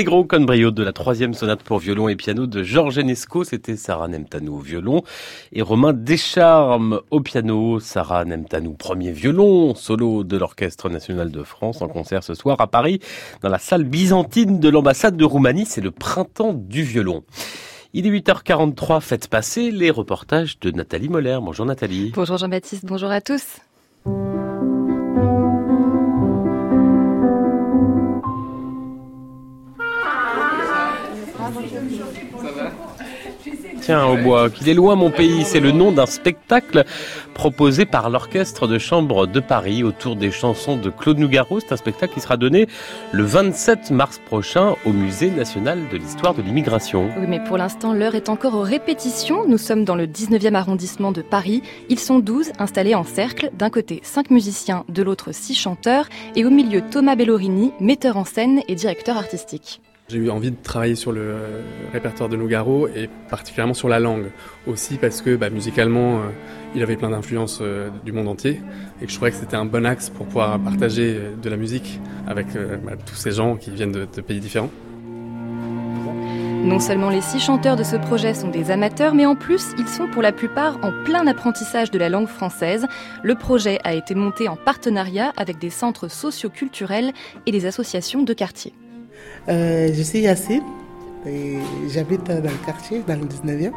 Allegro 0.00 0.24
con 0.24 0.46
brio 0.46 0.70
de 0.70 0.82
la 0.82 0.94
troisième 0.94 1.34
sonate 1.34 1.62
pour 1.62 1.78
violon 1.78 2.08
et 2.08 2.16
piano 2.16 2.46
de 2.46 2.62
Georges 2.62 2.96
Enesco, 2.96 3.44
c'était 3.44 3.76
Sarah 3.76 4.08
Nemtanou 4.08 4.56
au 4.56 4.60
violon 4.60 5.02
et 5.52 5.60
Romain 5.60 5.92
Descharmes 5.92 7.02
au 7.10 7.20
piano. 7.20 7.80
Sarah 7.80 8.24
Nemtanou, 8.24 8.72
premier 8.72 9.12
violon 9.12 9.74
solo 9.74 10.24
de 10.24 10.38
l'Orchestre 10.38 10.88
national 10.88 11.30
de 11.30 11.42
France 11.42 11.82
en 11.82 11.88
concert 11.88 12.24
ce 12.24 12.32
soir 12.32 12.58
à 12.62 12.66
Paris 12.66 13.00
dans 13.42 13.50
la 13.50 13.58
salle 13.58 13.84
byzantine 13.84 14.58
de 14.58 14.70
l'ambassade 14.70 15.18
de 15.18 15.24
Roumanie. 15.26 15.66
C'est 15.66 15.82
le 15.82 15.90
printemps 15.90 16.54
du 16.54 16.82
violon. 16.82 17.22
Il 17.92 18.06
est 18.06 18.10
8h43, 18.10 19.02
faites 19.02 19.28
passer 19.28 19.70
les 19.70 19.90
reportages 19.90 20.58
de 20.60 20.70
Nathalie 20.70 21.10
Moller. 21.10 21.40
Bonjour 21.42 21.66
Nathalie. 21.66 22.12
Bonjour 22.14 22.38
Jean-Baptiste, 22.38 22.86
bonjour 22.86 23.10
à 23.10 23.20
tous. 23.20 23.58
Tiens, 33.80 34.06
au 34.06 34.16
bois, 34.16 34.50
qu'il 34.50 34.68
est 34.68 34.74
loin 34.74 34.94
mon 34.94 35.10
pays, 35.10 35.42
c'est 35.44 35.60
le 35.60 35.72
nom 35.72 35.90
d'un 35.90 36.06
spectacle 36.06 36.84
proposé 37.32 37.86
par 37.86 38.10
l'Orchestre 38.10 38.66
de 38.66 38.78
Chambre 38.78 39.26
de 39.26 39.40
Paris 39.40 39.82
autour 39.82 40.16
des 40.16 40.30
chansons 40.30 40.76
de 40.76 40.90
Claude 40.90 41.18
Nougaro. 41.18 41.60
C'est 41.60 41.72
un 41.72 41.76
spectacle 41.76 42.12
qui 42.12 42.20
sera 42.20 42.36
donné 42.36 42.66
le 43.12 43.24
27 43.24 43.90
mars 43.90 44.20
prochain 44.26 44.76
au 44.84 44.92
Musée 44.92 45.30
national 45.30 45.78
de 45.90 45.96
l'histoire 45.96 46.34
de 46.34 46.42
l'immigration. 46.42 47.08
Oui, 47.18 47.26
mais 47.26 47.42
pour 47.42 47.56
l'instant, 47.56 47.94
l'heure 47.94 48.14
est 48.14 48.28
encore 48.28 48.54
aux 48.54 48.62
répétitions. 48.62 49.46
Nous 49.48 49.58
sommes 49.58 49.84
dans 49.84 49.96
le 49.96 50.06
19e 50.06 50.54
arrondissement 50.54 51.12
de 51.12 51.22
Paris. 51.22 51.62
Ils 51.88 51.98
sont 51.98 52.18
12 52.18 52.52
installés 52.58 52.94
en 52.94 53.04
cercle. 53.04 53.50
D'un 53.54 53.70
côté, 53.70 54.00
5 54.02 54.30
musiciens, 54.30 54.84
de 54.90 55.02
l'autre, 55.02 55.32
6 55.32 55.54
chanteurs. 55.54 56.06
Et 56.36 56.44
au 56.44 56.50
milieu, 56.50 56.82
Thomas 56.82 57.16
Bellorini, 57.16 57.72
metteur 57.80 58.18
en 58.18 58.26
scène 58.26 58.60
et 58.68 58.74
directeur 58.74 59.16
artistique. 59.16 59.80
J'ai 60.10 60.18
eu 60.18 60.30
envie 60.30 60.50
de 60.50 60.56
travailler 60.60 60.96
sur 60.96 61.12
le 61.12 61.20
euh, 61.20 61.60
répertoire 61.92 62.28
de 62.28 62.36
Nougaro 62.36 62.88
et 62.88 63.08
particulièrement 63.28 63.74
sur 63.74 63.88
la 63.88 64.00
langue. 64.00 64.32
Aussi 64.66 64.96
parce 64.96 65.22
que 65.22 65.36
bah, 65.36 65.50
musicalement, 65.50 66.16
euh, 66.16 66.30
il 66.74 66.82
avait 66.82 66.96
plein 66.96 67.10
d'influences 67.10 67.60
euh, 67.62 67.90
du 68.04 68.10
monde 68.10 68.26
entier 68.26 68.60
et 69.00 69.04
que 69.04 69.10
je 69.10 69.14
trouvais 69.14 69.30
que 69.30 69.36
c'était 69.36 69.56
un 69.56 69.66
bon 69.66 69.86
axe 69.86 70.10
pour 70.10 70.26
pouvoir 70.26 70.58
partager 70.58 71.16
de 71.40 71.48
la 71.48 71.56
musique 71.56 72.00
avec 72.26 72.46
bah, 72.84 72.92
tous 73.06 73.14
ces 73.14 73.30
gens 73.30 73.54
qui 73.56 73.70
viennent 73.70 73.92
de, 73.92 74.08
de 74.12 74.20
pays 74.20 74.40
différents. 74.40 74.70
Non 76.64 76.80
seulement 76.80 77.08
les 77.08 77.20
six 77.20 77.38
chanteurs 77.38 77.76
de 77.76 77.84
ce 77.84 77.94
projet 77.94 78.34
sont 78.34 78.48
des 78.50 78.72
amateurs, 78.72 79.14
mais 79.14 79.26
en 79.26 79.36
plus, 79.36 79.68
ils 79.78 79.88
sont 79.88 80.08
pour 80.08 80.22
la 80.22 80.32
plupart 80.32 80.76
en 80.82 80.92
plein 81.04 81.26
apprentissage 81.28 81.92
de 81.92 81.98
la 81.98 82.08
langue 82.08 82.28
française. 82.28 82.86
Le 83.22 83.36
projet 83.36 83.78
a 83.84 83.94
été 83.94 84.16
monté 84.16 84.48
en 84.48 84.56
partenariat 84.56 85.32
avec 85.36 85.58
des 85.58 85.70
centres 85.70 86.08
socioculturels 86.08 87.12
et 87.46 87.52
des 87.52 87.66
associations 87.66 88.24
de 88.24 88.32
quartier. 88.32 88.74
Euh, 89.48 89.88
je 89.92 90.02
suis 90.02 90.20
Yacine 90.20 90.62
et 91.26 91.58
j'habite 91.88 92.24
dans 92.24 92.34
le 92.42 92.64
quartier, 92.66 93.02
dans 93.06 93.14
le 93.16 93.26
19e. 93.26 93.72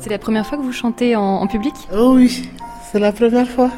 C'est 0.00 0.10
la 0.10 0.18
première 0.18 0.46
fois 0.46 0.58
que 0.58 0.62
vous 0.62 0.72
chantez 0.72 1.16
en, 1.16 1.22
en 1.22 1.46
public? 1.46 1.74
Oh 1.94 2.12
oui, 2.14 2.48
c'est 2.90 2.98
la 2.98 3.12
première 3.12 3.48
fois. 3.48 3.70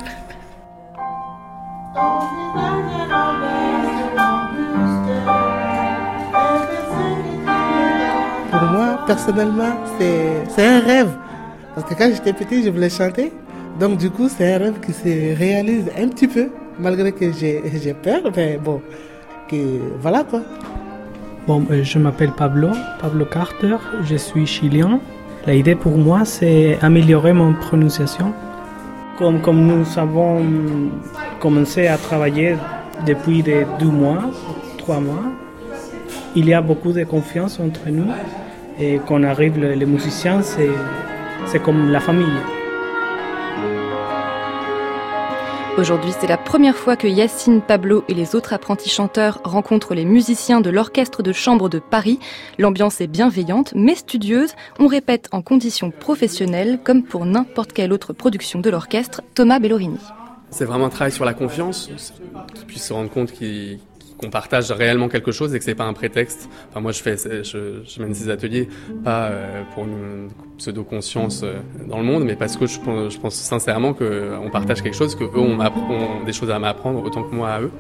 Pour 8.51 8.63
moi, 8.71 8.99
personnellement, 9.07 9.75
c'est 9.99 10.65
un 10.67 10.81
rêve. 10.81 11.11
Parce 11.75 11.89
que 11.89 11.95
quand 11.95 12.09
j'étais 12.13 12.33
petit, 12.33 12.63
je 12.63 12.71
voulais 12.71 12.91
chanter. 12.91 13.33
Donc 13.81 13.99
du 13.99 14.11
coup, 14.11 14.29
c'est 14.29 14.55
un 14.55 14.59
rêve 14.59 14.79
qui 14.81 14.93
se 14.93 15.37
réalise 15.37 15.87
un 15.99 16.09
petit 16.09 16.29
peu, 16.29 16.49
malgré 16.79 17.11
que 17.13 17.33
j'ai 17.33 17.95
peur. 18.03 18.21
Mais 18.37 18.59
bon, 18.59 18.81
que 19.49 19.57
voilà 20.01 20.23
quoi. 20.23 20.41
Bon, 21.47 21.63
euh, 21.71 21.83
je 21.83 21.99
m'appelle 21.99 22.33
Pablo, 22.33 22.71
Pablo 22.99 23.27
Carter, 23.27 23.77
je 24.03 24.17
suis 24.17 24.47
chilien. 24.47 24.99
L'idée 25.47 25.75
pour 25.75 25.99
moi, 25.99 26.25
c'est 26.25 26.79
améliorer 26.81 27.35
mon 27.35 27.53
prononciation. 27.53 28.33
Comme, 29.19 29.43
comme 29.43 29.67
nous 29.67 29.99
avons 29.99 30.43
commencé 31.41 31.87
à 31.87 31.99
travailler 31.99 32.57
depuis 33.07 33.43
des 33.43 33.67
deux 33.79 33.91
mois, 33.91 34.23
trois 34.79 35.01
mois, 35.01 35.25
il 36.35 36.49
y 36.49 36.55
a 36.55 36.63
beaucoup 36.63 36.93
de 36.93 37.05
confiance 37.05 37.61
entre 37.61 37.91
nous. 37.91 38.11
Et 38.81 38.99
quand 39.07 39.23
arrive 39.23 39.59
les 39.59 39.87
musiciens, 39.87 40.41
c'est 40.41 41.63
comme 41.63 41.91
la 41.91 42.01
famille. 42.01 42.54
Aujourd'hui, 45.77 46.13
c'est 46.21 46.29
la 46.29 46.37
première 46.37 46.77
fois 46.77 46.95
que 46.95 47.09
Yacine 47.09 47.61
Pablo 47.61 48.05
et 48.09 48.15
les 48.15 48.37
autres 48.37 48.53
apprentis 48.53 48.89
chanteurs 48.89 49.41
rencontrent 49.43 49.95
les 49.95 50.05
musiciens 50.05 50.61
de 50.61 50.71
l'Orchestre 50.71 51.25
de 51.25 51.33
chambre 51.33 51.69
de 51.69 51.81
Paris. 51.81 52.21
L'ambiance 52.61 53.01
est 53.01 53.09
bienveillante, 53.09 53.73
mais 53.75 53.97
studieuse. 53.97 54.55
On 54.79 54.87
répète 54.87 55.29
en 55.33 55.43
conditions 55.43 55.91
professionnelles, 55.91 56.79
comme 56.85 57.03
pour 57.03 57.27
n'importe 57.27 57.73
quelle 57.73 57.93
autre 57.93 58.13
production 58.13 58.61
de 58.61 58.71
l'orchestre. 58.71 59.23
Thomas 59.35 59.59
Bellorini. 59.59 59.99
C'est 60.51 60.65
vraiment 60.65 60.87
un 60.87 60.91
travail 60.91 61.11
sur 61.11 61.25
la 61.25 61.35
confiance, 61.35 61.91
qu'ils 62.55 62.67
puissent 62.67 62.87
se 62.87 62.93
rendre 62.93 63.11
compte 63.11 63.33
qu'ils 63.33 63.81
qu'on 64.25 64.31
partage 64.31 64.71
réellement 64.71 65.09
quelque 65.09 65.33
chose 65.33 65.55
et 65.55 65.59
que 65.59 65.65
c'est 65.65 65.75
pas 65.75 65.85
un 65.85 65.93
prétexte. 65.93 66.49
Enfin, 66.71 66.81
moi, 66.81 66.93
je 66.93 67.03
fais, 67.03 67.17
je, 67.17 67.83
je 67.85 68.03
mène 68.03 68.15
ces 68.15 68.31
ateliers 68.31 68.69
pas 69.05 69.27
euh, 69.27 69.63
pour 69.75 69.85
une 69.85 70.31
pseudo 70.59 70.85
conscience 70.85 71.43
euh, 71.43 71.55
dans 71.87 71.99
le 71.99 72.05
monde, 72.05 72.25
mais 72.25 72.37
parce 72.37 72.57
que 72.57 72.67
je, 72.67 72.79
pense 72.79 73.35
sincèrement 73.35 73.93
qu'on 73.93 74.51
partage 74.53 74.83
quelque 74.83 74.97
chose, 74.97 75.15
que 75.15 75.25
eux 75.25 75.39
ont, 75.39 75.59
ont 75.61 76.25
des 76.25 76.33
choses 76.33 76.51
à 76.51 76.59
m'apprendre 76.59 77.05
autant 77.05 77.23
que 77.23 77.35
moi 77.35 77.51
à 77.51 77.61
eux. 77.61 77.71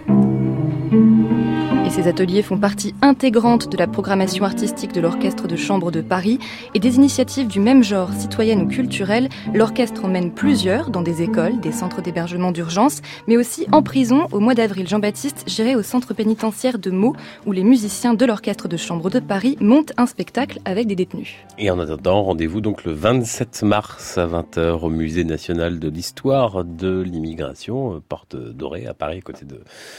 Et 1.87 1.91
ces 1.91 2.09
ateliers 2.09 2.41
font 2.41 2.57
partie 2.57 2.95
intégrante 3.03 3.71
de 3.71 3.77
la 3.77 3.87
programmation 3.87 4.47
artistique 4.47 4.95
de 4.95 5.03
l'Orchestre 5.03 5.47
de 5.47 5.55
Chambre 5.55 5.91
de 5.91 6.01
Paris 6.01 6.39
et 6.73 6.79
des 6.79 6.97
initiatives 6.97 7.47
du 7.47 7.61
même 7.61 7.85
genre, 7.85 8.11
citoyennes 8.15 8.63
ou 8.63 8.67
culturelles. 8.67 9.29
L'orchestre 9.53 10.07
emmène 10.07 10.33
plusieurs 10.33 10.89
dans 10.89 11.03
des 11.03 11.21
écoles, 11.21 11.61
des 11.61 11.73
centres 11.73 12.01
d'hébergement 12.01 12.53
d'urgence, 12.53 13.03
mais 13.29 13.37
aussi 13.37 13.67
en 13.71 13.83
prison. 13.83 14.29
Au 14.33 14.41
mois 14.41 14.55
d'avril, 14.55 14.89
Jean-Baptiste 14.89 15.45
gérait 15.47 15.75
au 15.75 15.83
centre 15.83 16.15
pénitentiaire 16.15 16.79
de 16.79 16.91
Meaux, 16.91 17.15
où 17.45 17.53
les 17.53 17.65
musiciens 17.65 18.15
de 18.15 18.25
l'Orchestre 18.25 18.67
de 18.67 18.79
Chambre 18.79 19.11
de 19.11 19.21
Paris 19.21 19.59
montent 19.61 19.93
un 19.99 20.07
spectacle 20.07 20.61
avec 20.65 20.87
des 20.87 20.97
détenus. 20.97 21.35
Et 21.59 21.71
en 21.71 21.79
attendant, 21.79 22.23
rendez-vous 22.23 22.63
donc 22.63 22.85
le 22.85 22.93
27 22.93 23.63
mars 23.63 24.17
à 24.17 24.27
20h 24.27 24.81
au 24.81 24.89
Musée 24.89 25.25
national 25.25 25.79
de 25.79 25.91
l'histoire 25.91 26.65
de 26.65 27.03
l'immigration, 27.03 27.97
euh, 27.97 28.01
porte 28.09 28.37
dorée 28.37 28.87
à 28.87 28.95
Paris, 28.95 29.21
côté 29.21 29.45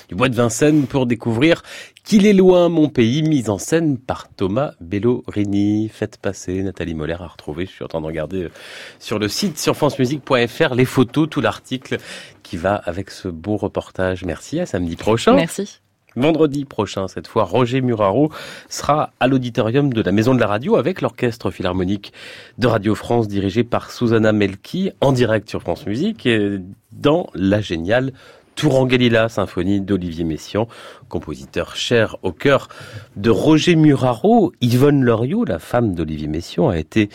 du 0.10 0.16
bois 0.16 0.30
de 0.30 0.36
Vincennes, 0.36 0.88
pour 0.88 1.06
découvrir 1.06 1.62
qu'il 2.04 2.26
est 2.26 2.34
loin 2.34 2.70
mon 2.70 2.88
pays, 2.90 3.24
mise 3.24 3.50
en 3.50 3.58
scène 3.58 3.98
par 3.98 4.28
Thomas 4.30 4.74
Bellorini. 4.80 5.90
Faites 5.90 6.18
passer 6.18 6.62
Nathalie 6.62 6.94
Moller 6.94 7.18
à 7.20 7.28
retrouver. 7.28 7.66
Je 7.66 7.72
suis 7.72 7.84
en 7.84 7.88
train 7.88 8.02
de 8.02 8.06
regarder 8.06 8.44
euh, 8.44 8.52
sur 9.00 9.18
le 9.20 9.28
site 9.28 9.58
sur 9.58 9.76
francemusique.fr 9.76 10.76
les 10.76 10.86
photos, 10.86 11.28
tout 11.30 11.42
l'article 11.42 11.98
qui 12.44 12.58
va 12.58 12.76
avec 12.76 13.10
ce 13.10 13.28
beau 13.28 13.58
reportage. 13.58 14.24
Merci, 14.24 14.60
à 14.60 14.66
samedi 14.66 14.96
prochain. 14.96 15.34
Merci. 15.36 15.82
Vendredi 16.16 16.64
prochain, 16.64 17.10
cette 17.10 17.28
fois, 17.28 17.44
Roger 17.44 17.82
Muraro 17.82 18.32
sera 18.70 19.12
à 19.20 19.28
l'auditorium 19.28 19.92
de 19.92 20.02
la 20.02 20.14
Maison 20.14 20.34
de 20.34 20.40
la 20.40 20.48
Radio 20.48 20.78
avec 20.78 21.02
l'Orchestre 21.02 21.52
Philharmonique 21.52 22.14
de 22.58 22.68
Radio 22.68 22.96
France 22.96 23.28
dirigé 23.28 23.66
par 23.66 23.92
Susanna 23.92 24.32
Melki 24.32 24.92
en 25.02 25.12
direct 25.12 25.50
sur 25.50 25.62
France 25.62 25.86
Musique 25.86 26.26
et 26.26 26.60
dans 26.94 27.28
la 27.34 27.60
géniale 27.60 28.14
Tourangalila, 28.56 29.30
symphonie 29.30 29.82
d'Olivier 29.82 30.24
Messiaen, 30.24 30.68
compositeur 31.10 31.76
cher 31.76 32.18
au 32.24 32.32
cœur 32.32 32.70
de 33.18 33.30
Roger 33.30 33.76
Muraro. 33.76 34.54
Yvonne 34.62 35.04
Loriot, 35.04 35.44
la 35.46 35.60
femme 35.60 35.94
d'Olivier 35.94 36.28
Messiaen, 36.28 36.70
a 36.70 36.78
été 36.78 37.10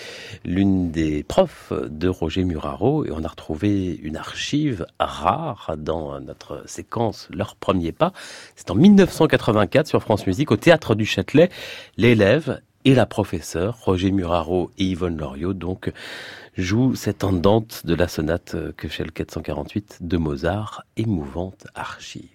l'une 0.45 0.91
des 0.91 1.23
profs 1.23 1.73
de 1.73 2.09
Roger 2.09 2.45
Muraro 2.45 3.05
et 3.05 3.11
on 3.11 3.25
a 3.25 3.29
retrouvé 3.29 3.99
une 4.03 4.17
archive 4.17 4.87
rare 4.99 5.75
dans 5.79 6.21
notre 6.21 6.63
séquence 6.67 7.29
Leur 7.33 7.57
premier 7.57 7.93
pas. 7.93 8.13
C'est 8.55 8.71
en 8.71 8.75
1984 8.75 9.87
sur 9.87 10.03
France 10.03 10.27
Musique 10.27 10.51
au 10.51 10.57
théâtre 10.57 10.95
du 10.95 11.07
Châtelet. 11.07 11.49
L'élève 11.97 12.61
et 12.85 12.95
la 12.95 13.07
professeure, 13.07 13.79
Roger 13.83 14.11
Muraro 14.11 14.71
et 14.79 14.85
Yvonne 14.85 15.19
Loriot, 15.19 15.53
donc, 15.53 15.93
joue 16.57 16.95
cette 16.95 17.25
andante 17.25 17.87
de 17.87 17.95
la 17.95 18.09
sonate 18.09 18.57
chez 18.89 19.05
le 19.05 19.11
448 19.11 19.99
de 20.01 20.17
Mozart, 20.17 20.85
émouvante 20.97 21.67
archive. 21.75 22.29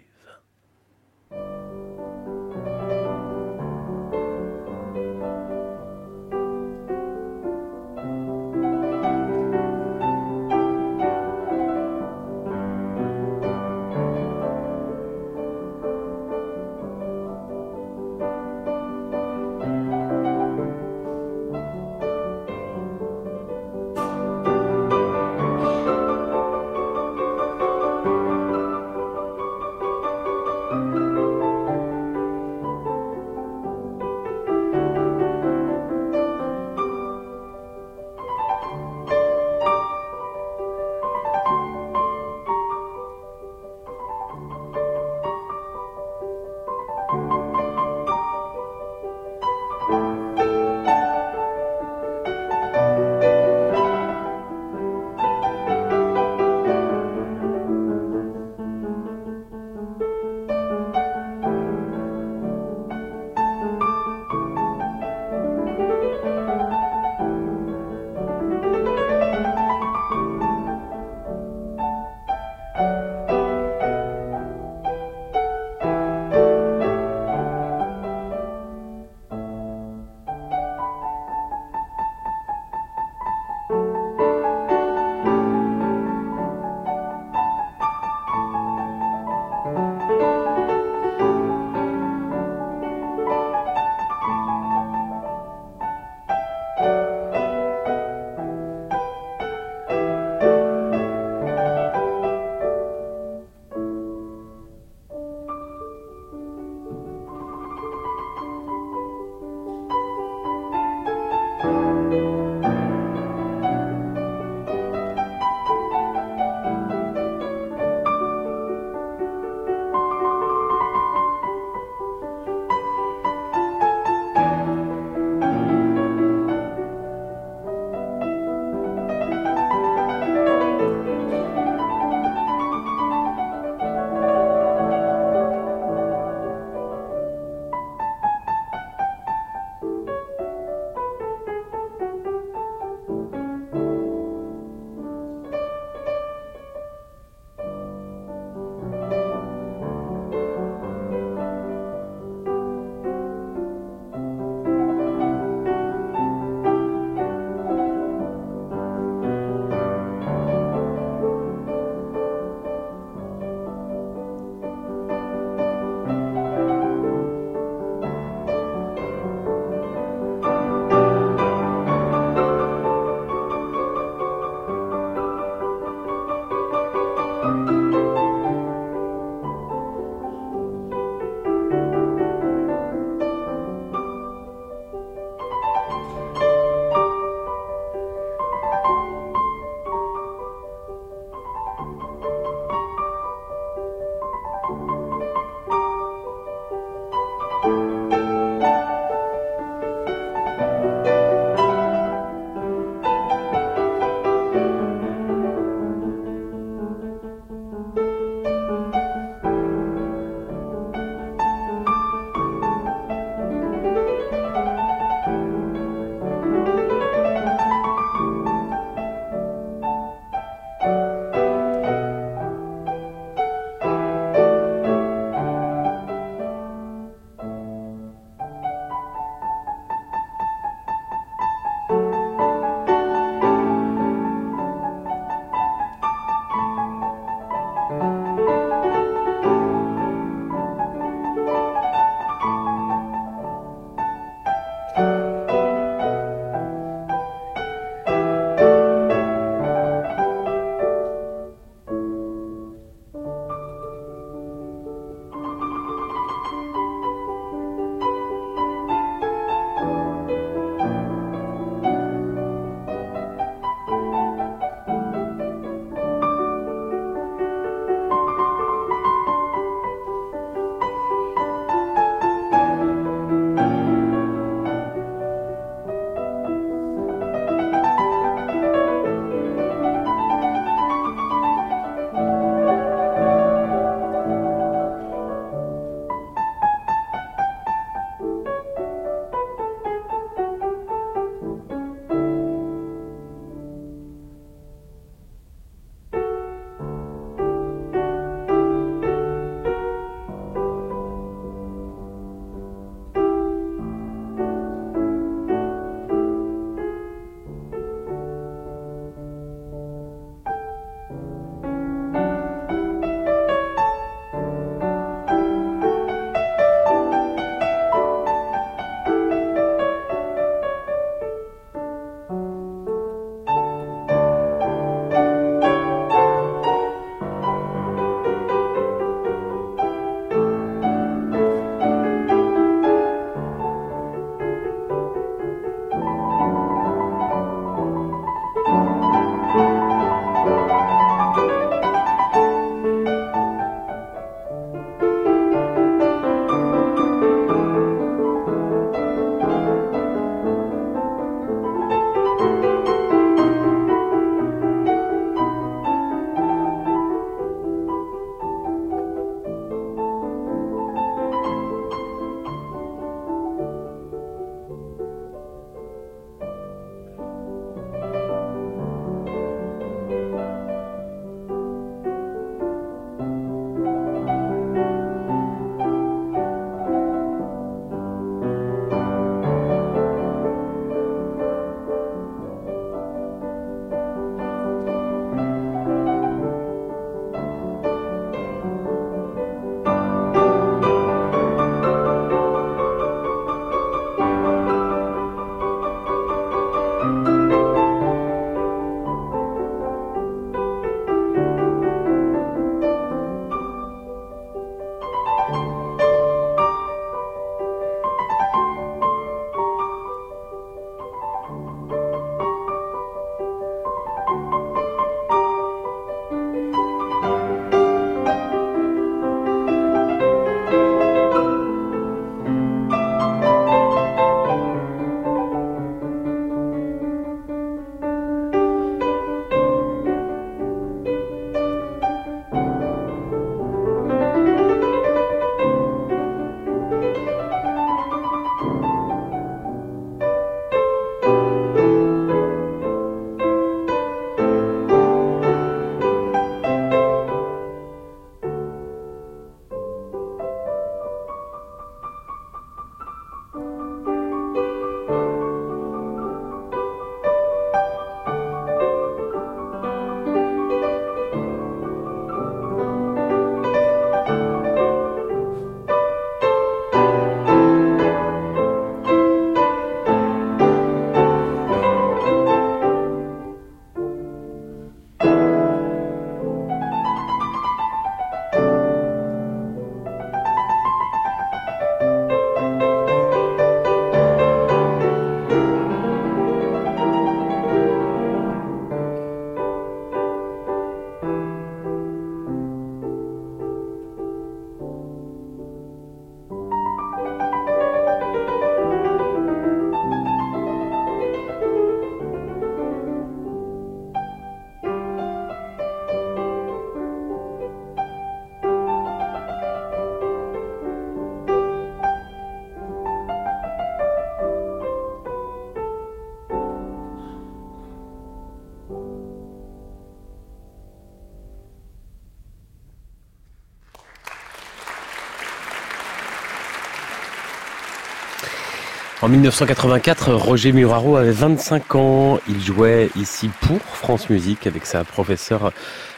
En 529.26 529.28
1984, 529.28 530.36
Roger 530.36 530.72
Muraro 530.72 531.16
avait 531.16 531.32
25 531.32 531.96
ans. 531.96 532.40
Il 532.48 532.62
jouait 532.62 533.10
ici 533.16 533.50
pour 533.62 533.80
France 533.80 534.30
Musique 534.30 534.68
avec 534.68 534.86
sa 534.86 535.04
professeure, 535.04 535.72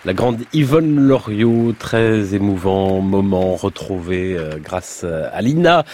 la 0.03 0.13
grande 0.13 0.41
Yvonne 0.51 0.99
Loriot. 0.99 1.71
Très 1.79 2.35
émouvant 2.35 2.99
moment 2.99 3.55
retrouvé 3.55 4.37
euh, 4.37 4.57
grâce 4.61 5.05
à 5.05 5.41
Lina 5.41 5.85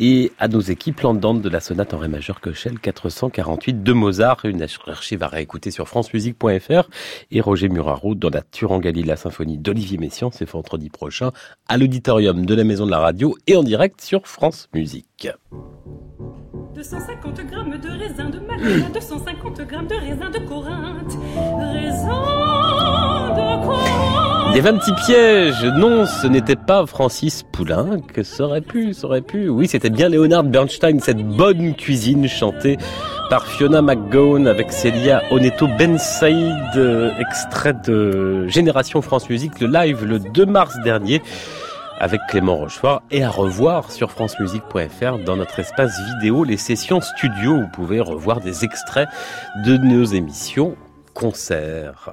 et 0.00 0.32
à 0.40 0.48
nos 0.48 0.58
équipes 0.58 1.02
London 1.02 1.34
de 1.34 1.48
la 1.48 1.60
sonate 1.60 1.94
en 1.94 1.98
ré 1.98 2.08
majeur 2.08 2.40
Köchel 2.40 2.80
448 2.80 3.84
de 3.84 3.92
Mozart, 3.92 4.38
une 4.42 4.66
archive 4.88 5.22
à 5.22 5.28
réécouter 5.28 5.70
sur 5.70 5.86
francemusique.fr 5.86 6.88
et 7.30 7.40
Roger 7.40 7.68
Muraro 7.68 8.16
dans 8.16 8.30
la 8.30 8.42
Turangali, 8.42 9.04
la 9.04 9.14
symphonie 9.14 9.56
d'Olivier 9.56 9.98
Messiaen, 9.98 10.32
c'est 10.32 10.50
vendredi 10.50 10.90
prochain 10.90 11.30
à 11.68 11.78
l'auditorium 11.78 12.44
de 12.44 12.54
la 12.56 12.64
Maison 12.64 12.86
de 12.86 12.90
la 12.90 12.98
Radio 12.98 13.36
et 13.46 13.54
en 13.54 13.62
direct 13.62 14.00
sur 14.00 14.26
France 14.26 14.68
Musique. 14.74 15.28
250 16.76 17.46
grammes 17.50 17.78
de 17.78 17.88
raisin 17.88 18.28
de 18.28 18.38
Malta, 18.38 18.90
250 18.92 19.66
grammes 19.66 19.86
de 19.86 19.94
raisin 19.94 20.28
de 20.28 20.38
Corinthe, 20.46 21.16
raisin 21.72 22.20
de 23.34 23.64
Corinthe. 23.64 24.50
Il 24.50 24.56
y 24.56 24.58
avait 24.58 24.68
un 24.68 24.76
petit 24.76 24.92
piège. 25.06 25.64
Non, 25.78 26.04
ce 26.04 26.26
n'était 26.26 26.54
pas 26.54 26.84
Francis 26.84 27.44
Poulain, 27.50 28.00
que 28.12 28.22
ça 28.22 28.44
aurait 28.44 28.60
pu, 28.60 28.92
ça 28.92 29.06
aurait 29.06 29.22
pu? 29.22 29.48
Oui, 29.48 29.68
c'était 29.68 29.88
bien 29.88 30.10
Leonard 30.10 30.44
Bernstein, 30.44 31.00
cette 31.00 31.26
bonne 31.26 31.74
cuisine 31.76 32.28
chantée 32.28 32.76
par 33.30 33.46
Fiona 33.46 33.80
McGowan 33.80 34.46
avec 34.46 34.70
Celia 34.70 35.22
Oneto 35.30 35.68
Ben 35.78 35.96
Saïd, 35.96 36.54
extrait 37.18 37.74
de 37.86 38.46
Génération 38.48 39.00
France 39.00 39.30
Musique, 39.30 39.60
le 39.60 39.68
live 39.68 40.04
le 40.04 40.18
2 40.18 40.44
mars 40.44 40.76
dernier 40.84 41.22
avec 41.98 42.20
Clément 42.28 42.56
Rochefort 42.56 43.02
et 43.10 43.24
à 43.24 43.30
revoir 43.30 43.90
sur 43.90 44.10
francemusique.fr 44.10 45.18
dans 45.24 45.36
notre 45.36 45.58
espace 45.58 45.98
vidéo 46.14 46.44
les 46.44 46.56
sessions 46.56 47.00
studio. 47.00 47.60
Vous 47.60 47.68
pouvez 47.68 48.00
revoir 48.00 48.40
des 48.40 48.64
extraits 48.64 49.08
de 49.64 49.76
nos 49.76 50.04
émissions 50.04 50.76
concerts. 51.14 52.10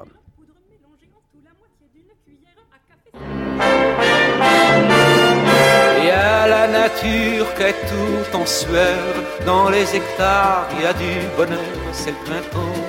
Et 6.03 6.11
à 6.11 6.47
la 6.47 6.68
nature 6.68 7.53
qu'est 7.57 7.73
tout 7.73 8.38
en 8.38 8.45
sueur, 8.45 8.97
dans 9.45 9.69
les 9.69 9.95
hectares 9.95 10.68
il 10.77 10.84
y 10.84 10.88
a 10.88 10.93
du 10.93 11.27
bonheur, 11.38 11.60
c'est 11.91 12.11
le 12.11 12.18
printemps. 12.26 12.80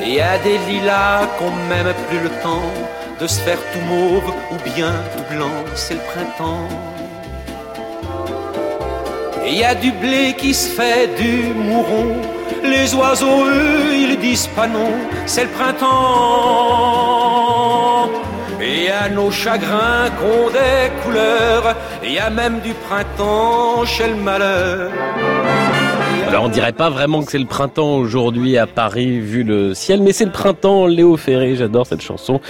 Il 0.00 0.14
y 0.14 0.20
a 0.20 0.38
des 0.38 0.58
lilas 0.58 1.26
qu'on 1.38 1.50
même 1.68 1.92
plus 2.08 2.20
le 2.20 2.30
temps 2.42 2.72
de 3.20 3.26
se 3.26 3.40
faire 3.40 3.58
tout 3.72 3.80
mauve 3.80 4.32
ou 4.52 4.56
bien 4.74 4.92
tout 5.12 5.34
blanc, 5.34 5.64
c'est 5.74 5.94
le 5.94 6.00
printemps. 6.00 6.68
Et 9.44 9.50
il 9.52 9.58
y 9.58 9.64
a 9.64 9.74
du 9.74 9.90
blé 9.92 10.34
qui 10.36 10.54
se 10.54 10.68
fait 10.68 11.08
du 11.16 11.52
mouron, 11.54 12.16
les 12.62 12.94
oiseaux 12.94 13.44
eux 13.46 13.94
ils 13.94 14.18
disent 14.18 14.48
pas 14.48 14.66
non, 14.66 14.92
c'est 15.26 15.44
le 15.44 15.50
printemps. 15.50 15.88
Et 18.60 18.90
à 18.90 19.08
nos 19.08 19.30
chagrins 19.30 20.10
qu'ont 20.18 20.50
des 20.50 20.90
couleurs, 21.02 21.76
il 22.02 22.12
y 22.12 22.18
a 22.18 22.30
même 22.30 22.60
du 22.60 22.74
printemps 22.74 23.84
chez 23.86 24.08
le 24.08 24.16
malheur. 24.16 24.90
Alors 26.28 26.44
on 26.44 26.50
dirait 26.50 26.74
pas 26.74 26.90
vraiment 26.90 27.22
que 27.22 27.30
c'est 27.30 27.38
le 27.38 27.46
printemps 27.46 27.96
aujourd'hui 27.96 28.58
à 28.58 28.66
Paris 28.66 29.18
vu 29.18 29.44
le 29.44 29.72
ciel, 29.72 30.02
mais 30.02 30.12
c'est 30.12 30.26
le 30.26 30.30
printemps. 30.30 30.86
Léo 30.86 31.16
Ferré, 31.16 31.56
j'adore 31.56 31.86
cette 31.86 32.02
chanson 32.02 32.42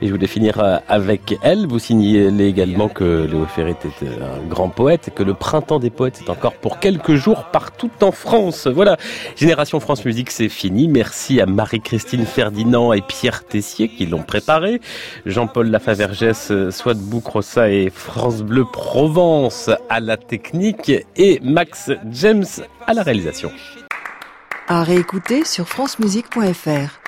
et 0.00 0.06
je 0.06 0.10
voulais 0.10 0.26
finir 0.26 0.58
euh, 0.58 0.78
avec 0.88 1.36
elle. 1.42 1.66
Vous 1.66 1.78
signalez 1.78 2.46
également 2.46 2.88
que 2.88 3.28
Léo 3.30 3.44
Ferré 3.44 3.72
était 3.72 3.90
euh, 4.04 4.38
un 4.38 4.48
grand 4.48 4.70
poète 4.70 5.08
et 5.08 5.10
que 5.10 5.22
le 5.22 5.34
printemps 5.34 5.78
des 5.78 5.90
poètes 5.90 6.22
est 6.26 6.30
encore 6.30 6.54
pour 6.54 6.80
quelques 6.80 7.16
jours 7.16 7.44
partout 7.52 7.90
en 8.00 8.10
France. 8.10 8.68
Voilà, 8.68 8.96
Génération 9.36 9.80
France 9.80 10.06
Musique, 10.06 10.30
c'est 10.30 10.48
fini. 10.48 10.88
Merci 10.88 11.38
à 11.38 11.44
Marie-Christine 11.44 12.24
Ferdinand 12.24 12.94
et 12.94 13.02
Pierre 13.02 13.44
Tessier 13.44 13.88
qui 13.88 14.06
l'ont 14.06 14.22
préparé. 14.22 14.80
Jean-Paul 15.26 15.68
Lafavergès, 15.68 16.70
Swat 16.70 16.96
Crossa 17.22 17.68
et 17.68 17.90
France 17.90 18.40
Bleu 18.40 18.64
Provence 18.64 19.68
à 19.90 20.00
la 20.00 20.16
technique 20.16 20.90
et 21.16 21.38
Max 21.42 21.90
James 22.10 22.46
à 22.86 22.94
la 22.94 23.02
réalisation. 23.02 23.52
À 24.68 24.82
réécouter 24.82 25.44
sur 25.44 25.68
francemusique.fr. 25.68 27.00